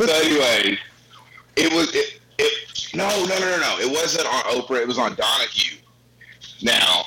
anyway, 0.00 0.78
it 1.56 1.72
was 1.72 1.94
it, 1.94 2.20
it. 2.38 2.88
No, 2.94 3.08
no, 3.08 3.38
no, 3.38 3.38
no, 3.38 3.60
no. 3.60 3.76
It 3.80 3.90
wasn't 3.90 4.26
on 4.26 4.42
Oprah. 4.54 4.80
It 4.82 4.88
was 4.88 4.98
on 4.98 5.14
Donahue. 5.14 5.78
Now, 6.62 7.04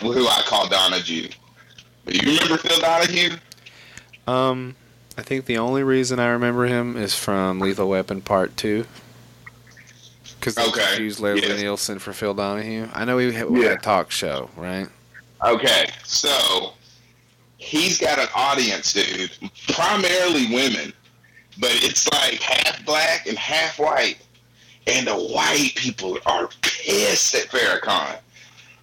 who 0.00 0.26
I 0.26 0.42
call 0.46 0.68
Donahue. 0.68 1.28
But 2.04 2.14
you 2.14 2.32
remember 2.32 2.56
Phil 2.56 2.80
Donahue? 2.80 3.36
Um, 4.26 4.74
I 5.18 5.22
think 5.22 5.44
the 5.46 5.58
only 5.58 5.82
reason 5.82 6.18
I 6.18 6.28
remember 6.28 6.66
him 6.66 6.96
is 6.96 7.14
from 7.14 7.60
Lethal 7.60 7.88
Weapon 7.88 8.20
Part 8.22 8.56
Two. 8.56 8.86
Because 10.38 10.56
they 10.56 10.66
Okay, 10.66 11.00
used 11.02 11.20
Leslie 11.20 11.46
yes. 11.46 11.60
Nielsen 11.60 11.98
for 12.00 12.12
Phil 12.12 12.34
Donahue. 12.34 12.88
I 12.92 13.04
know 13.04 13.18
he 13.18 13.32
had, 13.32 13.48
we 13.48 13.62
Yeah. 13.62 13.68
had 13.70 13.78
a 13.78 13.80
talk 13.80 14.10
show, 14.10 14.50
right? 14.56 14.88
Okay, 15.44 15.88
so 16.04 16.72
he's 17.58 17.98
got 18.00 18.18
an 18.18 18.26
audience, 18.34 18.92
dude, 18.92 19.30
primarily 19.68 20.46
women, 20.52 20.92
but 21.58 21.70
it's 21.84 22.08
like 22.12 22.40
half 22.40 22.84
black 22.84 23.26
and 23.28 23.38
half 23.38 23.78
white. 23.78 24.18
And 24.86 25.06
the 25.06 25.14
white 25.14 25.72
people 25.76 26.18
are 26.26 26.48
pissed 26.62 27.34
at 27.34 27.46
Farrakhan. 27.48 28.18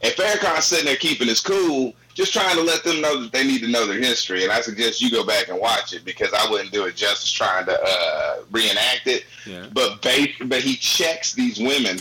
And 0.02 0.14
Farrakhan's 0.14 0.66
sitting 0.66 0.86
there 0.86 0.96
keeping 0.96 1.28
his 1.28 1.42
cool, 1.42 1.94
just 2.14 2.32
trying 2.32 2.56
to 2.56 2.62
let 2.64 2.84
them 2.84 3.02
know 3.02 3.22
that 3.22 3.32
they 3.34 3.44
need 3.46 3.60
to 3.62 3.68
know 3.68 3.86
their 3.86 4.00
history. 4.00 4.44
And 4.44 4.52
I 4.52 4.62
suggest 4.62 5.02
you 5.02 5.12
go 5.12 5.26
back 5.26 5.50
and 5.50 5.60
watch 5.60 5.94
it 5.94 6.06
because 6.06 6.34
I 6.34 6.50
wouldn't 6.50 6.72
do 6.72 6.86
it 6.86 6.96
justice 6.96 7.32
trying 7.32 7.66
to 7.66 7.78
uh, 7.82 8.36
reenact 8.52 9.08
it. 9.08 9.26
Yeah. 9.46 9.66
But 9.74 10.02
bas- 10.02 10.28
but 10.46 10.62
he 10.62 10.76
checks 10.76 11.34
these 11.34 11.60
women 11.60 12.00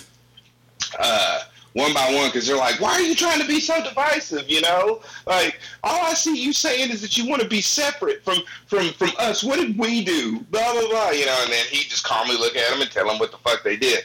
uh, 0.99 1.41
one 1.75 1.93
by 1.95 2.12
one 2.14 2.29
because 2.29 2.47
they're 2.47 2.57
like, 2.57 2.81
"Why 2.81 2.93
are 2.93 3.01
you 3.01 3.14
trying 3.14 3.41
to 3.41 3.47
be 3.47 3.61
so 3.61 3.83
divisive?" 3.83 4.49
You 4.49 4.61
know, 4.62 5.01
like 5.27 5.59
all 5.85 6.01
I 6.07 6.14
see 6.14 6.37
you 6.37 6.53
saying 6.53 6.91
is 6.91 7.01
that 7.03 7.16
you 7.16 7.27
want 7.29 7.43
to 7.43 7.49
be 7.49 7.61
separate 7.61 8.25
from 8.25 8.39
from 8.66 8.89
from 8.95 9.11
us. 9.19 9.43
What 9.45 9.57
did 9.61 9.79
we 9.79 10.05
do? 10.05 10.41
Blah 10.51 10.73
blah 10.73 10.89
blah. 10.89 11.11
You 11.11 11.27
know, 11.27 11.39
and 11.43 11.53
then 11.53 11.64
he 11.71 11.85
just 11.89 12.05
calmly 12.05 12.37
look 12.37 12.57
at 12.57 12.71
them 12.71 12.81
and 12.83 12.91
tell 12.91 13.07
them 13.09 13.19
what 13.19 13.31
the 13.31 13.39
fuck 13.39 13.62
they 13.62 13.77
did. 13.77 14.05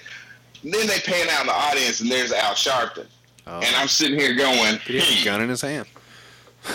And 0.63 0.73
then 0.73 0.87
they 0.87 0.99
pan 0.99 1.27
out 1.29 1.41
in 1.41 1.47
the 1.47 1.53
audience 1.53 1.99
and 2.01 2.09
there's 2.11 2.31
Al 2.31 2.53
Sharpton, 2.53 3.05
Oh. 3.47 3.59
and 3.59 3.75
I'm 3.75 3.87
sitting 3.89 4.17
here 4.19 4.33
going, 4.35 4.77
He 4.85 4.99
had 4.99 5.07
a 5.09 5.15
"Hmm, 5.17 5.23
gun 5.25 5.41
in 5.41 5.49
his 5.49 5.61
hand. 5.61 5.85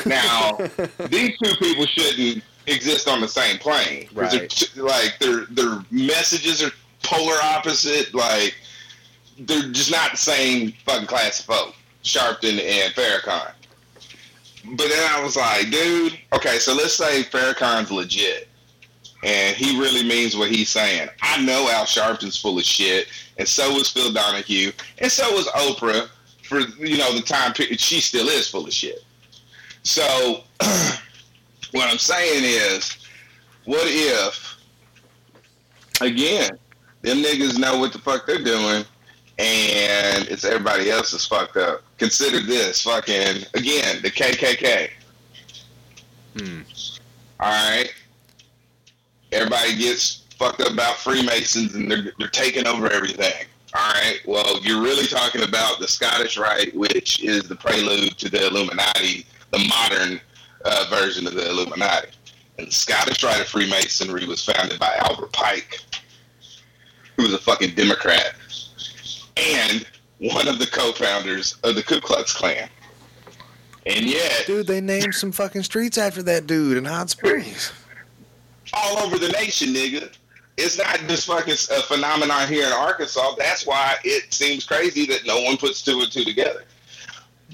now, 0.07 0.53
these 1.09 1.37
two 1.43 1.55
people 1.57 1.87
shouldn't 1.87 2.43
exist 2.67 3.09
on 3.09 3.21
the 3.23 3.29
same 3.29 3.59
plane. 3.59 4.09
'Cause 4.15 4.33
they're 4.33 4.43
Right. 4.85 4.93
like 4.95 5.19
their 5.19 5.47
their 5.51 5.83
messages 5.91 6.63
are 6.63 6.73
polar 7.03 7.37
opposite. 7.43 8.13
Like 8.15 8.55
they're 9.39 9.71
just 9.71 9.91
not 9.91 10.13
the 10.13 10.17
same 10.17 10.73
fucking 10.85 11.07
class 11.07 11.41
of 11.41 11.47
folk. 11.47 11.75
Sharpton 12.03 12.61
and 12.61 12.95
Farrakhan. 12.95 13.53
But 14.65 14.89
then 14.89 15.11
I 15.13 15.23
was 15.23 15.37
like, 15.37 15.71
dude, 15.71 16.19
okay, 16.33 16.59
so 16.59 16.75
let's 16.75 16.95
say 16.95 17.23
Farrakhan's 17.25 17.91
legit. 17.91 18.49
And 19.25 19.57
he 19.57 19.79
really 19.81 20.07
means 20.07 20.37
what 20.37 20.51
he's 20.51 20.69
saying. 20.69 21.09
I 21.23 21.43
know 21.43 21.69
Al 21.71 21.85
Sharpton's 21.85 22.41
full 22.41 22.59
of 22.59 22.65
shit, 22.65 23.09
and 23.37 23.49
so 23.49 23.75
was 23.75 23.91
Phil 23.91 24.13
Donahue, 24.13 24.71
and 24.99 25.11
so 25.11 25.33
was 25.33 25.47
Oprah 25.49 26.09
for 26.45 26.61
you 26.61 26.99
know 26.99 27.13
the 27.13 27.23
time 27.23 27.53
period. 27.53 27.81
She 27.81 28.01
still 28.01 28.29
is 28.29 28.49
full 28.49 28.67
of 28.67 28.73
shit. 28.73 29.05
So, 29.83 30.43
what 31.73 31.91
I'm 31.91 31.99
saying 31.99 32.45
is, 32.45 32.99
what 33.65 33.87
if, 33.87 34.57
again, 36.01 36.51
them 37.03 37.19
niggas 37.19 37.59
know 37.59 37.79
what 37.79 37.93
the 37.93 37.99
fuck 37.99 38.25
they're 38.25 38.43
doing, 38.43 38.85
and 39.39 40.27
it's 40.29 40.45
everybody 40.45 40.91
else 40.91 41.13
is 41.13 41.27
fucked 41.27 41.57
up. 41.57 41.83
Consider 41.99 42.41
this, 42.41 42.83
fucking, 42.83 43.45
again, 43.55 44.03
the 44.03 44.11
KKK. 44.11 44.91
Hmm. 46.37 46.61
All 47.41 47.71
right? 47.71 47.95
Everybody 49.31 49.77
gets 49.77 50.25
fucked 50.39 50.61
up 50.61 50.73
about 50.73 50.97
Freemasons, 50.97 51.75
and 51.75 51.91
they're, 51.91 52.13
they're 52.19 52.29
taking 52.29 52.67
over 52.67 52.91
everything. 52.91 53.47
All 53.77 53.93
right. 53.93 54.19
Well, 54.27 54.61
you're 54.63 54.83
really 54.83 55.07
talking 55.07 55.43
about 55.43 55.79
the 55.79 55.87
Scottish 55.87 56.39
Rite, 56.39 56.75
which 56.75 57.23
is 57.23 57.45
the 57.49 57.57
prelude 57.57 58.17
to 58.19 58.31
the 58.31 58.47
Illuminati, 58.47 59.27
the 59.51 59.59
modern 59.69 60.21
uh, 60.65 60.87
version 60.91 61.27
of 61.27 61.35
the 61.35 61.49
Illuminati. 61.49 62.09
And 62.59 62.69
the 62.69 62.73
Scottish 62.73 63.23
Rite 63.23 63.41
of 63.41 63.47
Freemasonry 63.47 64.27
was 64.27 64.45
founded 64.45 64.81
by 64.81 64.97
Albert 65.09 65.33
Pike, 65.33 65.81
who 67.17 67.25
was 67.25 67.35
a 67.35 67.39
fucking 67.39 67.75
Democrat, 67.75 68.35
and 69.39 69.87
one 70.19 70.49
of 70.49 70.59
the 70.59 70.67
co-founders 70.67 71.57
of 71.65 71.75
the 71.75 71.83
Ku 71.83 72.01
Klux 72.01 72.33
Klan. 72.33 72.69
And 73.87 74.05
yet, 74.05 74.45
Dude, 74.47 74.67
they 74.67 74.81
named 74.81 75.15
some 75.15 75.33
fucking 75.33 75.63
streets 75.63 75.97
after 75.97 76.23
that 76.25 76.47
dude 76.47 76.77
in 76.77 76.85
Hot 76.85 77.09
Springs. 77.11 77.73
all 78.73 78.99
over 78.99 79.19
the 79.19 79.29
nation, 79.29 79.69
nigga. 79.69 80.13
It's 80.57 80.77
not 80.77 80.99
just 81.07 81.27
fucking 81.27 81.55
a 81.55 81.83
phenomenon 81.83 82.49
here 82.49 82.67
in 82.67 82.73
Arkansas. 82.73 83.37
That's 83.39 83.65
why 83.65 83.95
it 84.05 84.33
seems 84.35 84.65
crazy 84.67 85.07
that 85.07 85.25
no 85.25 85.41
one 85.43 85.57
puts 85.57 85.83
two 85.83 86.01
and 86.01 86.11
two 86.11 86.25
together. 86.25 86.65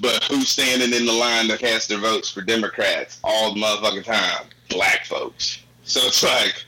But 0.01 0.23
who's 0.23 0.49
standing 0.49 0.91
in 0.91 1.05
the 1.05 1.13
line 1.13 1.47
to 1.49 1.57
cast 1.57 1.87
their 1.87 1.99
votes 1.99 2.29
for 2.31 2.41
Democrats 2.41 3.19
all 3.23 3.53
the 3.53 3.61
motherfucking 3.61 4.03
time? 4.03 4.47
Black 4.69 5.05
folks. 5.05 5.59
So 5.83 6.01
it's 6.01 6.23
like, 6.23 6.65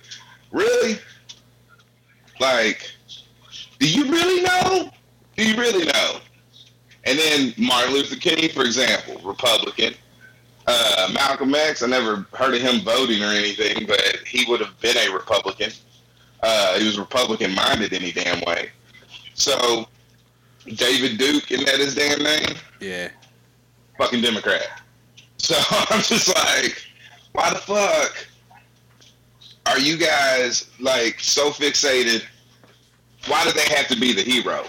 really? 0.51 0.99
Like, 2.39 2.89
do 3.80 3.89
you 3.89 4.09
really 4.09 4.43
know? 4.43 4.91
Do 5.38 5.47
you 5.47 5.55
really 5.55 5.85
know? 5.85 6.19
And 7.05 7.17
then 7.17 7.53
Martin 7.57 7.93
Luther 7.93 8.17
King, 8.17 8.49
for 8.49 8.63
example, 8.63 9.21
Republican. 9.23 9.93
Uh, 10.65 11.09
Malcolm 11.13 11.55
X, 11.55 11.81
I 11.81 11.88
never 11.88 12.27
heard 12.33 12.53
of 12.53 12.61
him 12.61 12.81
voting 12.81 13.23
or 13.23 13.27
anything, 13.27 13.85
but 13.85 14.17
he 14.27 14.43
would 14.49 14.59
have 14.59 14.77
been 14.81 14.97
a 14.97 15.13
Republican. 15.13 15.71
Uh, 16.43 16.77
he 16.77 16.85
was 16.85 16.99
Republican 16.99 17.55
minded 17.55 17.93
any 17.93 18.11
damn 18.11 18.41
way. 18.41 18.69
So, 19.35 19.88
David 20.65 21.17
Duke, 21.17 21.49
isn't 21.51 21.65
that 21.65 21.79
his 21.79 21.95
damn 21.95 22.21
name? 22.21 22.57
Yeah. 22.81 23.09
Fucking 23.97 24.21
Democrat. 24.21 24.81
So 25.38 25.55
I'm 25.89 26.01
just 26.01 26.27
like, 26.27 26.83
why 27.31 27.51
the 27.51 27.59
fuck 27.59 28.27
are 29.67 29.79
you 29.79 29.97
guys 29.97 30.69
like 30.79 31.19
so 31.19 31.51
fixated? 31.51 32.23
Why 33.27 33.43
do 33.43 33.51
they 33.51 33.73
have 33.75 33.88
to 33.88 33.99
be 33.99 34.13
the 34.13 34.23
hero? 34.23 34.65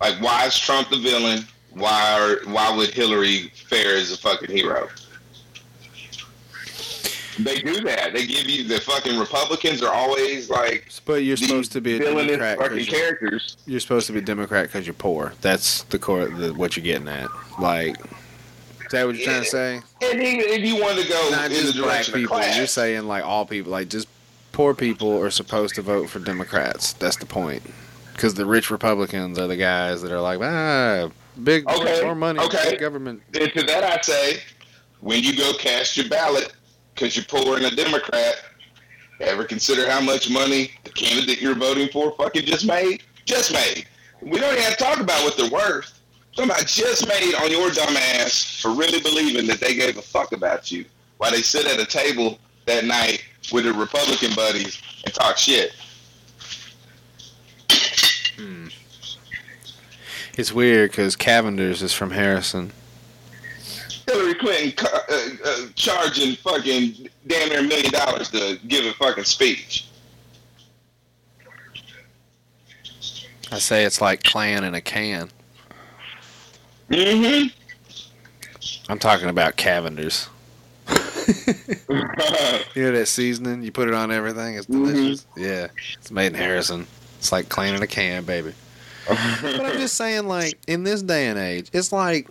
Like, 0.00 0.20
why 0.20 0.46
is 0.46 0.58
Trump 0.58 0.88
the 0.90 0.98
villain? 0.98 1.44
Why 1.70 2.18
are, 2.18 2.50
why 2.52 2.74
would 2.74 2.90
Hillary 2.90 3.48
fare 3.68 3.96
as 3.96 4.12
a 4.12 4.16
fucking 4.18 4.50
hero? 4.50 4.88
They 7.38 7.58
do 7.60 7.80
that. 7.82 8.12
They 8.12 8.26
give 8.26 8.48
you 8.48 8.64
the 8.64 8.80
fucking 8.80 9.18
Republicans 9.18 9.82
are 9.82 9.92
always 9.94 10.50
like 10.50 10.90
But 11.06 11.22
you're 11.22 11.36
supposed 11.38 11.72
to 11.72 11.80
be 11.80 11.96
a 11.96 11.98
Democrat. 11.98 12.58
fucking 12.58 12.76
you're, 12.76 12.86
characters. 12.86 13.56
you're 13.66 13.80
supposed 13.80 14.06
to 14.08 14.12
be 14.12 14.18
a 14.18 14.22
Democrat 14.22 14.64
because 14.66 14.86
you're 14.86 14.92
poor. 14.94 15.32
That's 15.40 15.84
the 15.84 15.98
core. 15.98 16.26
The, 16.26 16.52
what 16.52 16.76
you're 16.76 16.84
getting 16.84 17.08
at. 17.08 17.28
Like, 17.58 17.96
is 18.00 18.90
that 18.90 19.06
what 19.06 19.16
you're 19.16 19.24
trying 19.24 19.42
to 19.42 19.48
say? 19.48 19.76
And 20.02 20.20
even 20.22 20.40
if 20.50 20.60
you 20.60 20.82
want 20.82 20.98
to 21.00 21.08
go 21.08 21.30
Not 21.30 21.46
in 21.46 21.52
the 21.52 21.72
just 21.72 21.78
black 21.78 22.04
people. 22.06 22.36
class, 22.36 22.56
You're 22.58 22.66
saying 22.66 23.04
like 23.06 23.24
all 23.24 23.46
people. 23.46 23.72
Like 23.72 23.88
just 23.88 24.08
poor 24.52 24.74
people 24.74 25.16
are 25.22 25.30
supposed 25.30 25.76
to 25.76 25.82
vote 25.82 26.10
for 26.10 26.18
Democrats. 26.18 26.92
That's 26.94 27.16
the 27.16 27.26
point. 27.26 27.62
Because 28.20 28.34
the 28.34 28.44
rich 28.44 28.70
Republicans 28.70 29.38
are 29.38 29.46
the 29.46 29.56
guys 29.56 30.02
that 30.02 30.12
are 30.12 30.20
like, 30.20 30.40
ah, 30.42 31.08
big 31.42 31.66
Okay, 31.66 32.02
more 32.02 32.14
money, 32.14 32.38
okay. 32.38 32.76
government. 32.76 33.22
And 33.32 33.50
to 33.54 33.62
that 33.62 33.82
I 33.82 33.98
say, 34.02 34.42
when 35.00 35.22
you 35.22 35.34
go 35.34 35.54
cast 35.54 35.96
your 35.96 36.06
ballot 36.06 36.52
because 36.94 37.16
you're 37.16 37.24
poor 37.24 37.56
and 37.56 37.64
a 37.64 37.74
Democrat, 37.74 38.44
ever 39.20 39.44
consider 39.44 39.90
how 39.90 40.02
much 40.02 40.28
money 40.28 40.70
the 40.84 40.90
candidate 40.90 41.40
you're 41.40 41.54
voting 41.54 41.88
for 41.88 42.12
fucking 42.18 42.44
just 42.44 42.66
made? 42.66 43.02
Just 43.24 43.54
made. 43.54 43.86
We 44.20 44.38
don't 44.38 44.52
even 44.52 44.64
have 44.64 44.76
to 44.76 44.84
talk 44.84 45.00
about 45.00 45.24
what 45.24 45.38
they're 45.38 45.48
worth. 45.48 45.98
Somebody 46.34 46.62
just 46.66 47.08
made 47.08 47.34
on 47.36 47.50
your 47.50 47.70
dumb 47.70 47.96
ass 47.96 48.60
for 48.60 48.72
really 48.74 49.00
believing 49.00 49.46
that 49.46 49.60
they 49.60 49.74
gave 49.74 49.96
a 49.96 50.02
fuck 50.02 50.32
about 50.32 50.70
you 50.70 50.84
while 51.16 51.30
they 51.30 51.40
sit 51.40 51.64
at 51.64 51.80
a 51.80 51.86
table 51.86 52.38
that 52.66 52.84
night 52.84 53.24
with 53.50 53.64
their 53.64 53.72
Republican 53.72 54.34
buddies 54.34 54.78
and 55.06 55.14
talk 55.14 55.38
shit. 55.38 55.72
It's 60.40 60.54
weird 60.54 60.90
because 60.90 61.16
Cavender's 61.16 61.82
is 61.82 61.92
from 61.92 62.12
Harrison. 62.12 62.72
Hillary 64.06 64.32
Clinton 64.36 64.86
uh, 64.90 65.28
uh, 65.44 65.66
charging 65.74 66.34
fucking 66.36 67.10
damn 67.26 67.50
near 67.50 67.58
a 67.58 67.62
million 67.62 67.92
dollars 67.92 68.30
to 68.30 68.58
give 68.66 68.86
a 68.86 68.94
fucking 68.94 69.24
speech. 69.24 69.86
I 73.52 73.58
say 73.58 73.84
it's 73.84 74.00
like 74.00 74.24
clan 74.24 74.64
in 74.64 74.74
a 74.74 74.80
can. 74.80 75.28
Mm-hmm. 76.88 77.48
I'm 78.90 78.98
talking 78.98 79.28
about 79.28 79.56
Cavender's. 79.56 80.30
You 82.74 82.84
know 82.84 82.92
that 82.92 83.08
seasoning? 83.08 83.62
You 83.62 83.72
put 83.72 83.88
it 83.88 83.94
on 83.94 84.12
everything. 84.12 84.54
It's 84.54 84.66
delicious. 84.66 85.26
Yeah, 85.36 85.66
it's 85.98 86.10
made 86.10 86.28
in 86.28 86.34
Harrison. 86.34 86.86
It's 87.18 87.32
like 87.32 87.48
clan 87.48 87.74
in 87.74 87.82
a 87.82 87.86
can, 87.86 88.24
baby. 88.24 88.54
But 89.06 89.60
I'm 89.66 89.78
just 89.78 89.96
saying, 89.96 90.26
like 90.26 90.58
in 90.66 90.84
this 90.84 91.02
day 91.02 91.26
and 91.28 91.38
age, 91.38 91.68
it's 91.72 91.92
like, 91.92 92.28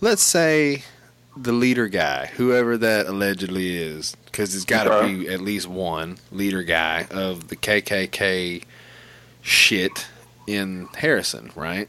let's 0.00 0.22
say 0.22 0.82
the 1.36 1.52
leader 1.52 1.88
guy, 1.88 2.26
whoever 2.26 2.76
that 2.78 3.06
allegedly 3.06 3.76
is, 3.76 4.16
because 4.26 4.54
it's 4.54 4.64
got 4.64 4.84
to 4.84 4.90
Okay. 4.90 5.16
be 5.24 5.28
at 5.28 5.40
least 5.40 5.66
one 5.68 6.18
leader 6.30 6.62
guy 6.62 7.06
of 7.10 7.48
the 7.48 7.56
KKK 7.56 8.64
shit 9.42 10.06
in 10.46 10.88
Harrison, 10.96 11.50
right? 11.54 11.88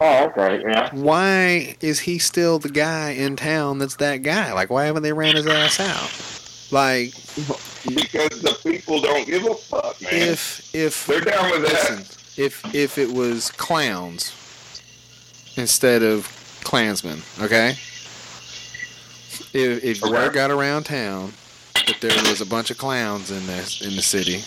oh, 0.00 0.24
okay, 0.26 0.62
yeah. 0.66 0.90
why 0.94 1.76
is 1.80 2.00
he 2.00 2.18
still 2.18 2.58
the 2.58 2.70
guy 2.70 3.10
in 3.10 3.36
town 3.36 3.78
that's 3.78 3.96
that 3.96 4.18
guy? 4.18 4.52
Like, 4.54 4.70
why 4.70 4.86
haven't 4.86 5.02
they 5.02 5.12
ran 5.12 5.34
his 5.34 5.46
ass 5.46 5.78
out? 5.78 6.39
Like, 6.70 7.12
Because 7.84 8.40
the 8.42 8.56
people 8.64 9.00
don't 9.00 9.26
give 9.26 9.44
a 9.46 9.54
fuck, 9.54 10.00
man. 10.02 10.10
if 10.12 10.74
if 10.74 11.06
They're 11.06 11.20
down 11.20 11.50
with 11.50 11.62
that. 11.62 11.72
listen, 11.72 12.06
if 12.36 12.74
if 12.74 12.98
it 12.98 13.12
was 13.12 13.50
clowns 13.52 14.32
instead 15.56 16.02
of 16.02 16.28
Klansmen, 16.64 17.22
okay? 17.40 17.76
If 19.52 19.84
if 19.84 20.02
Okay. 20.04 20.12
word 20.12 20.32
got 20.32 20.50
around 20.50 20.84
town 20.84 21.32
that 21.86 22.00
there 22.00 22.12
was 22.30 22.40
a 22.40 22.46
bunch 22.46 22.70
of 22.70 22.78
clowns 22.78 23.30
in 23.30 23.46
there 23.46 23.64
in 23.80 23.96
the 23.96 24.02
city, 24.02 24.44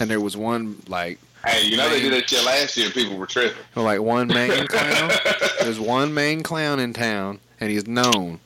and 0.00 0.10
there 0.10 0.20
was 0.20 0.36
one 0.36 0.82
like 0.88 1.18
Hey, 1.44 1.66
you 1.66 1.76
know 1.76 1.88
they 1.88 2.00
did 2.00 2.12
that 2.12 2.28
shit 2.28 2.44
last 2.44 2.76
year 2.76 2.86
and 2.86 2.94
people 2.94 3.16
were 3.16 3.26
tripping. 3.26 3.62
like 3.76 4.00
one 4.00 4.26
main 4.28 4.66
clown. 4.68 5.12
There's 5.60 5.78
one 5.78 6.12
main 6.14 6.42
clown 6.42 6.80
in 6.80 6.92
town, 6.92 7.38
and 7.60 7.70
he's 7.70 7.86
known. 7.86 8.40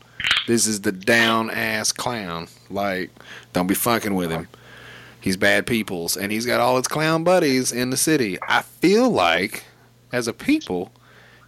This 0.47 0.67
is 0.67 0.81
the 0.83 0.93
down 0.93 1.49
ass 1.51 1.93
clown. 1.93 2.49
Like, 2.69 3.11
don't 3.53 3.67
be 3.67 3.75
fucking 3.75 4.15
with 4.15 4.31
him. 4.31 4.49
He's 5.21 5.37
bad 5.37 5.67
peoples, 5.67 6.17
and 6.17 6.33
he's 6.33 6.47
got 6.47 6.61
all 6.61 6.77
his 6.77 6.89
clown 6.89 7.25
buddies 7.25 7.73
in 7.73 7.91
the 7.91 7.97
city. 7.97 8.39
I 8.49 8.63
feel 8.63 9.11
like, 9.11 9.65
as 10.13 10.27
a 10.29 10.33
people, 10.33 10.93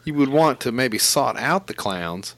you 0.05 0.15
would 0.15 0.29
want 0.29 0.61
to 0.61 0.73
maybe 0.73 0.99
sort 0.99 1.37
out 1.39 1.69
the 1.69 1.75
clowns, 1.75 2.35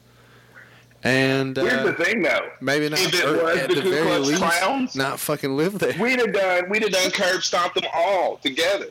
and 1.03 1.57
Here's 1.57 1.83
the 1.83 1.89
uh, 1.89 2.03
thing, 2.03 2.23
though. 2.23 2.49
maybe 2.61 2.87
not 2.89 2.99
If 2.99 3.13
it 3.13 3.25
was 3.43 3.57
at 3.59 3.69
the 3.69 3.75
the 3.75 3.81
Ku 3.81 3.89
very 3.91 4.05
Klux 4.07 4.27
least 4.27 4.41
Klans? 4.41 4.95
not 4.95 5.19
fucking 5.19 5.55
live 5.57 5.77
there. 5.77 5.93
We'd 5.99 6.19
have 6.19 6.33
done. 6.33 6.69
We'd 6.69 6.83
have 6.83 6.91
done 6.93 7.11
curb 7.11 7.43
stomp 7.43 7.73
them 7.75 7.83
all 7.93 8.37
together. 8.37 8.87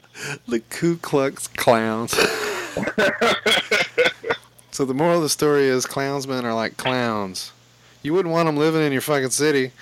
the 0.46 0.60
Ku 0.60 0.96
Klux 0.98 1.48
Clowns. 1.48 2.12
so 4.70 4.84
the 4.84 4.94
moral 4.94 5.16
of 5.16 5.22
the 5.22 5.28
story 5.28 5.66
is 5.66 5.86
clownsmen 5.86 6.44
are 6.44 6.54
like 6.54 6.76
clowns. 6.76 7.52
You 8.02 8.12
wouldn't 8.12 8.32
want 8.32 8.46
them 8.46 8.56
living 8.56 8.82
in 8.82 8.92
your 8.92 9.00
fucking 9.00 9.30
city, 9.30 9.72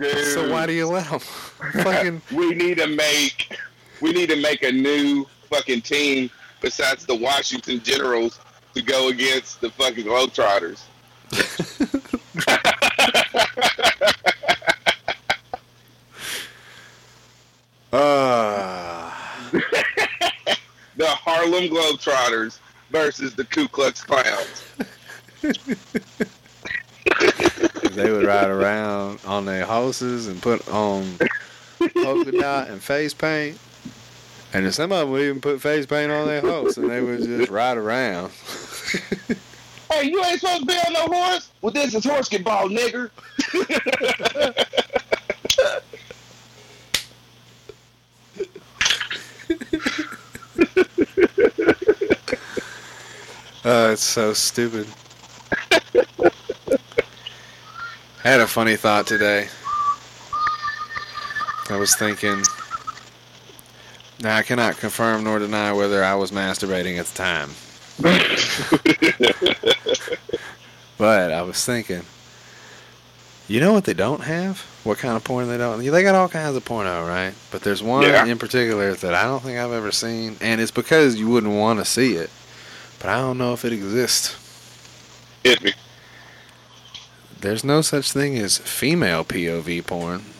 Dude, 0.00 0.26
so 0.28 0.50
why 0.50 0.64
do 0.64 0.72
you 0.72 0.86
let 0.86 1.10
them? 1.10 1.18
fucking 1.20 2.22
we 2.32 2.54
need 2.54 2.78
to 2.78 2.86
make. 2.86 3.54
We 4.00 4.12
need 4.12 4.30
to 4.30 4.36
make 4.36 4.62
a 4.62 4.72
new 4.72 5.26
fucking 5.50 5.82
team 5.82 6.30
besides 6.62 7.04
the 7.04 7.14
Washington 7.14 7.82
Generals 7.82 8.40
to 8.74 8.80
go 8.80 9.08
against 9.08 9.60
the 9.60 9.68
fucking 9.70 10.06
Globetrotters. 10.06 10.80
uh, 17.92 19.12
The 20.96 21.06
Harlem 21.06 21.64
Globetrotters 21.64 22.58
versus 22.90 23.34
the 23.34 23.44
Ku 23.44 23.68
Klux 23.68 24.02
Klans. 24.02 24.64
They 27.82 28.10
would 28.10 28.26
ride 28.26 28.50
around 28.50 29.20
on 29.26 29.44
their 29.44 29.64
horses 29.64 30.26
and 30.28 30.40
put 30.42 30.66
on 30.68 31.18
polka 32.02 32.32
dot 32.32 32.68
and 32.68 32.82
face 32.82 33.14
paint. 33.14 33.58
And 34.52 34.64
then 34.64 34.72
some 34.72 34.92
of 34.92 35.00
them 35.00 35.10
would 35.10 35.22
even 35.22 35.40
put 35.40 35.60
face 35.60 35.86
paint 35.86 36.10
on 36.10 36.26
their 36.26 36.40
horse 36.40 36.76
and 36.76 36.90
they 36.90 37.00
would 37.00 37.22
just 37.22 37.50
ride 37.50 37.76
around. 37.76 38.32
Hey, 39.92 40.04
you 40.08 40.24
ain't 40.24 40.38
supposed 40.38 40.60
to 40.60 40.66
be 40.66 40.74
on 40.74 40.92
no 40.92 41.06
horse? 41.06 41.50
Well, 41.62 41.72
this 41.72 41.96
is 41.96 42.04
horse 42.04 42.28
get 42.28 42.44
ball, 42.44 42.68
nigger. 42.68 43.10
Oh, 53.62 53.92
it's 53.92 54.02
so 54.02 54.32
stupid. 54.32 54.86
I 58.24 58.28
had 58.28 58.40
a 58.40 58.46
funny 58.46 58.76
thought 58.76 59.06
today. 59.06 59.48
I 61.70 61.76
was 61.76 61.94
thinking. 61.96 62.42
Now, 64.22 64.36
I 64.36 64.42
cannot 64.42 64.76
confirm 64.76 65.24
nor 65.24 65.38
deny 65.38 65.72
whether 65.72 66.04
I 66.04 66.14
was 66.14 66.30
masturbating 66.30 66.98
at 66.98 67.06
the 67.06 67.16
time. 67.16 67.50
but 70.98 71.32
I 71.32 71.42
was 71.42 71.64
thinking. 71.64 72.02
You 73.48 73.60
know 73.60 73.72
what 73.72 73.84
they 73.84 73.94
don't 73.94 74.22
have? 74.22 74.60
What 74.84 74.98
kind 74.98 75.16
of 75.16 75.24
porn 75.24 75.48
they 75.48 75.58
don't? 75.58 75.82
They 75.84 76.02
got 76.02 76.14
all 76.14 76.28
kinds 76.28 76.56
of 76.56 76.64
porno, 76.64 77.06
right? 77.06 77.34
But 77.50 77.62
there's 77.62 77.82
one 77.82 78.02
Yeah. 78.02 78.26
in 78.26 78.38
particular 78.38 78.94
that 78.94 79.14
I 79.14 79.24
don't 79.24 79.42
think 79.42 79.58
I've 79.58 79.72
ever 79.72 79.90
seen, 79.90 80.36
and 80.40 80.60
it's 80.60 80.70
because 80.70 81.16
you 81.16 81.28
wouldn't 81.28 81.54
want 81.54 81.78
to 81.78 81.84
see 81.84 82.14
it. 82.14 82.30
But 83.00 83.08
I 83.08 83.16
don't 83.18 83.38
know 83.38 83.52
if 83.54 83.64
it 83.64 83.72
exists. 83.72 84.36
Hit 85.42 85.62
me. 85.62 85.72
There's 87.50 87.64
no 87.64 87.80
such 87.80 88.12
thing 88.12 88.38
as 88.38 88.58
female 88.58 89.24
POV 89.24 89.84
porn. 89.84 90.22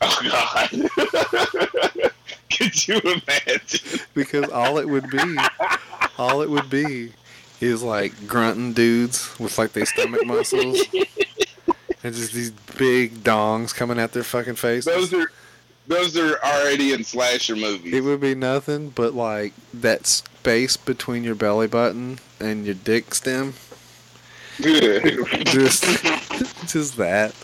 Oh 0.00 0.20
God. 0.30 2.12
Could 2.56 2.86
you 2.86 3.00
imagine? 3.00 4.00
because 4.14 4.48
all 4.50 4.78
it 4.78 4.88
would 4.88 5.10
be, 5.10 5.38
all 6.18 6.42
it 6.42 6.50
would 6.50 6.68
be, 6.70 7.14
is 7.60 7.82
like 7.82 8.28
grunting 8.28 8.74
dudes 8.74 9.36
with 9.40 9.58
like 9.58 9.72
their 9.72 9.86
stomach 9.86 10.24
muscles, 10.26 10.80
and 12.04 12.14
just 12.14 12.32
these 12.32 12.50
big 12.76 13.24
dongs 13.24 13.74
coming 13.74 13.98
at 13.98 14.12
their 14.12 14.22
fucking 14.22 14.54
faces. 14.54 14.84
Those 14.84 15.14
are 15.14 15.32
those 15.88 16.16
are 16.16 16.38
already 16.44 16.92
in 16.92 17.02
slasher 17.02 17.56
movies. 17.56 17.92
It 17.92 18.02
would 18.02 18.20
be 18.20 18.34
nothing 18.36 18.90
but 18.90 19.14
like 19.14 19.54
that 19.74 20.06
space 20.06 20.76
between 20.76 21.24
your 21.24 21.34
belly 21.34 21.66
button 21.66 22.18
and 22.38 22.66
your 22.66 22.76
dick 22.76 23.14
stem, 23.14 23.54
just, 24.60 25.84
just 26.66 26.96
that. 26.96 27.34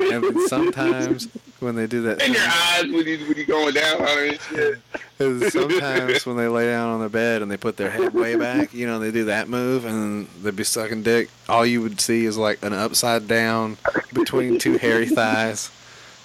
And 0.00 0.40
sometimes 0.48 1.28
when 1.60 1.76
they 1.76 1.86
do 1.86 2.02
that, 2.02 2.22
in 2.22 2.32
your 2.32 2.42
eyes 2.42 2.82
when 2.84 3.06
you 3.06 3.18
when 3.26 3.36
you 3.36 3.46
going 3.46 3.74
down 3.74 4.00
on 4.00 4.18
it 4.18 4.40
shit. 4.40 5.52
Sometimes 5.52 6.26
when 6.26 6.36
they 6.36 6.48
lay 6.48 6.66
down 6.66 6.88
on 6.88 7.00
their 7.00 7.08
bed 7.08 7.42
and 7.42 7.50
they 7.50 7.56
put 7.56 7.76
their 7.76 7.90
head 7.90 8.12
way 8.12 8.34
back, 8.34 8.74
you 8.74 8.86
know, 8.86 8.98
they 8.98 9.10
do 9.12 9.26
that 9.26 9.48
move 9.48 9.84
and 9.84 10.26
they'd 10.42 10.56
be 10.56 10.64
sucking 10.64 11.02
dick. 11.02 11.30
All 11.48 11.64
you 11.64 11.80
would 11.82 12.00
see 12.00 12.24
is 12.24 12.36
like 12.36 12.62
an 12.64 12.72
upside 12.72 13.28
down 13.28 13.76
between 14.12 14.58
two 14.58 14.78
hairy 14.78 15.06
thighs, 15.06 15.70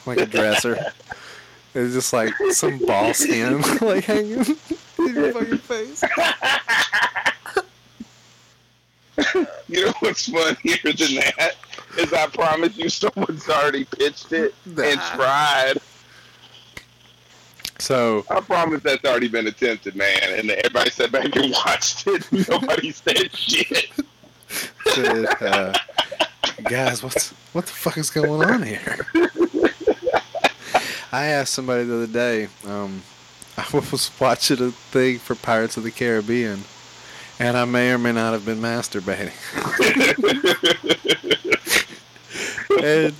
like 0.05 0.19
a 0.19 0.25
dresser. 0.25 0.91
It's 1.75 1.93
just 1.93 2.11
like 2.13 2.33
some 2.51 2.79
ball 2.79 3.13
skin 3.13 3.61
like 3.81 4.05
hanging 4.05 4.39
in 4.39 5.15
your 5.15 5.31
fucking 5.33 5.57
face. 5.59 6.03
You 9.69 9.85
know 9.87 9.93
what's 9.99 10.29
funnier 10.29 10.77
than 10.83 11.15
that 11.15 11.55
is 11.97 12.13
I 12.13 12.27
promise 12.27 12.77
you 12.77 12.87
someone's 12.87 13.49
already 13.49 13.83
pitched 13.83 14.31
it 14.31 14.55
and 14.65 14.99
tried. 15.01 15.73
So 17.79 18.25
I 18.29 18.39
promise 18.39 18.81
that's 18.81 19.03
already 19.03 19.27
been 19.27 19.45
attempted, 19.47 19.95
man. 19.95 20.17
And 20.23 20.49
everybody 20.49 20.89
sat 20.89 21.11
back 21.11 21.35
and 21.35 21.51
watched 21.51 22.07
it. 22.07 22.31
Nobody 22.49 22.91
said 22.91 23.35
shit. 23.35 23.91
said, 24.85 25.25
uh, 25.41 25.73
guys, 26.63 27.03
what's 27.03 27.31
what 27.51 27.65
the 27.65 27.71
fuck 27.73 27.97
is 27.97 28.09
going 28.09 28.49
on 28.49 28.63
here? 28.63 29.05
I 31.11 31.25
asked 31.27 31.53
somebody 31.53 31.83
the 31.83 31.95
other 31.95 32.07
day. 32.07 32.47
Um, 32.65 33.01
I 33.57 33.65
was 33.73 34.11
watching 34.19 34.61
a 34.61 34.71
thing 34.71 35.19
for 35.19 35.35
Pirates 35.35 35.77
of 35.77 35.83
the 35.83 35.91
Caribbean, 35.91 36.63
and 37.39 37.57
I 37.57 37.65
may 37.65 37.91
or 37.91 37.97
may 37.97 38.11
not 38.11 38.33
have 38.33 38.45
been 38.45 38.59
masturbating. 38.59 39.31
and 42.83 43.13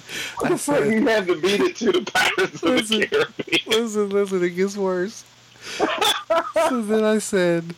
I 0.44 0.56
said, 0.56 0.92
you 0.92 1.08
have 1.08 1.28
to 1.28 1.40
beat 1.40 1.62
it 1.62 1.76
to 1.78 1.92
the 1.92 2.02
Pirates 2.12 2.64
of 2.64 2.70
Listen. 2.70 3.00
the 3.02 3.08
Caribbean. 3.08 3.60
listen, 3.68 4.10
listen, 4.10 4.44
it 4.44 4.50
gets 4.52 4.78
worse. 4.78 5.24
so 6.54 6.82
then 6.82 7.04
I 7.04 7.20
said, 7.20 7.76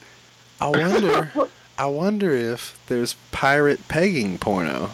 I 0.62 0.68
wonder, 0.68 1.32
I 1.78 1.86
wonder 1.86 2.32
if 2.32 2.80
there's 2.88 3.16
pirate 3.32 3.88
pegging 3.88 4.38
porno. 4.38 4.92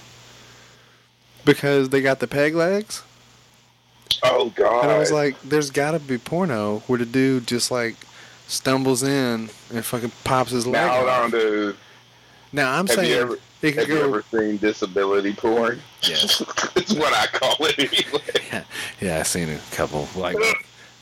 Because 1.44 1.90
they 1.90 2.02
got 2.02 2.20
the 2.20 2.28
peg 2.28 2.56
legs. 2.56 3.04
Oh 4.24 4.50
God! 4.56 4.84
And 4.84 4.92
I 4.92 4.98
was 4.98 5.12
like, 5.12 5.40
there's 5.42 5.70
gotta 5.70 6.00
be 6.00 6.18
porno 6.18 6.80
where 6.88 6.98
the 6.98 7.06
dude 7.06 7.46
just 7.46 7.70
like 7.70 7.96
stumbles 8.48 9.04
in 9.04 9.50
and 9.74 9.86
fucking 9.86 10.12
pops 10.24 10.52
his 10.52 10.66
leg. 10.66 10.74
now 10.74 10.96
hold 10.96 11.10
on, 11.10 11.32
dude. 11.32 11.76
Now 12.52 12.72
I'm 12.78 12.88
Have 12.88 12.96
saying 12.96 13.10
you 13.12 13.18
ever 13.18 13.38
have 13.62 13.88
you 13.90 14.04
ever 14.04 14.24
seen 14.32 14.58
disability 14.58 15.34
porn? 15.34 15.80
Yes. 16.04 16.42
it's 16.76 16.94
what 16.94 17.14
I 17.14 17.26
call 17.28 17.56
it 17.62 17.80
anyway. 17.80 18.64
Yeah, 19.02 19.20
I've 19.20 19.28
seen 19.28 19.50
a 19.50 19.60
couple 19.72 20.08
like 20.16 20.38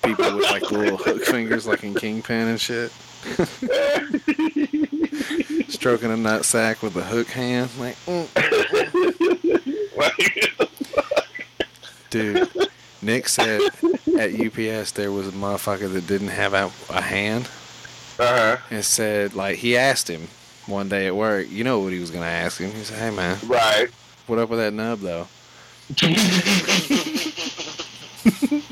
people 0.03 0.35
with 0.37 0.49
like 0.49 0.71
little 0.71 0.97
hook 0.97 1.21
fingers, 1.23 1.67
like 1.67 1.83
in 1.83 1.93
Kingpin 1.93 2.47
and 2.47 2.59
shit, 2.59 2.91
stroking 5.69 6.09
a 6.11 6.17
nut 6.17 6.45
sack 6.45 6.81
with 6.81 6.95
a 6.95 7.03
hook 7.03 7.27
hand. 7.27 7.69
Like, 7.79 7.95
mm. 8.07 8.27
Like, 9.95 10.55
dude, 12.09 12.49
Nick 13.03 13.27
said 13.27 13.61
at 14.17 14.39
UPS 14.39 14.91
there 14.91 15.11
was 15.11 15.27
a 15.27 15.31
motherfucker 15.31 15.91
that 15.91 16.07
didn't 16.07 16.29
have 16.29 16.53
a, 16.53 16.71
a 16.89 17.01
hand 17.01 17.45
uh-huh. 18.19 18.57
and 18.71 18.85
said 18.85 19.33
like 19.33 19.57
he 19.57 19.77
asked 19.77 20.09
him 20.09 20.27
one 20.65 20.89
day 20.89 21.07
at 21.07 21.15
work. 21.15 21.49
You 21.49 21.63
know 21.63 21.79
what 21.79 21.93
he 21.93 21.99
was 21.99 22.11
gonna 22.11 22.25
ask 22.25 22.59
him? 22.59 22.71
He 22.71 22.83
said, 22.83 22.99
"Hey 22.99 23.15
man, 23.15 23.37
Right. 23.45 23.89
what 24.27 24.39
up 24.39 24.49
with 24.49 24.59
that 24.59 24.73
nub 24.73 24.99
though?" 24.99 25.27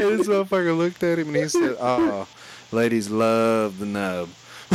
And 0.00 0.18
this 0.18 0.28
motherfucker 0.28 0.76
looked 0.76 1.02
at 1.02 1.18
him 1.18 1.28
and 1.28 1.36
he 1.36 1.48
said, 1.48 1.76
"Oh, 1.78 2.26
ladies 2.72 3.10
love 3.10 3.78
the 3.78 3.84
nub. 3.86 4.30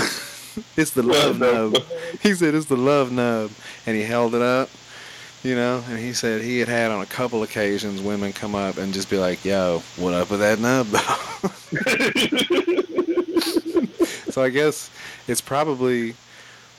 it's 0.77 0.91
the 0.91 1.01
love 1.01 1.39
nub." 1.39 1.77
He 2.21 2.35
said, 2.35 2.53
"It's 2.53 2.67
the 2.67 2.77
love 2.77 3.11
nub," 3.11 3.49
and 3.87 3.95
he 3.95 4.03
held 4.03 4.35
it 4.35 4.41
up, 4.43 4.69
you 5.45 5.55
know. 5.55 5.83
And 5.89 5.97
he 5.99 6.11
said 6.13 6.41
he 6.41 6.59
had 6.59 6.67
had 6.67 6.91
on 6.91 7.01
a 7.01 7.05
couple 7.05 7.43
occasions 7.43 8.01
women 8.01 8.33
come 8.33 8.55
up 8.55 8.77
and 8.77 8.93
just 8.93 9.09
be 9.09 9.17
like, 9.17 9.45
"Yo, 9.45 9.81
what 9.97 10.13
up 10.13 10.29
with 10.29 10.39
that 10.41 10.59
nub 10.59 10.87
though?" 10.87 10.99
so 14.31 14.43
I 14.43 14.49
guess 14.49 14.89
it's 15.27 15.41
probably 15.41 16.15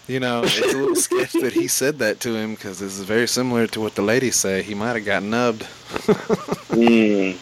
You 0.08 0.20
know, 0.20 0.42
it's 0.44 0.60
a 0.60 0.76
little 0.78 0.94
sketch 0.94 1.32
that 1.32 1.52
he 1.52 1.66
said 1.66 1.98
that 1.98 2.20
to 2.20 2.36
him 2.36 2.54
because 2.54 2.78
this 2.78 2.96
is 2.96 3.02
very 3.04 3.26
similar 3.26 3.66
to 3.68 3.80
what 3.80 3.96
the 3.96 4.02
ladies 4.02 4.36
say. 4.36 4.62
He 4.62 4.72
might 4.74 4.94
have 4.94 5.04
got 5.04 5.22
nubbed 5.24 5.62
Mm. 6.76 7.36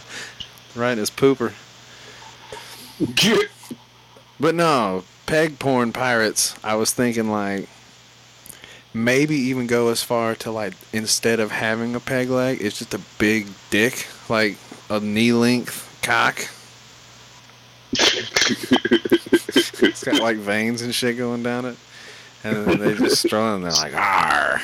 right 0.77 0.93
in 0.93 0.99
his 0.99 1.11
pooper. 1.11 1.53
But 4.41 4.55
no, 4.57 5.05
peg 5.27 5.59
porn 5.59 5.93
pirates. 5.93 6.57
I 6.64 6.75
was 6.75 6.93
thinking 6.93 7.31
like 7.31 7.68
maybe 8.95 9.35
even 9.35 9.67
go 9.67 9.89
as 9.89 10.03
far 10.03 10.35
to 10.37 10.51
like 10.51 10.73
instead 10.93 11.41
of 11.41 11.51
having 11.51 11.95
a 11.95 12.01
peg 12.01 12.31
leg, 12.31 12.59
it's 12.61 12.79
just 12.79 12.95
a 12.95 13.01
big 13.19 13.49
dick, 13.71 14.07
like 14.29 14.57
a 14.89 15.01
knee 15.01 15.33
length 15.33 15.99
cock. 16.03 16.49
it's 19.83 20.05
got 20.05 20.21
like 20.21 20.37
veins 20.37 20.83
and 20.83 20.95
shit 20.95 21.19
going 21.19 21.43
down 21.43 21.65
it, 21.67 21.77
and 22.45 22.67
then 22.67 22.79
they 22.79 22.95
just 22.95 23.25
and 23.25 23.65
they're 23.65 23.73
like, 23.73 23.95
"Arr, 23.95 24.61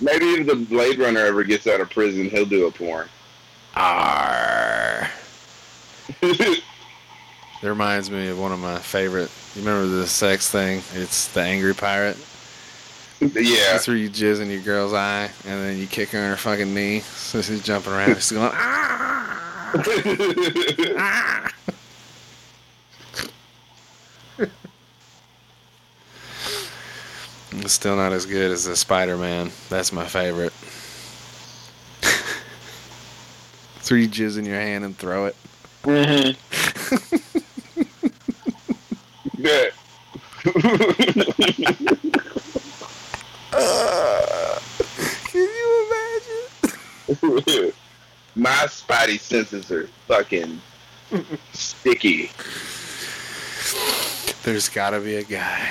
Maybe 0.00 0.26
if 0.26 0.46
the 0.46 0.56
Blade 0.56 0.98
Runner 0.98 1.20
ever 1.20 1.44
gets 1.44 1.66
out 1.66 1.80
of 1.80 1.88
prison, 1.90 2.28
he'll 2.28 2.44
do 2.44 2.66
a 2.66 2.70
porn. 2.70 3.08
arr." 3.76 5.10
It 7.62 7.68
reminds 7.68 8.10
me 8.10 8.28
of 8.28 8.38
one 8.38 8.52
of 8.52 8.58
my 8.58 8.78
favorite. 8.78 9.30
You 9.54 9.62
remember 9.62 9.86
the 9.86 10.06
sex 10.06 10.50
thing? 10.50 10.82
It's 10.92 11.28
the 11.28 11.40
angry 11.40 11.72
pirate. 11.74 12.18
Yeah. 13.20 13.72
That's 13.72 13.88
where 13.88 13.96
you 13.96 14.10
jizz 14.10 14.40
in 14.40 14.50
your 14.50 14.62
girl's 14.62 14.92
eye, 14.92 15.30
and 15.46 15.60
then 15.60 15.78
you 15.78 15.86
kick 15.86 16.10
her 16.10 16.18
in 16.18 16.30
her 16.30 16.36
fucking 16.36 16.74
knee. 16.74 17.00
So 17.00 17.42
she's 17.42 17.62
jumping 17.62 17.92
around. 17.92 18.14
She's 18.16 18.32
going, 18.32 18.50
ah! 18.52 19.72
ah. 20.98 21.50
It's 27.56 27.72
still 27.72 27.94
not 27.96 28.12
as 28.12 28.26
good 28.26 28.50
as 28.50 28.64
the 28.64 28.74
Spider 28.74 29.16
Man. 29.16 29.50
That's 29.70 29.92
my 29.92 30.06
favorite. 30.06 30.52
you 33.90 34.08
jizz 34.08 34.38
in 34.38 34.44
your 34.44 34.60
hand 34.60 34.84
and 34.84 34.96
throw 34.96 35.26
it. 35.26 35.36
Mm-hmm. 35.84 36.34
yeah. 39.38 39.70
Can 45.24 45.42
you 45.42 45.86
imagine? 47.08 47.72
My 48.36 48.66
spotty 48.66 49.18
senses 49.18 49.70
are 49.70 49.86
fucking 50.08 50.60
sticky. 51.52 52.30
There's 54.42 54.68
gotta 54.68 55.00
be 55.00 55.14
a 55.16 55.22
guy 55.22 55.70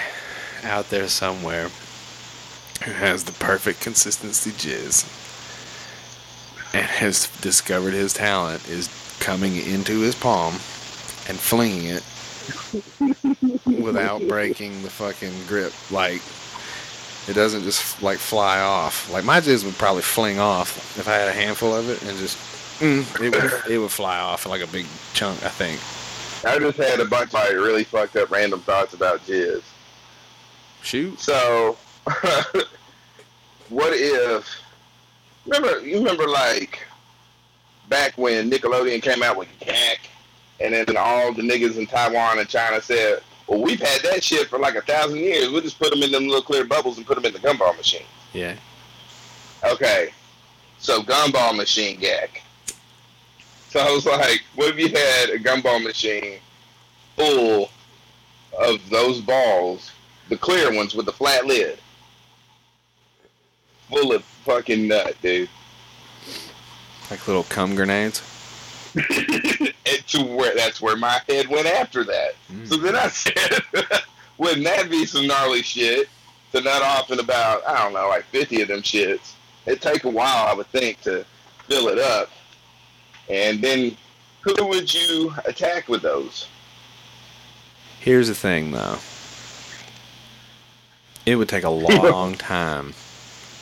out 0.63 0.89
there 0.89 1.09
somewhere 1.09 1.69
who 2.83 2.91
has 2.91 3.25
the 3.25 3.33
perfect 3.33 3.81
consistency 3.81 4.51
jizz 4.51 5.05
and 6.73 6.85
has 6.85 7.27
discovered 7.41 7.93
his 7.93 8.13
talent 8.13 8.67
is 8.69 8.89
coming 9.19 9.55
into 9.57 9.99
his 10.01 10.15
palm 10.15 10.53
and 11.27 11.39
flinging 11.39 11.85
it 11.85 12.03
without 13.81 14.27
breaking 14.27 14.81
the 14.83 14.89
fucking 14.89 15.33
grip. 15.47 15.73
Like, 15.91 16.21
it 17.27 17.33
doesn't 17.33 17.63
just 17.63 18.01
like 18.01 18.17
fly 18.17 18.59
off. 18.59 19.11
Like, 19.11 19.23
my 19.23 19.39
jizz 19.39 19.65
would 19.65 19.75
probably 19.75 20.01
fling 20.01 20.39
off 20.39 20.97
if 20.97 21.07
I 21.07 21.13
had 21.13 21.27
a 21.27 21.33
handful 21.33 21.73
of 21.73 21.89
it 21.89 22.01
and 22.03 22.17
just, 22.17 22.37
mm, 22.79 23.01
it, 23.21 23.33
would, 23.33 23.71
it 23.71 23.77
would 23.77 23.91
fly 23.91 24.19
off 24.19 24.45
like 24.45 24.61
a 24.61 24.67
big 24.67 24.85
chunk, 25.13 25.43
I 25.43 25.49
think. 25.49 25.79
I 26.45 26.59
just 26.59 26.77
had 26.77 26.99
a 26.99 27.05
bunch 27.05 27.29
of 27.29 27.35
like 27.35 27.51
really 27.51 27.85
fucked 27.85 28.17
up 28.17 28.29
random 28.29 28.59
thoughts 28.61 28.93
about 28.93 29.25
jizz. 29.25 29.63
Shoot. 30.81 31.17
So, 31.19 31.77
what 33.69 33.93
if? 33.93 34.61
Remember, 35.45 35.79
you 35.85 35.97
remember 35.97 36.27
like 36.27 36.85
back 37.87 38.17
when 38.17 38.49
Nickelodeon 38.51 39.01
came 39.01 39.23
out 39.23 39.37
with 39.37 39.47
Gak, 39.61 39.99
and 40.59 40.73
then 40.73 40.97
all 40.97 41.33
the 41.33 41.41
niggas 41.41 41.77
in 41.77 41.87
Taiwan 41.87 42.39
and 42.39 42.49
China 42.49 42.81
said, 42.81 43.21
"Well, 43.47 43.61
we've 43.61 43.79
had 43.79 44.01
that 44.03 44.23
shit 44.23 44.47
for 44.47 44.59
like 44.59 44.75
a 44.75 44.81
thousand 44.81 45.19
years. 45.19 45.49
We'll 45.49 45.61
just 45.61 45.79
put 45.79 45.89
them 45.91 46.03
in 46.03 46.11
them 46.11 46.27
little 46.27 46.41
clear 46.41 46.65
bubbles 46.65 46.97
and 46.97 47.05
put 47.05 47.15
them 47.15 47.25
in 47.25 47.33
the 47.33 47.39
gumball 47.39 47.75
machine." 47.77 48.05
Yeah. 48.33 48.55
Okay, 49.63 50.09
so 50.79 51.01
gumball 51.01 51.55
machine 51.55 51.99
Gak. 51.99 52.41
So 53.69 53.79
I 53.79 53.89
was 53.91 54.05
like, 54.05 54.43
what 54.55 54.69
if 54.69 54.77
you 54.77 54.89
had 54.89 55.29
a 55.29 55.39
gumball 55.39 55.83
machine 55.83 56.39
full 57.15 57.71
of 58.59 58.87
those 58.89 59.19
balls, 59.19 59.91
the 60.29 60.37
clear 60.37 60.71
ones 60.75 60.93
with 60.93 61.05
the 61.07 61.11
flat 61.11 61.45
lid, 61.47 61.79
full 63.89 64.13
of 64.13 64.23
fucking 64.23 64.87
nut, 64.87 65.15
dude, 65.21 65.49
Like 67.09 67.27
little 67.27 67.43
cum 67.45 67.75
grenades. 67.75 68.21
and 69.93 70.07
to 70.07 70.23
where 70.23 70.55
that's 70.55 70.81
where 70.81 70.95
my 70.95 71.19
head 71.27 71.47
went 71.47 71.67
after 71.67 72.03
that. 72.03 72.35
Mm. 72.51 72.67
So 72.67 72.77
then 72.77 72.95
I 72.95 73.07
said, 73.07 73.61
wouldn't 74.37 74.65
that 74.65 74.89
be 74.89 75.05
some 75.05 75.27
gnarly 75.27 75.61
shit 75.61 76.07
to 76.51 76.61
nut 76.61 76.81
off 76.81 77.11
in 77.11 77.19
about 77.19 77.67
I 77.67 77.83
don't 77.83 77.93
know, 77.93 78.07
like 78.09 78.25
fifty 78.25 78.61
of 78.61 78.67
them 78.67 78.81
shits? 78.81 79.33
It'd 79.65 79.81
take 79.81 80.03
a 80.03 80.09
while, 80.09 80.47
I 80.47 80.53
would 80.53 80.67
think, 80.67 81.01
to 81.01 81.25
fill 81.67 81.87
it 81.87 81.99
up. 81.99 82.29
And 83.29 83.61
then, 83.61 83.95
who 84.41 84.67
would 84.67 84.93
you 84.93 85.33
attack 85.45 85.87
with 85.87 86.01
those? 86.01 86.47
Here's 87.99 88.27
the 88.27 88.35
thing, 88.35 88.71
though. 88.71 88.97
It 91.25 91.37
would 91.37 91.47
take 91.47 91.63
a 91.63 91.69
long 91.69 92.35
time 92.35 92.93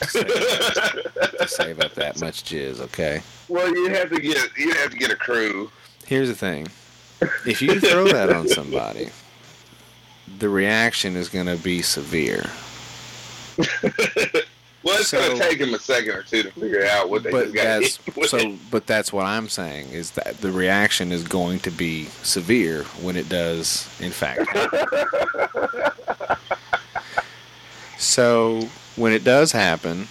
to 0.02 0.08
save, 0.08 0.28
to 1.40 1.48
save 1.48 1.80
up 1.80 1.94
that 1.94 2.20
much 2.20 2.44
jizz. 2.44 2.82
Okay. 2.82 3.22
well, 3.48 3.72
you'd 3.72 3.92
have 3.92 4.10
to 4.10 4.20
get 4.20 4.50
you'd 4.58 4.76
have 4.78 4.90
to 4.92 4.98
get 4.98 5.12
a 5.12 5.16
crew. 5.16 5.70
Here's 6.12 6.28
the 6.28 6.36
thing. 6.36 6.68
If 7.46 7.62
you 7.62 7.80
throw 7.80 8.06
that 8.10 8.30
on 8.30 8.50
somebody, 8.50 9.12
the 10.40 10.50
reaction 10.50 11.16
is 11.16 11.30
going 11.30 11.46
to 11.46 11.56
be 11.56 11.82
severe. 11.82 12.50
Well, 14.84 14.98
it's 15.00 15.10
So- 15.10 15.20
gonna 15.22 15.40
take 15.40 15.60
them 15.60 15.76
a 15.76 15.80
second 15.80 16.10
or 16.16 16.24
two 16.24 16.42
to 16.42 16.50
figure 16.52 16.84
out 16.88 17.12
what 17.12 17.22
they 17.22 17.30
But 17.30 17.54
that's 17.54 18.00
so. 18.28 18.58
But 18.72 18.88
that's 18.88 19.14
what 19.14 19.28
I'm 19.28 19.48
saying 19.48 19.92
is 19.92 20.10
that 20.12 20.42
the 20.42 20.52
reaction 20.52 21.12
is 21.12 21.22
going 21.22 21.60
to 21.60 21.70
be 21.70 22.06
severe 22.24 22.86
when 23.00 23.16
it 23.16 23.30
does, 23.30 23.88
in 24.02 24.10
fact. 24.10 24.50
happen. 24.50 25.92
so 28.00 28.68
when 28.96 29.14
it 29.14 29.24
does 29.24 29.52
happen, 29.52 30.08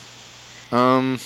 um, 0.70 1.18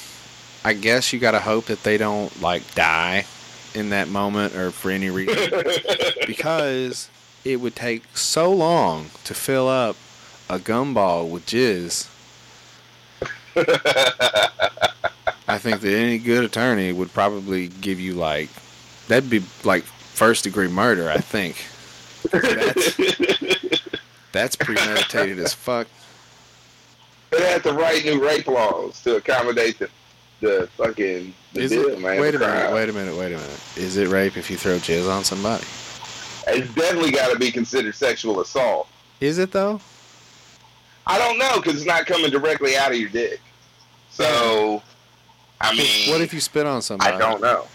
I 0.65 0.73
guess 0.73 1.13
you 1.13 1.19
got 1.19 1.33
to 1.33 1.41
hope 1.41 1.67
that 1.67 1.83
they 1.83 1.99
don't 1.99 2.41
like 2.41 2.75
die 2.75 3.27
in 3.75 3.91
that 3.91 4.09
moment 4.09 4.55
or 4.55 4.71
for 4.71 4.91
any 4.91 5.11
reason 5.11 5.63
because 6.27 7.09
it 7.45 7.61
would 7.61 7.75
take 7.75 8.05
so 8.17 8.53
long 8.53 9.11
to 9.25 9.35
fill 9.35 9.69
up 9.69 9.97
a 10.49 10.59
gumball 10.59 11.29
with 11.29 11.45
jizz. 11.47 12.09
I 15.47 15.59
think 15.59 15.81
that 15.81 15.95
any 15.95 16.19
good 16.19 16.45
attorney 16.45 16.93
would 16.93 17.13
probably 17.13 17.69
give 17.69 18.01
you 18.01 18.15
like 18.15 18.49
that'd 19.09 19.31
be 19.31 19.43
like 19.65 19.85
first 19.85 20.45
degree 20.45 20.69
murder. 20.69 21.11
I 21.11 21.19
think 21.19 21.67
that's, 22.31 22.97
that's 24.33 24.57
premeditated 24.57 25.39
as 25.39 25.53
fuck. 25.53 25.87
They 27.31 27.51
had 27.51 27.63
to 27.65 27.73
write 27.73 28.05
new 28.05 28.25
rape 28.25 28.47
laws 28.47 29.03
to 29.03 29.17
accommodate 29.17 29.79
the 29.79 29.91
the 30.45 30.69
fucking 30.77 31.35
the 31.53 31.61
Is 31.61 31.71
deal, 31.71 31.89
it? 31.89 32.01
man. 32.01 32.21
Wait 32.21 32.35
a 32.35 32.39
minute. 32.39 32.73
Wait 32.73 32.89
a 32.89 32.93
minute. 32.93 33.17
Wait 33.17 33.33
a 33.33 33.37
minute. 33.37 33.61
Is 33.77 33.97
it 33.97 34.09
rape 34.09 34.37
if 34.37 34.51
you 34.51 34.57
throw 34.57 34.77
jizz 34.77 35.11
on 35.11 35.25
somebody? 35.25 35.65
It's 36.47 36.73
definitely 36.75 37.11
got 37.11 37.33
to 37.33 37.39
be 37.39 37.51
considered 37.51 37.95
sexual 37.95 38.41
assault. 38.41 38.89
Is 39.21 39.39
it 39.39 39.51
though? 39.51 39.81
I 41.07 41.19
don't 41.19 41.39
know 41.39 41.61
because 41.61 41.77
it's 41.77 41.87
not 41.87 42.07
coming 42.07 42.31
directly 42.31 42.77
out 42.77 42.93
of 42.93 42.99
your 42.99 43.11
dick. 43.11 43.41
So, 44.11 44.83
I 45.61 45.75
mean, 45.75 46.11
what 46.11 46.21
if 46.21 46.33
you 46.33 46.41
spit 46.41 46.67
on 46.67 46.83
somebody? 46.83 47.13
I 47.15 47.19
don't 47.19 47.41
know. 47.41 47.67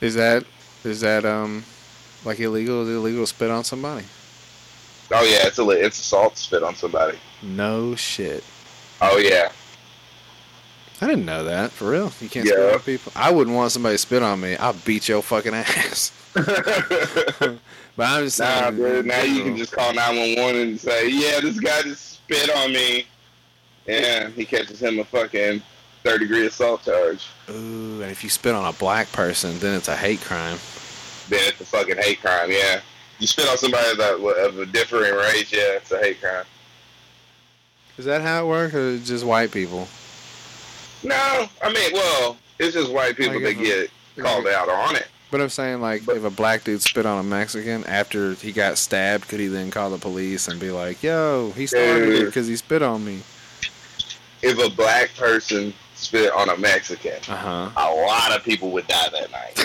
Is 0.00 0.14
that 0.14 0.44
is 0.84 1.00
that 1.00 1.24
um 1.24 1.64
like 2.24 2.40
illegal? 2.40 2.82
Is 2.82 2.88
it 2.88 2.92
illegal 2.92 3.22
to 3.22 3.26
spit 3.26 3.50
on 3.50 3.64
somebody? 3.64 4.04
Oh 5.10 5.22
yeah, 5.24 5.46
it's 5.46 5.58
a 5.58 5.68
it's 5.70 5.98
assault 6.00 6.36
to 6.36 6.42
spit 6.42 6.62
on 6.62 6.74
somebody. 6.74 7.18
No 7.42 7.94
shit. 7.94 8.44
Oh 9.00 9.18
yeah. 9.18 9.52
I 11.02 11.06
didn't 11.08 11.24
know 11.26 11.44
that. 11.44 11.72
For 11.72 11.90
real? 11.90 12.12
You 12.20 12.28
can't 12.28 12.46
Yeah. 12.46 12.52
spit 12.52 12.74
on 12.74 12.80
people? 12.80 13.12
I 13.16 13.30
wouldn't 13.30 13.56
want 13.56 13.72
somebody 13.72 13.94
to 13.94 13.98
spit 13.98 14.22
on 14.22 14.40
me. 14.40 14.56
I'll 14.56 14.72
beat 14.84 15.08
your 15.08 15.20
fucking 15.22 15.52
ass. 15.54 16.12
But 17.94 18.08
I'm 18.08 18.24
just 18.24 18.38
saying. 18.38 18.62
Nah, 18.62 18.68
in 18.68 18.76
dude. 18.76 19.06
Now 19.06 19.20
you 19.22 19.42
can 19.42 19.54
just 19.56 19.72
call 19.72 19.92
nine 19.92 20.16
one 20.16 20.42
one 20.46 20.56
and 20.56 20.80
say, 20.80 21.10
"Yeah, 21.10 21.40
this 21.40 21.60
guy 21.60 21.82
just 21.82 22.12
spit 22.14 22.48
on 22.56 22.72
me." 22.72 23.06
Yeah, 23.86 24.28
he 24.30 24.46
catches 24.46 24.80
him 24.80 24.98
a 24.98 25.04
fucking 25.04 25.60
third 26.02 26.20
degree 26.20 26.46
assault 26.46 26.84
charge. 26.86 27.26
Ooh, 27.50 28.00
and 28.00 28.10
if 28.10 28.24
you 28.24 28.30
spit 28.30 28.54
on 28.54 28.64
a 28.64 28.72
black 28.72 29.12
person, 29.12 29.58
then 29.58 29.76
it's 29.76 29.88
a 29.88 29.96
hate 29.96 30.22
crime. 30.22 30.56
Then 31.28 31.40
it's 31.48 31.60
a 31.60 31.66
fucking 31.66 31.98
hate 31.98 32.22
crime. 32.22 32.50
Yeah, 32.50 32.80
You 33.18 33.26
spit 33.26 33.46
on 33.46 33.58
somebody 33.58 33.94
that 33.96 34.14
of 34.14 34.58
a 34.58 34.64
differing 34.64 35.12
race, 35.14 35.52
yeah, 35.52 35.76
it's 35.76 35.90
a 35.92 35.98
hate 35.98 36.18
crime. 36.20 36.46
Is 37.98 38.06
that 38.06 38.22
how 38.22 38.44
it 38.44 38.48
works, 38.48 38.74
or 38.74 38.96
just 39.00 39.24
white 39.26 39.52
people? 39.52 39.86
No, 41.04 41.48
I 41.62 41.72
mean, 41.72 41.92
well, 41.92 42.36
it's 42.58 42.74
just 42.74 42.92
white 42.92 43.16
people 43.16 43.40
Like 43.40 43.56
that 43.56 43.62
get 43.62 43.90
called 44.18 44.46
out 44.46 44.68
on 44.68 44.96
it. 44.96 45.06
But 45.30 45.40
I'm 45.40 45.48
saying, 45.48 45.80
like, 45.80 46.06
if 46.08 46.24
a 46.24 46.30
black 46.30 46.62
dude 46.62 46.82
spit 46.82 47.06
on 47.06 47.18
a 47.18 47.22
Mexican 47.22 47.84
after 47.84 48.34
he 48.34 48.52
got 48.52 48.76
stabbed, 48.76 49.28
could 49.28 49.40
he 49.40 49.46
then 49.46 49.70
call 49.70 49.88
the 49.88 49.96
police 49.96 50.46
and 50.46 50.60
be 50.60 50.70
like, 50.70 51.02
"Yo, 51.02 51.52
he 51.56 51.66
started 51.66 52.10
it 52.10 52.26
because 52.26 52.46
he 52.46 52.56
spit 52.56 52.82
on 52.82 53.02
me"? 53.04 53.20
If 54.42 54.58
a 54.58 54.68
black 54.76 55.14
person 55.16 55.72
spit 55.94 56.30
on 56.32 56.50
a 56.50 56.56
Mexican, 56.58 57.14
Uh 57.28 57.36
huh. 57.36 57.70
a 57.76 57.94
lot 57.94 58.36
of 58.36 58.44
people 58.44 58.70
would 58.72 58.86
die 58.86 59.08
that 59.08 59.30
night. 59.30 59.56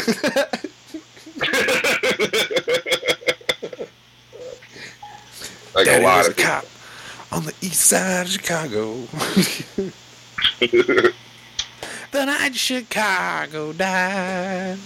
like 5.75 5.85
Daddy 5.85 6.03
a 6.03 6.07
lot 6.07 6.25
of 6.27 6.31
a 6.31 6.41
cop 6.41 6.65
on 7.31 7.43
the 7.43 7.53
east 7.61 7.81
side 7.81 8.25
of 8.25 8.31
Chicago. 8.31 9.03
people. 12.11 12.19
the 12.19 12.25
night 12.25 12.55
Chicago 12.55 13.73
died. 13.73 14.77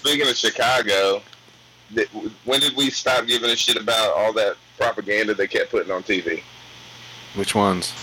Speaking 0.00 0.28
of 0.28 0.36
Chicago, 0.36 1.22
when 2.44 2.60
did 2.60 2.76
we 2.76 2.90
stop 2.90 3.26
giving 3.26 3.48
a 3.50 3.56
shit 3.56 3.76
about 3.76 4.14
all 4.16 4.32
that 4.34 4.56
propaganda 4.76 5.34
they 5.34 5.46
kept 5.46 5.70
putting 5.70 5.90
on 5.90 6.02
TV? 6.02 6.42
Which 7.34 7.54
ones? 7.54 7.94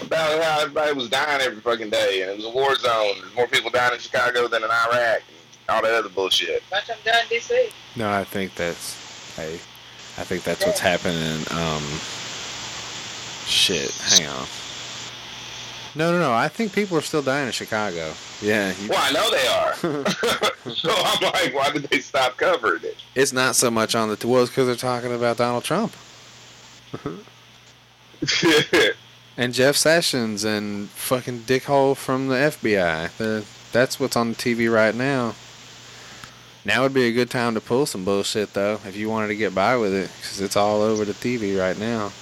About 0.00 0.42
how 0.42 0.60
everybody 0.60 0.92
was 0.92 1.08
dying 1.08 1.40
every 1.42 1.60
fucking 1.60 1.90
day, 1.90 2.22
and 2.22 2.30
it 2.30 2.36
was 2.36 2.46
a 2.46 2.50
war 2.50 2.74
zone. 2.76 3.16
There's 3.20 3.34
more 3.34 3.46
people 3.46 3.70
dying 3.70 3.94
in 3.94 4.00
Chicago 4.00 4.48
than 4.48 4.62
in 4.62 4.70
Iraq, 4.70 5.22
and 5.28 5.68
all 5.68 5.82
that 5.82 5.92
other 5.94 6.08
bullshit. 6.08 6.62
Bunch 6.70 6.88
of 6.88 7.02
them 7.04 7.14
done 7.14 7.24
DC. 7.26 7.72
No, 7.96 8.10
I 8.10 8.24
think 8.24 8.54
that's. 8.54 9.36
Hey, 9.36 9.54
I 9.54 10.24
think 10.24 10.44
that's 10.44 10.64
what's 10.64 10.80
happening. 10.80 11.44
Um, 11.50 11.82
shit. 13.48 13.90
Hang 13.90 14.28
on. 14.28 14.46
No, 15.94 16.12
no, 16.12 16.18
no. 16.20 16.32
I 16.32 16.48
think 16.48 16.72
people 16.72 16.96
are 16.96 17.02
still 17.02 17.22
dying 17.22 17.46
in 17.46 17.52
Chicago. 17.52 18.12
Yeah, 18.40 18.72
you, 18.80 18.88
Well, 18.88 19.00
I 19.00 19.10
know 19.10 19.30
they 19.30 19.46
are. 19.48 19.74
so 20.74 20.90
I'm 20.94 21.22
like, 21.22 21.54
why 21.54 21.70
did 21.70 21.84
they 21.84 22.00
stop 22.00 22.36
covering 22.36 22.84
it? 22.84 22.96
it's 23.14 23.32
not 23.32 23.56
so 23.56 23.70
much 23.70 23.94
on 23.94 24.08
the. 24.08 24.26
Well, 24.26 24.42
it's 24.42 24.50
because 24.50 24.66
they're 24.66 24.76
talking 24.76 25.12
about 25.12 25.38
Donald 25.38 25.64
Trump 25.64 25.92
and 29.36 29.52
Jeff 29.52 29.76
Sessions 29.76 30.44
and 30.44 30.88
fucking 30.90 31.40
dickhole 31.40 31.96
from 31.96 32.28
the 32.28 32.36
FBI. 32.36 33.16
They're, 33.16 33.42
that's 33.72 33.98
what's 33.98 34.16
on 34.16 34.30
the 34.30 34.36
TV 34.36 34.72
right 34.72 34.94
now. 34.94 35.34
Now 36.64 36.82
would 36.82 36.94
be 36.94 37.08
a 37.08 37.12
good 37.12 37.30
time 37.30 37.54
to 37.54 37.60
pull 37.60 37.86
some 37.86 38.04
bullshit 38.04 38.52
though, 38.54 38.80
if 38.86 38.96
you 38.96 39.08
wanted 39.08 39.28
to 39.28 39.36
get 39.36 39.54
by 39.54 39.76
with 39.76 39.94
it, 39.94 40.10
because 40.16 40.40
it's 40.40 40.56
all 40.56 40.82
over 40.82 41.04
the 41.04 41.12
TV 41.12 41.58
right 41.58 41.78
now. 41.78 42.12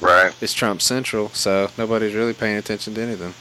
Right. 0.00 0.34
It's 0.40 0.52
Trump 0.52 0.82
Central, 0.82 1.28
so 1.30 1.70
nobody's 1.78 2.14
really 2.14 2.34
paying 2.34 2.56
attention 2.58 2.94
to 2.94 3.00
anything. 3.02 3.34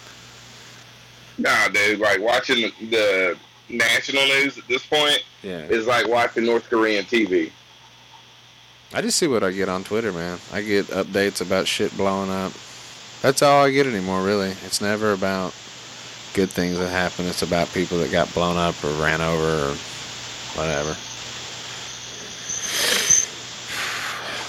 Nah, 1.38 1.70
dude. 1.70 1.99
Like 1.99 2.20
watching 2.22 2.72
the, 2.89 3.38
national 3.72 4.26
news 4.26 4.57
at 4.57 4.68
this 4.68 4.84
point 4.84 5.24
Yeah. 5.43 5.60
is 5.60 5.86
like 5.86 6.07
watching 6.07 6.43
North 6.45 6.68
Korean 6.70 7.05
TV. 7.05 7.51
I 8.93 9.01
just 9.01 9.20
see 9.20 9.28
what 9.28 9.43
I 9.43 9.51
get 9.51 9.70
on 9.70 9.84
Twitter, 9.84 10.12
man. 10.12 10.39
I 10.51 10.64
get 10.64 10.88
updates 10.88 11.39
about 11.39 11.68
shit 11.68 11.95
blowing 11.95 12.32
up. 12.32 12.51
That's 13.22 13.43
all 13.43 13.64
I 13.66 13.70
get 13.70 13.86
anymore, 13.86 14.24
really. 14.24 14.49
It's 14.66 14.82
never 14.82 15.14
about 15.14 15.53
good 16.34 16.49
things 16.49 16.80
that 16.80 16.89
happen. 16.89 17.28
It's 17.28 17.43
about 17.43 17.72
people 17.72 17.99
that 17.99 18.12
got 18.12 18.34
blown 18.34 18.57
up 18.57 18.84
or 18.84 18.89
ran 18.93 19.22
over 19.22 19.70
or 19.70 19.76
whatever. 20.55 20.95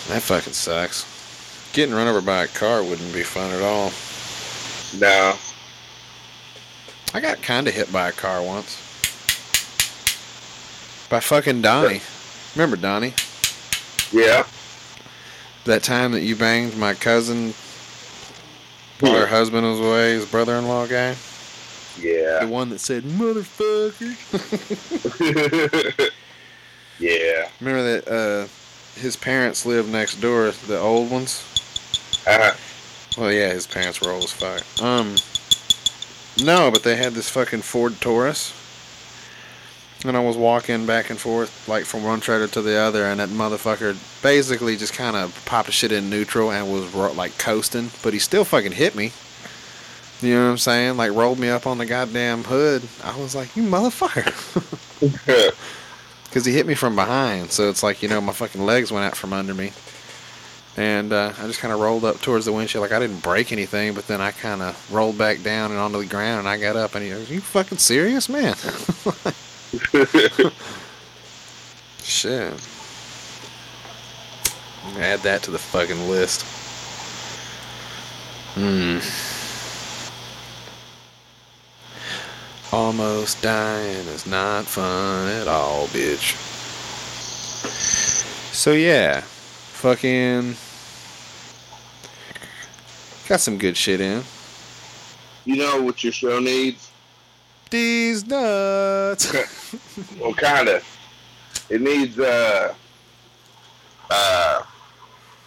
That 0.09 0.23
fucking 0.23 0.55
sucks. 0.55 1.05
Getting 1.73 1.95
run 1.95 2.09
over 2.09 2.21
by 2.21 2.43
a 2.45 2.49
car 2.49 2.83
wouldn't 2.83 3.13
be 3.15 3.23
fun 3.23 3.51
at 3.53 3.63
all. 3.63 3.93
No. 4.99 5.37
I 7.15 7.21
got 7.21 7.43
kind 7.43 7.69
of 7.69 7.75
hit 7.75 7.93
by 7.93 8.09
a 8.09 8.13
car 8.13 8.43
once. 8.43 8.77
By 11.09 11.21
fucking 11.21 11.63
Donnie. 11.63 12.01
Remember 12.55 12.77
Donnie? 12.77 13.15
Yeah. 14.13 14.47
That 15.65 15.83
time 15.83 16.13
that 16.13 16.23
you 16.23 16.35
banged 16.37 16.77
my 16.77 16.95
cousin 16.95 17.55
while 19.01 19.15
her 19.19 19.27
husband 19.27 19.67
was 19.67 19.79
away, 19.81 20.13
his 20.15 20.27
brother-in-law 20.27 20.87
guy, 20.87 21.15
Yeah. 21.99 22.41
the 22.41 22.49
one 22.49 22.69
that 22.71 22.81
said 22.81 23.03
"motherfucker." 23.05 24.17
yeah. 26.99 27.49
Remember 27.61 27.83
that 28.01 28.09
uh, 28.09 29.01
his 29.01 29.17
parents 29.17 29.65
lived 29.65 29.89
next 29.91 30.17
door, 30.21 30.51
the 30.67 30.79
old 30.79 31.11
ones. 31.11 31.45
Uh, 32.27 32.53
Well, 33.19 33.33
yeah, 33.33 33.53
his 33.53 33.67
pants 33.67 34.01
were 34.01 34.11
old 34.11 34.25
as 34.25 34.33
fuck. 34.33 34.63
Um, 34.83 35.17
no, 36.43 36.71
but 36.71 36.83
they 36.85 36.97
had 36.97 37.13
this 37.13 37.29
fucking 37.29 37.63
Ford 37.63 38.01
Taurus, 38.01 38.53
and 40.05 40.17
I 40.17 40.21
was 40.21 40.37
walking 40.37 40.87
back 40.87 41.11
and 41.11 41.19
forth 41.19 41.69
like 41.69 41.85
from 41.85 42.05
one 42.05 42.21
trailer 42.21 42.47
to 42.49 42.63
the 42.63 42.77
other, 42.77 43.05
and 43.05 43.19
that 43.21 43.29
motherfucker 43.31 43.97
basically 44.23 44.77
just 44.77 44.93
kind 44.95 45.17
of 45.17 45.45
popped 45.45 45.69
a 45.69 45.73
shit 45.73 45.93
in 45.93 46.09
neutral 46.09 46.51
and 46.53 46.71
was 46.73 46.95
like 47.17 47.37
coasting, 47.39 47.91
but 48.03 48.13
he 48.13 48.19
still 48.19 48.45
fucking 48.45 48.73
hit 48.73 48.95
me. 48.95 49.13
You 50.23 50.35
know 50.35 50.45
what 50.45 50.51
I'm 50.51 50.59
saying? 50.59 50.97
Like 50.97 51.13
rolled 51.13 51.39
me 51.39 51.49
up 51.49 51.67
on 51.67 51.79
the 51.79 51.87
goddamn 51.87 52.45
hood. 52.45 52.83
I 53.03 53.19
was 53.19 53.35
like, 53.35 53.57
you 53.57 53.63
motherfucker. 53.65 54.31
because 56.25 56.45
he 56.45 56.53
hit 56.53 56.67
me 56.67 56.75
from 56.75 56.95
behind. 56.95 57.51
So 57.51 57.69
it's 57.69 57.83
like 57.83 58.03
you 58.03 58.09
know 58.09 58.21
my 58.21 58.33
fucking 58.33 58.65
legs 58.65 58.93
went 58.93 59.05
out 59.05 59.17
from 59.17 59.33
under 59.33 59.55
me, 59.55 59.73
and 60.77 61.13
uh, 61.13 61.33
I 61.39 61.47
just 61.47 61.61
kind 61.61 61.73
of 61.73 61.81
rolled 61.81 62.05
up 62.05 62.21
towards 62.21 62.45
the 62.45 62.53
windshield. 62.53 62.83
Like 62.83 62.93
I 62.93 62.99
didn't 62.99 63.23
break 63.23 63.53
anything, 63.53 63.95
but 63.95 64.07
then 64.07 64.21
I 64.21 64.31
kind 64.31 64.63
of 64.63 64.93
rolled 64.93 65.19
back 65.19 65.43
down 65.43 65.71
and 65.71 65.81
onto 65.81 65.99
the 65.99 66.07
ground, 66.07 66.41
and 66.41 66.49
I 66.49 66.59
got 66.59 66.77
up, 66.77 66.95
and 66.95 67.05
he 67.05 67.11
goes, 67.11 67.31
"You 67.31 67.41
fucking 67.41 67.79
serious, 67.79 68.29
man?" 68.29 68.55
Shit. 72.03 72.53
Add 74.97 75.21
that 75.21 75.43
to 75.45 75.51
the 75.51 75.59
fucking 75.59 76.09
list. 76.09 76.45
Hmm. 78.55 78.99
Almost 82.73 83.43
dying 83.43 84.07
is 84.09 84.27
not 84.27 84.65
fun 84.65 85.29
at 85.29 85.49
all, 85.49 85.87
bitch. 85.89 86.37
So 88.53 88.73
yeah, 88.73 89.25
fucking 89.81 90.55
got 93.29 93.41
some 93.41 93.57
good 93.59 93.77
shit 93.77 94.01
in. 94.01 94.23
you 95.45 95.57
know 95.57 95.81
what 95.81 96.03
your 96.05 96.13
show 96.13 96.39
needs? 96.39 96.91
These 97.71 98.27
nuts. 98.27 99.33
Well, 100.21 100.35
kind 100.35 100.69
of. 100.69 100.85
It 101.71 101.81
needs 101.81 102.19
uh, 102.19 102.75
uh, 104.11 104.63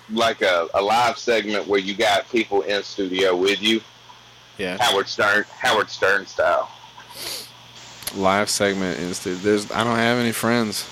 like 0.09 0.41
a, 0.41 0.67
a 0.73 0.81
live 0.81 1.17
segment 1.17 1.67
where 1.67 1.79
you 1.79 1.93
got 1.93 2.29
people 2.31 2.61
in 2.61 2.81
studio 2.83 3.35
with 3.35 3.61
you, 3.61 3.81
yeah, 4.57 4.77
Howard 4.79 5.07
Stern, 5.09 5.43
Howard 5.59 5.89
Stern 5.89 6.25
style. 6.25 6.71
live 8.15 8.49
segment 8.49 8.99
instead. 9.01 9.37
There's 9.37 9.69
I 9.71 9.83
don't 9.83 9.97
have 9.97 10.17
any 10.17 10.31
friends. 10.31 10.89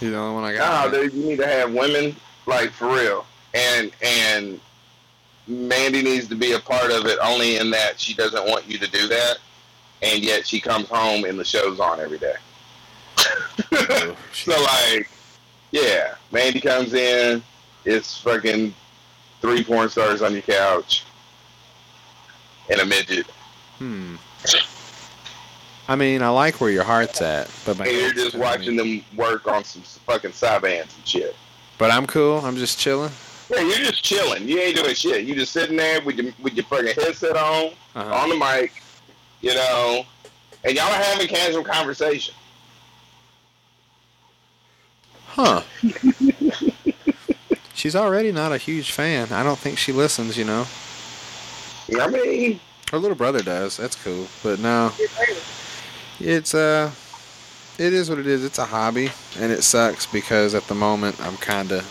You're 0.00 0.12
the 0.12 0.16
only 0.18 0.34
one 0.34 0.44
I 0.44 0.52
No, 0.52 0.58
got. 0.58 0.92
dude, 0.92 1.12
you 1.14 1.24
need 1.30 1.38
to 1.38 1.46
have 1.46 1.72
women 1.72 2.14
like 2.46 2.70
for 2.70 2.94
real, 2.94 3.26
and 3.54 3.92
and 4.02 4.60
Mandy 5.46 6.02
needs 6.02 6.28
to 6.28 6.34
be 6.34 6.52
a 6.52 6.60
part 6.60 6.90
of 6.90 7.06
it 7.06 7.18
only 7.22 7.56
in 7.56 7.70
that 7.70 7.98
she 7.98 8.14
doesn't 8.14 8.46
want 8.46 8.68
you 8.68 8.78
to 8.78 8.88
do 8.88 9.06
that, 9.08 9.38
and 10.02 10.22
yet 10.22 10.46
she 10.46 10.60
comes 10.60 10.88
home 10.88 11.24
and 11.24 11.38
the 11.38 11.44
show's 11.44 11.80
on 11.80 12.00
every 12.00 12.18
day. 12.18 12.34
Oh, 13.18 14.16
So 14.32 14.60
like, 14.62 15.08
yeah, 15.70 16.14
Mandy 16.30 16.60
comes 16.60 16.94
in, 16.94 17.42
it's 17.84 18.18
fucking 18.18 18.74
three 19.40 19.64
porn 19.64 19.88
stars 19.88 20.22
on 20.22 20.32
your 20.32 20.42
couch, 20.42 21.04
and 22.70 22.80
a 22.80 22.86
midget, 22.86 23.26
hmm. 23.78 24.16
I 25.88 25.96
mean, 25.96 26.22
I 26.22 26.28
like 26.28 26.60
where 26.60 26.70
your 26.70 26.84
heart's 26.84 27.20
at, 27.20 27.50
but 27.66 27.78
my 27.78 27.86
and 27.86 27.96
you're 27.96 28.12
just 28.12 28.36
watching 28.36 28.76
them 28.76 29.04
work 29.16 29.48
on 29.48 29.64
some 29.64 29.82
fucking 29.82 30.30
Sybians 30.30 30.96
and 30.96 31.06
shit. 31.06 31.36
But 31.82 31.90
I'm 31.90 32.06
cool. 32.06 32.38
I'm 32.44 32.56
just 32.56 32.78
chilling. 32.78 33.10
Yeah, 33.50 33.58
you're 33.62 33.74
just 33.78 34.04
chilling. 34.04 34.46
You 34.46 34.56
ain't 34.60 34.76
doing 34.76 34.94
shit. 34.94 35.24
You 35.24 35.34
just 35.34 35.52
sitting 35.52 35.76
there 35.76 36.00
with 36.00 36.14
your 36.16 36.32
with 36.40 36.54
your 36.54 36.64
fucking 36.66 36.94
headset 36.94 37.36
on, 37.36 37.72
Uh-huh. 37.96 38.14
on 38.14 38.28
the 38.28 38.36
mic, 38.36 38.80
you 39.40 39.52
know, 39.52 40.04
and 40.62 40.76
y'all 40.76 40.86
are 40.86 41.02
having 41.02 41.26
casual 41.26 41.64
conversation. 41.64 42.36
Huh. 45.26 45.62
She's 47.74 47.96
already 47.96 48.30
not 48.30 48.52
a 48.52 48.58
huge 48.58 48.92
fan. 48.92 49.32
I 49.32 49.42
don't 49.42 49.58
think 49.58 49.76
she 49.76 49.90
listens, 49.90 50.36
you 50.38 50.44
know. 50.44 50.68
I 52.00 52.06
mean, 52.06 52.60
Her 52.92 52.98
little 52.98 53.16
brother 53.16 53.42
does. 53.42 53.76
That's 53.76 53.96
cool. 54.04 54.28
But 54.44 54.60
no, 54.60 54.92
it's 56.20 56.54
uh 56.54 56.92
it 57.78 57.92
is 57.92 58.10
what 58.10 58.18
it 58.18 58.26
is. 58.26 58.44
It's 58.44 58.58
a 58.58 58.66
hobby, 58.66 59.10
and 59.38 59.52
it 59.52 59.62
sucks 59.62 60.06
because 60.06 60.54
at 60.54 60.64
the 60.64 60.74
moment 60.74 61.20
I'm 61.20 61.36
kind 61.36 61.72
of 61.72 61.84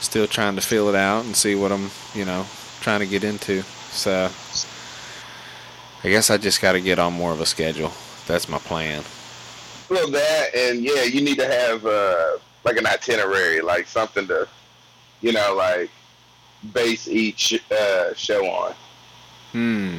still 0.00 0.26
trying 0.26 0.56
to 0.56 0.62
feel 0.62 0.88
it 0.88 0.94
out 0.94 1.24
and 1.24 1.34
see 1.34 1.54
what 1.54 1.72
I'm, 1.72 1.90
you 2.14 2.24
know, 2.24 2.46
trying 2.80 3.00
to 3.00 3.06
get 3.06 3.24
into. 3.24 3.62
So 3.90 4.30
I 6.04 6.08
guess 6.08 6.30
I 6.30 6.36
just 6.36 6.60
got 6.60 6.72
to 6.72 6.80
get 6.80 6.98
on 6.98 7.12
more 7.12 7.32
of 7.32 7.40
a 7.40 7.46
schedule. 7.46 7.92
That's 8.26 8.48
my 8.48 8.58
plan. 8.58 9.02
Well, 9.88 10.10
that 10.10 10.54
and 10.54 10.82
yeah, 10.82 11.04
you 11.04 11.20
need 11.20 11.38
to 11.38 11.46
have 11.46 11.86
uh, 11.86 12.38
like 12.64 12.76
an 12.76 12.86
itinerary, 12.86 13.60
like 13.60 13.86
something 13.86 14.26
to, 14.28 14.48
you 15.20 15.32
know, 15.32 15.54
like 15.56 15.90
base 16.72 17.08
each 17.08 17.60
uh, 17.70 18.12
show 18.14 18.44
on. 18.46 18.74
Hmm. 19.52 19.98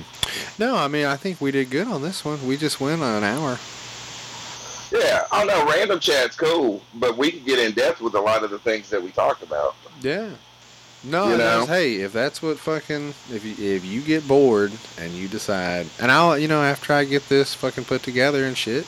No, 0.60 0.76
I 0.76 0.88
mean 0.88 1.06
I 1.06 1.16
think 1.16 1.42
we 1.42 1.52
did 1.52 1.70
good 1.70 1.88
on 1.88 2.02
this 2.02 2.24
one. 2.24 2.46
We 2.46 2.58
just 2.58 2.80
went 2.80 3.02
on 3.02 3.24
an 3.24 3.24
hour. 3.24 3.58
Yeah, 4.92 5.26
I 5.32 5.46
don't 5.46 5.48
know. 5.48 5.72
Random 5.72 6.00
chat's 6.00 6.36
cool, 6.36 6.82
but 6.94 7.18
we 7.18 7.32
can 7.32 7.44
get 7.44 7.60
in 7.60 7.74
depth 7.74 8.00
with 8.02 8.16
a 8.16 8.22
lot 8.22 8.44
of 8.44 8.52
the 8.52 8.60
things 8.60 8.90
that 8.90 9.02
we 9.02 9.12
talked 9.12 9.44
about. 9.44 9.76
Yeah. 10.02 10.30
No, 11.04 11.30
You 11.30 11.38
know? 11.38 11.66
hey, 11.68 11.96
if 11.98 12.12
that's 12.12 12.42
what 12.42 12.58
fucking 12.58 13.10
if 13.32 13.46
you 13.46 13.74
if 13.76 13.86
you 13.86 14.02
get 14.02 14.28
bored 14.28 14.72
and 15.00 15.12
you 15.12 15.28
decide, 15.28 15.88
and 16.00 16.12
I'll 16.12 16.38
you 16.38 16.48
know 16.48 16.62
after 16.64 16.92
I 16.94 17.04
get 17.06 17.30
this 17.30 17.54
fucking 17.54 17.86
put 17.86 18.02
together 18.04 18.46
and 18.46 18.58
shit, 18.58 18.86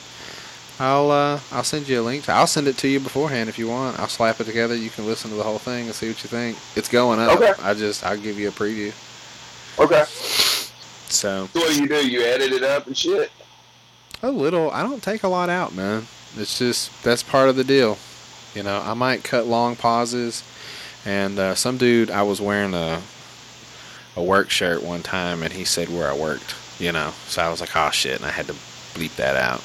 I'll 0.80 1.10
uh 1.10 1.40
I'll 1.52 1.62
send 1.64 1.88
you 1.88 2.00
a 2.00 2.02
link. 2.02 2.24
To, 2.24 2.32
I'll 2.32 2.46
send 2.48 2.66
it 2.66 2.76
to 2.78 2.88
you 2.88 2.98
beforehand 2.98 3.48
if 3.48 3.58
you 3.58 3.68
want. 3.68 3.98
I'll 4.00 4.08
slap 4.08 4.40
it 4.40 4.44
together. 4.44 4.74
You 4.74 4.90
can 4.90 5.06
listen 5.06 5.30
to 5.30 5.36
the 5.36 5.42
whole 5.44 5.58
thing 5.58 5.86
and 5.86 5.94
see 5.94 6.08
what 6.08 6.22
you 6.22 6.28
think. 6.28 6.58
It's 6.76 6.88
going 6.88 7.20
up. 7.20 7.40
Okay. 7.40 7.52
I 7.62 7.74
just 7.74 8.04
I'll 8.04 8.18
give 8.18 8.38
you 8.38 8.48
a 8.48 8.52
preview. 8.52 8.92
Okay. 9.78 10.04
So 10.06 11.46
So 11.46 11.60
what 11.60 11.72
do 11.74 11.80
you 11.80 11.88
do? 11.88 12.06
You 12.08 12.22
edit 12.22 12.52
it 12.52 12.64
up 12.64 12.86
and 12.86 12.96
shit. 12.96 13.30
A 14.22 14.30
little. 14.30 14.70
I 14.70 14.82
don't 14.82 15.02
take 15.02 15.22
a 15.22 15.28
lot 15.28 15.48
out, 15.48 15.74
man. 15.74 16.06
It's 16.36 16.58
just 16.58 17.02
that's 17.02 17.22
part 17.22 17.48
of 17.48 17.56
the 17.56 17.64
deal. 17.64 17.98
You 18.54 18.62
know, 18.62 18.82
I 18.84 18.94
might 18.94 19.24
cut 19.24 19.46
long 19.46 19.76
pauses. 19.76 20.44
And 21.06 21.38
uh, 21.38 21.54
some 21.54 21.78
dude, 21.78 22.10
I 22.10 22.22
was 22.22 22.40
wearing 22.40 22.74
a 22.74 23.00
a 24.16 24.22
work 24.22 24.50
shirt 24.50 24.82
one 24.82 25.02
time, 25.02 25.42
and 25.42 25.52
he 25.52 25.64
said 25.64 25.88
where 25.88 26.10
I 26.10 26.16
worked. 26.16 26.54
You 26.78 26.92
know, 26.92 27.12
so 27.26 27.42
I 27.42 27.50
was 27.50 27.60
like, 27.60 27.76
oh 27.76 27.90
shit, 27.90 28.16
and 28.16 28.24
I 28.24 28.30
had 28.30 28.46
to 28.46 28.54
bleep 28.94 29.16
that 29.16 29.36
out. 29.36 29.62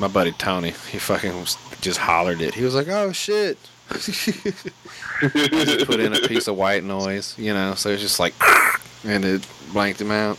My 0.00 0.08
buddy 0.08 0.32
Tony, 0.32 0.70
he 0.90 0.98
fucking 0.98 1.38
was, 1.38 1.56
just 1.80 1.98
hollered 1.98 2.40
it. 2.40 2.54
He 2.54 2.64
was 2.64 2.74
like, 2.74 2.88
oh 2.88 3.12
shit. 3.12 3.58
Put 3.88 6.00
in 6.00 6.14
a 6.14 6.26
piece 6.26 6.48
of 6.48 6.56
white 6.56 6.82
noise, 6.82 7.38
you 7.38 7.52
know, 7.52 7.74
so 7.74 7.90
it's 7.90 8.00
just 8.00 8.18
like, 8.18 8.32
and 9.04 9.24
it 9.24 9.46
blanked 9.72 10.00
him 10.00 10.10
out. 10.10 10.38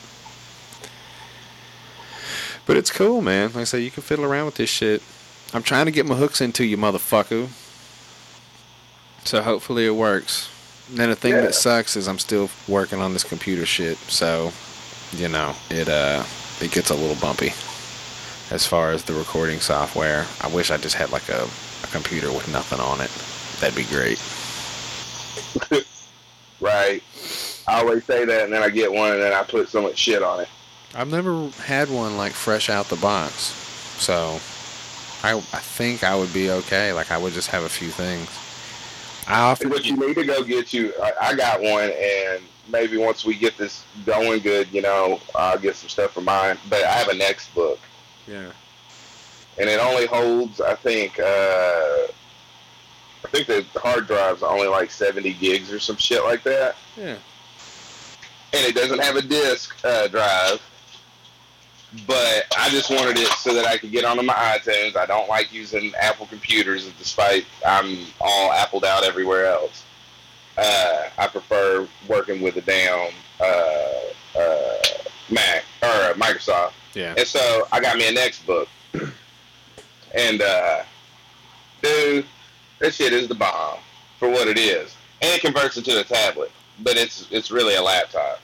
But 2.66 2.78
it's 2.78 2.91
cool, 2.91 3.22
man. 3.22 3.47
Like 3.49 3.57
I 3.57 3.64
say, 3.66 3.80
you 3.82 3.91
can 3.91 4.03
fiddle 4.03 4.26
around 4.26 4.45
with 4.45 4.55
this 4.55 4.70
shit. 4.70 5.01
I'm 5.53 5.64
trying 5.64 5.86
to 5.86 5.91
get 5.91 6.05
my 6.05 6.16
hooks 6.16 6.41
into 6.41 6.66
you, 6.66 6.78
motherfucker. 6.78 7.49
So 9.26 9.41
hopefully 9.41 9.86
it 9.86 9.95
works. 9.95 10.49
And 10.89 10.97
then 10.97 11.09
the 11.09 11.16
thing 11.16 11.34
Yeah. 11.34 11.41
that 11.41 11.55
sucks 11.55 11.95
is 11.95 12.07
I'm 12.07 12.20
still 12.20 12.49
working 12.68 12.99
on 12.99 13.14
this 13.14 13.24
computer 13.24 13.66
shit. 13.66 13.97
So, 14.09 14.51
you 15.14 15.28
know, 15.30 15.55
it 15.70 15.88
uh 15.89 16.24
it 16.61 16.72
gets 16.72 16.89
a 16.89 16.95
little 16.95 17.16
bumpy 17.16 17.53
as 18.51 18.66
far 18.66 18.91
as 18.91 19.03
the 19.03 19.14
recording 19.14 19.59
software. 19.59 20.26
I 20.41 20.47
wish 20.47 20.72
I 20.72 20.78
just 20.78 20.95
had 20.95 21.11
like 21.11 21.30
a, 21.30 21.47
a 21.84 21.88
computer 21.88 22.32
with 22.32 22.51
nothing 22.51 22.80
on 22.80 22.99
it. 23.01 23.11
That'd 23.59 23.76
be 23.76 23.84
great. 23.93 24.20
Right. 26.59 27.03
I 27.68 27.82
always 27.82 28.05
say 28.05 28.24
that, 28.24 28.43
and 28.45 28.53
then 28.53 28.64
I 28.64 28.70
get 28.70 28.89
one, 28.93 29.11
and 29.11 29.22
then 29.22 29.34
I 29.34 29.43
put 29.43 29.68
so 29.68 29.82
much 29.82 29.97
shit 29.97 30.24
on 30.24 30.39
it. 30.39 30.47
I've 30.96 31.10
never 31.12 31.48
had 31.64 31.89
one 31.89 32.18
like 32.18 32.34
fresh 32.34 32.70
out 32.70 32.88
the 32.88 32.96
box. 32.98 33.36
So 34.00 34.39
I 35.24 35.34
I 35.36 35.60
think 35.60 36.04
I 36.04 36.16
would 36.16 36.34
be 36.34 36.50
okay. 36.52 36.94
Like 36.94 37.12
I 37.12 37.18
would 37.18 37.34
just 37.34 37.50
have 37.52 37.64
a 37.64 37.70
few 37.70 37.89
things. 37.89 38.30
I 39.28 39.39
often 39.41 39.70
But 39.70 39.86
you 39.86 39.96
need 39.96 40.16
to 40.16 40.26
go 40.26 40.44
get 40.44 40.74
you. 40.74 40.94
I, 41.02 41.12
I 41.22 41.36
got 41.36 41.62
one, 41.62 41.91
and 41.98 42.44
maybe 42.70 42.98
once 42.98 43.24
we 43.24 43.36
get 43.36 43.58
this 43.58 43.84
going 44.06 44.41
good, 44.41 44.68
you 44.74 44.82
know, 44.82 45.22
I'll 45.34 45.58
get 45.58 45.76
some 45.78 45.88
stuff 45.89 46.12
for 46.12 46.22
mine. 46.22 46.58
But 46.70 46.84
I 46.84 46.91
have 46.91 47.08
a 47.08 47.14
Nextbook, 47.14 47.78
yeah. 48.28 48.52
and 49.58 49.70
it 49.70 49.80
only 49.80 50.08
holds, 50.08 50.60
I 50.60 50.76
think, 50.76 51.18
uh, 51.22 51.24
I 53.24 53.28
think 53.30 53.48
the 53.48 53.66
hard 53.80 54.08
drive's 54.08 54.44
only 54.44 54.68
like 54.68 54.91
70 54.91 55.32
gigs 55.36 55.72
or 55.72 55.80
some 55.80 55.96
shit 55.96 56.22
like 56.26 56.44
that, 56.44 56.76
Yeah. 56.98 57.16
and 58.52 58.66
it 58.66 58.76
doesn't 58.76 59.00
have 59.00 59.16
a 59.16 59.22
disk 59.22 59.74
uh, 59.86 60.10
drive. 60.10 60.62
But 62.08 62.46
I 62.58 62.70
just 62.70 62.89
wanted 62.89 63.18
it 63.20 63.28
so 63.28 63.54
that 63.54 63.66
I 63.66 63.78
could 63.78 63.91
get 63.91 64.04
onto 64.04 64.24
my 64.24 64.34
iTunes. 64.34 64.96
I 64.96 65.06
don't 65.06 65.30
like 65.30 65.54
using 65.54 65.94
Apple 66.00 66.26
computers, 66.26 66.89
despite 66.98 67.46
I'm 67.66 68.08
all 68.20 68.52
appled 68.52 68.84
out 68.84 69.04
everywhere 69.04 69.46
else. 69.46 69.84
Uh, 70.58 71.04
I 71.18 71.28
prefer 71.28 71.88
working 72.08 72.41
with 72.41 72.58
a 72.58 72.62
damn 72.62 73.12
uh, 73.39 74.39
uh, 74.39 74.78
Mac 75.30 75.64
or 75.82 75.88
uh, 75.88 76.14
Microsoft. 76.16 76.74
Yeah. 76.96 77.14
And 77.18 77.28
so 77.28 77.68
I 77.72 77.80
got 77.80 77.98
me 77.98 78.08
a 78.08 78.12
Nextbook. 78.12 78.68
And 80.16 80.41
uh, 80.41 80.84
dude, 81.82 82.26
this 82.80 82.96
shit 82.96 83.14
is 83.14 83.28
the 83.28 83.36
bomb 83.36 83.80
for 84.20 84.30
what 84.30 84.48
it 84.48 84.58
is. 84.58 84.96
And 85.22 85.32
it 85.32 85.41
converts 85.41 85.78
into 85.78 86.00
a 86.00 86.04
tablet, 86.04 86.52
but 86.80 86.98
it's 86.98 87.28
it's 87.32 87.50
really 87.50 87.76
a 87.76 87.82
laptop. 87.82 88.41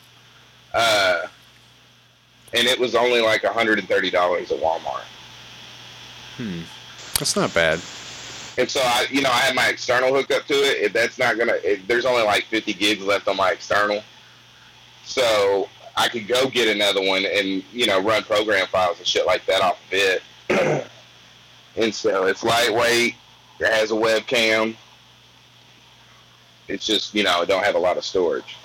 And 2.53 2.67
it 2.67 2.79
was 2.79 2.95
only 2.95 3.21
like 3.21 3.43
$130 3.43 3.77
at 3.83 4.59
Walmart. 4.59 5.05
Hmm. 6.37 6.61
That's 7.17 7.35
not 7.35 7.53
bad. 7.53 7.79
And 8.57 8.69
so 8.69 8.81
I, 8.83 9.07
you 9.09 9.21
know, 9.21 9.29
I 9.29 9.39
had 9.39 9.55
my 9.55 9.67
external 9.67 10.13
hooked 10.13 10.31
up 10.31 10.45
to 10.47 10.53
it. 10.53 10.81
If 10.81 10.93
that's 10.93 11.17
not 11.17 11.37
gonna, 11.37 11.55
if 11.63 11.85
there's 11.87 12.05
only 12.05 12.23
like 12.23 12.45
50 12.45 12.73
gigs 12.73 13.03
left 13.03 13.27
on 13.27 13.37
my 13.37 13.51
external, 13.51 14.03
so 15.03 15.69
I 15.95 16.07
could 16.07 16.27
go 16.27 16.49
get 16.49 16.67
another 16.67 17.01
one 17.01 17.25
and 17.25 17.63
you 17.73 17.85
know 17.85 17.99
run 18.01 18.23
program 18.23 18.67
files 18.67 18.99
and 18.99 19.07
shit 19.07 19.25
like 19.25 19.45
that 19.47 19.61
off 19.61 19.79
of 19.87 19.93
it. 19.93 20.21
and 21.75 21.93
so 21.93 22.25
it's 22.25 22.43
lightweight. 22.43 23.15
It 23.59 23.67
has 23.67 23.91
a 23.91 23.95
webcam. 23.95 24.75
It's 26.67 26.85
just 26.85 27.13
you 27.13 27.23
know 27.23 27.41
it 27.41 27.47
don't 27.47 27.65
have 27.65 27.75
a 27.75 27.79
lot 27.79 27.97
of 27.97 28.05
storage. 28.05 28.55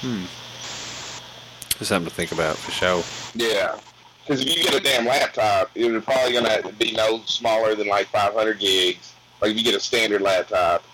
Hmm. 0.00 0.24
Just 1.82 1.88
something 1.88 2.08
to 2.08 2.14
think 2.14 2.30
about 2.30 2.56
for 2.56 2.70
sure. 2.70 3.02
Yeah. 3.34 3.76
Because 4.24 4.40
if 4.40 4.56
you 4.56 4.62
get 4.62 4.72
a 4.72 4.78
damn 4.78 5.04
laptop, 5.04 5.68
it's 5.74 6.04
probably 6.04 6.30
going 6.32 6.44
to 6.44 6.72
be 6.74 6.92
no 6.92 7.22
smaller 7.24 7.74
than 7.74 7.88
like 7.88 8.06
500 8.06 8.60
gigs. 8.60 9.14
Like 9.40 9.50
if 9.50 9.56
you 9.56 9.64
get 9.64 9.74
a 9.74 9.80
standard 9.80 10.22
laptop, 10.22 10.84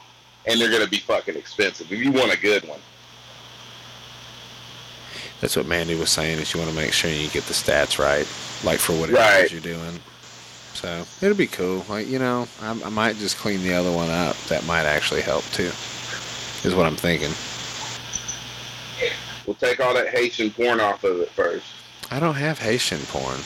and 0.46 0.58
they're 0.58 0.70
going 0.70 0.82
to 0.82 0.88
be 0.88 0.96
fucking 0.96 1.36
expensive. 1.36 1.92
If 1.92 1.98
you 1.98 2.10
want 2.10 2.32
a 2.32 2.40
good 2.40 2.66
one. 2.66 2.80
That's 5.42 5.56
what 5.56 5.66
Mandy 5.66 5.94
was 5.94 6.08
saying. 6.08 6.38
Is 6.38 6.54
you 6.54 6.58
want 6.60 6.70
to 6.70 6.76
make 6.76 6.94
sure 6.94 7.10
you 7.10 7.28
get 7.28 7.44
the 7.44 7.52
stats 7.52 7.98
right, 7.98 8.26
like 8.64 8.78
for 8.78 8.94
whatever 8.98 9.18
Right. 9.18 9.52
you're 9.52 9.60
doing. 9.60 10.00
So 10.72 11.04
it'll 11.20 11.36
be 11.36 11.46
cool. 11.48 11.84
Like 11.90 12.06
you 12.08 12.18
know, 12.18 12.48
I, 12.62 12.70
I 12.70 12.88
might 12.88 13.16
just 13.16 13.36
clean 13.36 13.62
the 13.62 13.74
other 13.74 13.92
one 13.92 14.08
up. 14.08 14.36
That 14.44 14.64
might 14.64 14.86
actually 14.86 15.20
help 15.20 15.44
too. 15.52 15.70
Is 16.66 16.74
what 16.74 16.86
I'm 16.86 16.96
thinking. 16.96 17.32
We'll 19.48 19.54
take 19.54 19.80
all 19.80 19.94
that 19.94 20.08
Haitian 20.08 20.50
porn 20.50 20.78
off 20.78 21.04
of 21.04 21.20
it 21.22 21.30
first. 21.30 21.64
I 22.10 22.20
don't 22.20 22.34
have 22.34 22.58
Haitian 22.58 23.00
porn. 23.06 23.40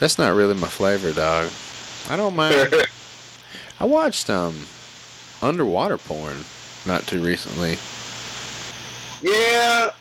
That's 0.00 0.18
not 0.18 0.34
really 0.34 0.52
my 0.52 0.68
flavor, 0.68 1.14
dog. 1.14 1.50
I 2.10 2.16
don't 2.16 2.36
mind. 2.36 2.74
I 3.80 3.86
watched 3.86 4.28
um 4.28 4.66
underwater 5.40 5.96
porn 5.96 6.44
not 6.84 7.06
too 7.06 7.22
recently. 7.24 7.78
yeah. 9.22 9.92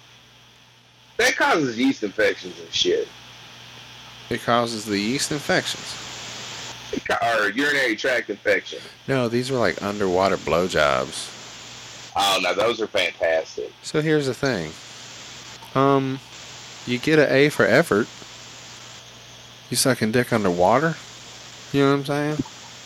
That 1.15 1.37
causes 1.37 1.77
yeast 1.77 2.03
infections 2.03 2.59
and 2.59 2.73
shit. 2.73 3.07
It 4.29 4.41
causes 4.41 4.83
the 4.83 4.99
yeast 4.99 5.31
infections. 5.31 5.95
Or 7.09 7.47
urinary 7.47 7.95
tract 7.95 8.29
infection. 8.29 8.79
No, 9.07 9.29
these 9.29 9.49
were 9.49 9.57
like 9.57 9.81
underwater 9.81 10.35
blowjobs. 10.35 11.32
Oh, 12.16 12.39
no, 12.41 12.53
those 12.53 12.80
are 12.82 12.88
fantastic. 12.88 13.72
So 13.82 14.01
here's 14.01 14.28
the 14.28 14.34
thing. 14.34 14.72
Um, 15.76 16.20
you 16.86 16.99
get 16.99 17.20
an 17.20 17.32
A 17.32 17.49
for 17.49 17.66
effort. 17.66 18.07
You 19.70 19.78
sucking 19.78 20.11
dick 20.11 20.32
underwater. 20.32 20.95
You 21.72 21.82
know 21.82 21.91
what 21.91 21.97
I'm 21.99 22.05
saying? 22.05 22.38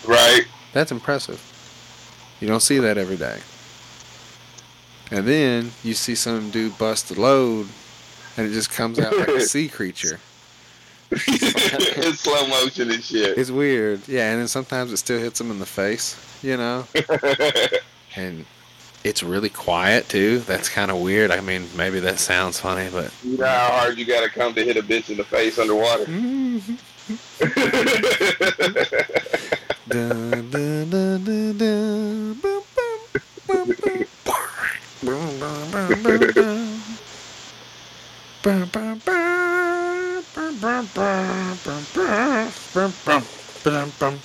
Right. 0.07 0.45
That's 0.73 0.91
impressive. 0.91 1.43
You 2.39 2.47
don't 2.47 2.61
see 2.61 2.79
that 2.79 2.97
every 2.97 3.17
day. 3.17 3.39
And 5.11 5.27
then 5.27 5.71
you 5.83 5.93
see 5.93 6.15
some 6.15 6.49
dude 6.51 6.77
bust 6.77 7.11
a 7.11 7.19
load, 7.19 7.67
and 8.37 8.47
it 8.47 8.53
just 8.53 8.71
comes 8.71 8.99
out 8.99 9.17
like 9.17 9.27
a 9.29 9.41
sea 9.41 9.67
creature. 9.67 10.19
it's 11.11 12.19
slow 12.19 12.47
motion 12.47 12.91
and 12.91 13.03
shit. 13.03 13.37
It's 13.37 13.49
weird, 13.49 14.07
yeah. 14.07 14.31
And 14.31 14.41
then 14.41 14.47
sometimes 14.47 14.91
it 14.91 14.97
still 14.97 15.19
hits 15.19 15.39
him 15.39 15.49
in 15.51 15.59
the 15.59 15.65
face, 15.65 16.15
you 16.43 16.57
know. 16.57 16.85
And 18.15 18.47
it's 19.03 19.23
really 19.23 19.49
quiet 19.49 20.09
too. 20.09 20.39
That's 20.39 20.69
kind 20.69 20.91
of 20.91 20.99
weird. 21.01 21.31
I 21.31 21.41
mean, 21.41 21.67
maybe 21.75 21.99
that 22.01 22.19
sounds 22.19 22.59
funny, 22.59 22.89
but 22.91 23.11
you 23.23 23.37
know 23.37 23.45
how 23.45 23.69
hard 23.71 23.97
you 23.97 24.05
got 24.05 24.23
to 24.23 24.29
come 24.29 24.53
to 24.53 24.63
hit 24.63 24.77
a 24.77 24.81
bitch 24.81 25.09
in 25.09 25.17
the 25.17 25.23
face 25.23 25.57
underwater? 25.59 26.05
Dun, 29.87 30.49
dun, 30.51 30.89
dun, 30.89 31.23
dun, 31.23 31.57
dun. 31.57 32.33
Boom, 38.43 38.65
boom, 38.71 39.01
boom, 43.99 44.19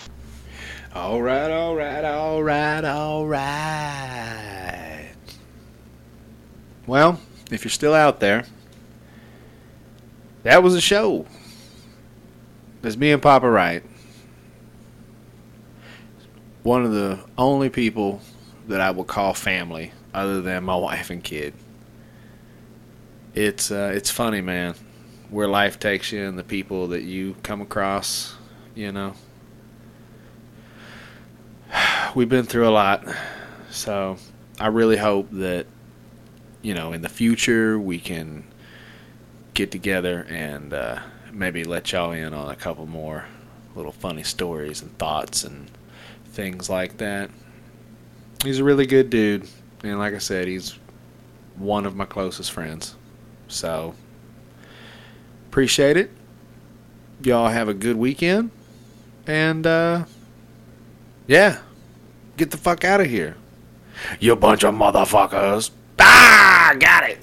All 0.95 1.23
right, 1.23 1.51
all 1.51 1.75
right, 1.75 2.05
all 2.05 2.43
right, 2.43 2.85
all 2.85 3.27
right. 3.27 5.15
Well, 6.87 7.19
if 7.51 7.65
you're 7.65 7.71
still 7.71 7.95
out 7.95 8.21
there, 8.21 8.45
that 10.43 10.63
was 10.63 10.75
a 10.75 10.83
show. 10.83 11.25
It's 12.83 12.99
me 12.99 13.11
and 13.11 13.23
Papa 13.23 13.49
Wright. 13.49 13.83
One 16.63 16.85
of 16.85 16.93
the 16.93 17.21
only 17.39 17.71
people 17.71 18.21
that 18.69 18.83
I 18.83 18.91
would 18.91 19.07
call 19.07 19.33
family, 19.33 19.93
other 20.13 20.43
than 20.43 20.65
my 20.65 20.77
wife 20.77 21.09
and 21.09 21.25
kid. 21.25 21.55
It's 23.35 23.71
uh, 23.71 23.93
it's 23.95 24.11
funny, 24.11 24.43
man, 24.43 24.75
where 25.31 25.49
life 25.49 25.79
takes 25.79 26.13
you 26.13 26.27
and 26.27 26.39
the 26.39 26.45
people 26.45 26.89
that 26.89 27.03
you 27.03 27.35
come 27.43 27.63
across. 27.63 28.35
You 28.75 28.93
know, 28.93 29.15
we've 32.15 32.29
been 32.29 32.45
through 32.45 32.69
a 32.69 32.71
lot, 32.71 33.05
so 33.71 34.17
I 34.59 34.69
really 34.69 34.97
hope 34.97 35.29
that 35.33 35.67
you 36.63 36.75
know 36.75 36.93
in 36.93 37.03
the 37.03 37.09
future 37.09 37.79
we 37.79 37.99
can 37.99 38.45
get 39.55 39.71
together 39.71 40.27
and 40.29 40.73
uh, 40.73 41.01
maybe 41.33 41.65
let 41.65 41.93
y'all 41.93 42.13
in 42.13 42.33
on 42.33 42.51
a 42.51 42.57
couple 42.57 42.87
more 42.87 43.27
little 43.75 43.93
funny 43.93 44.23
stories 44.23 44.83
and 44.83 44.97
thoughts 44.99 45.45
and 45.45 45.71
things 46.27 46.69
like 46.69 46.99
that. 46.99 47.31
He's 48.43 48.59
a 48.59 48.65
really 48.65 48.87
good 48.87 49.11
dude, 49.11 49.49
and 49.83 49.99
like 49.99 50.15
I 50.15 50.19
said, 50.19 50.49
he's 50.49 50.79
one 51.57 51.87
of 51.87 51.95
my 51.95 52.05
closest 52.05 52.51
friends. 52.51 52.97
So 53.49 53.95
appreciate 55.49 55.97
it. 55.97 56.11
Y'all 57.23 57.49
have 57.49 57.69
a 57.69 57.75
good 57.75 57.97
weekend, 57.97 58.51
and 59.27 59.67
uh, 59.67 60.05
yeah, 61.27 61.59
get 62.37 62.51
the 62.51 62.57
fuck 62.57 62.85
out 62.85 63.01
of 63.01 63.07
here, 63.07 63.37
you 64.21 64.35
bunch 64.37 64.65
of 64.65 64.75
motherfuckers. 64.75 65.71
Ah, 65.99 66.75
got 66.79 67.09
it. 67.09 67.19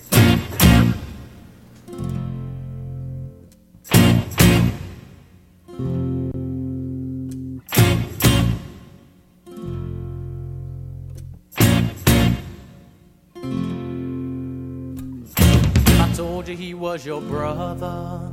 I 15.99 16.13
told 16.15 16.47
you 16.47 16.55
he 16.55 16.73
was 16.73 17.05
your 17.05 17.21
brother. 17.21 18.31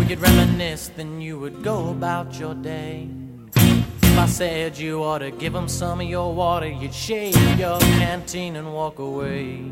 We 0.00 0.06
could 0.06 0.20
reminisce, 0.20 0.88
then 0.88 1.20
you 1.20 1.38
would 1.38 1.62
go 1.62 1.90
about 1.90 2.38
your 2.38 2.54
day. 2.54 3.08
I 4.18 4.26
said 4.26 4.76
you 4.76 5.04
ought 5.04 5.18
to 5.18 5.30
give 5.30 5.54
him 5.54 5.68
some 5.68 6.00
of 6.00 6.08
your 6.08 6.34
water, 6.34 6.66
you'd 6.66 6.92
shave 6.92 7.36
your 7.56 7.78
canteen 7.78 8.56
and 8.56 8.74
walk 8.74 8.98
away. 8.98 9.62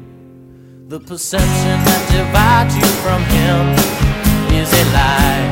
The 0.86 1.00
perception 1.00 1.76
that 1.82 2.02
divides 2.14 2.74
you 2.78 2.86
from 3.02 3.26
him 3.26 3.74
is 4.54 4.70
a 4.70 4.84
lie. 4.94 5.50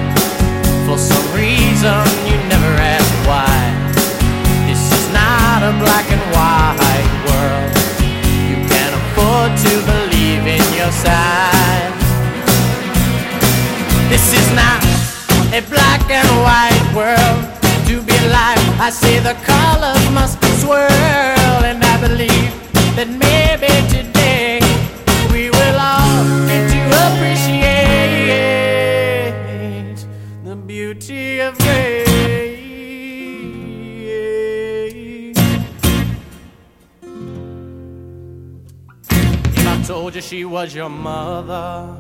For 0.87 0.97
some 0.97 1.27
reason, 1.35 2.07
you 2.23 2.39
never 2.47 2.73
ask 2.79 3.11
why. 3.27 3.51
This 4.71 4.79
is 4.79 5.07
not 5.11 5.67
a 5.67 5.75
black 5.83 6.07
and 6.15 6.25
white 6.31 7.15
world. 7.27 7.75
You 8.47 8.63
can't 8.71 8.95
afford 8.95 9.51
to 9.59 9.73
believe 9.91 10.47
in 10.47 10.65
your 10.71 10.95
side. 11.03 11.91
This 14.07 14.31
is 14.39 14.49
not 14.55 14.79
a 15.51 15.67
black 15.67 16.07
and 16.15 16.31
white 16.47 16.87
world. 16.95 17.54
I 18.77 18.91
say 18.91 19.21
the 19.21 19.35
colors 19.45 20.11
must 20.11 20.43
swirl, 20.61 21.65
and 21.65 21.81
I 21.83 21.97
believe 22.01 22.53
that 22.97 23.09
maybe 23.09 23.69
today 23.89 24.61
we 25.33 25.49
will 25.49 25.79
all 25.79 26.25
get 26.47 26.69
to 26.71 26.81
appreciate 27.07 30.05
the 30.45 30.57
beauty 30.57 31.41
of 31.41 31.57
grace. 31.59 32.03
If 39.57 39.67
I 39.67 39.83
told 39.87 40.15
you 40.15 40.21
she 40.21 40.45
was 40.45 40.75
your 40.75 40.91
mother, 40.91 41.97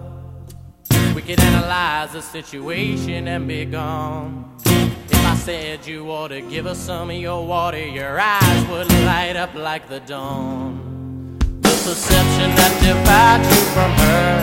we 1.15 1.23
could 1.23 1.41
analyze 1.41 2.13
the 2.13 2.21
situation 2.21 3.27
and 3.29 3.49
be 3.49 3.65
gone. 3.65 4.54
Said 5.45 5.87
you 5.87 6.11
ought 6.11 6.29
to 6.29 6.41
give 6.41 6.65
us 6.67 6.79
some 6.79 7.11
of 7.11 7.17
your 7.17 7.47
water, 7.47 7.77
your 7.87 8.19
eyes 8.19 8.67
would 8.71 8.91
light 9.05 9.37
up 9.37 9.53
like 9.53 9.91
the 9.91 10.01
dawn. 10.01 11.37
The 11.61 11.69
perception 11.85 12.49
that 12.57 12.73
divides 12.81 13.45
you 13.53 13.61
from 13.77 13.93
her 13.93 14.41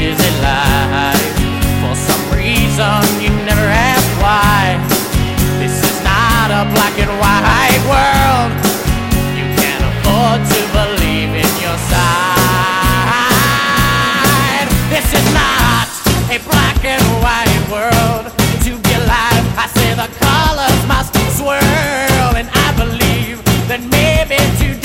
is 0.00 0.16
a 0.16 0.32
lie. 0.40 1.12
For 1.84 1.92
some 1.92 2.24
reason, 2.32 3.04
you 3.20 3.36
never 3.44 3.68
ask 3.68 4.08
why. 4.16 4.80
This 5.60 5.76
is 5.76 6.00
not 6.00 6.48
a 6.48 6.72
black 6.72 6.96
and 6.96 7.12
white 7.20 7.84
world. 7.84 8.48
You 9.36 9.44
can't 9.60 9.84
afford 9.92 10.40
to 10.40 10.60
believe 10.72 11.36
in 11.36 11.52
your 11.60 11.76
side. 11.92 13.12
This 14.88 15.04
is 15.04 15.26
not 15.36 15.84
a 16.32 16.40
black 16.48 16.80
and 16.80 17.04
white 17.20 17.60
world. 17.68 18.32
I 19.64 19.68
say 19.68 19.94
the 19.94 20.08
colors 20.20 20.86
must 20.86 21.14
swirl, 21.38 22.36
and 22.36 22.50
I 22.52 22.68
believe 22.76 23.42
that 23.66 23.80
maybe 23.80 24.36
today 24.60 24.83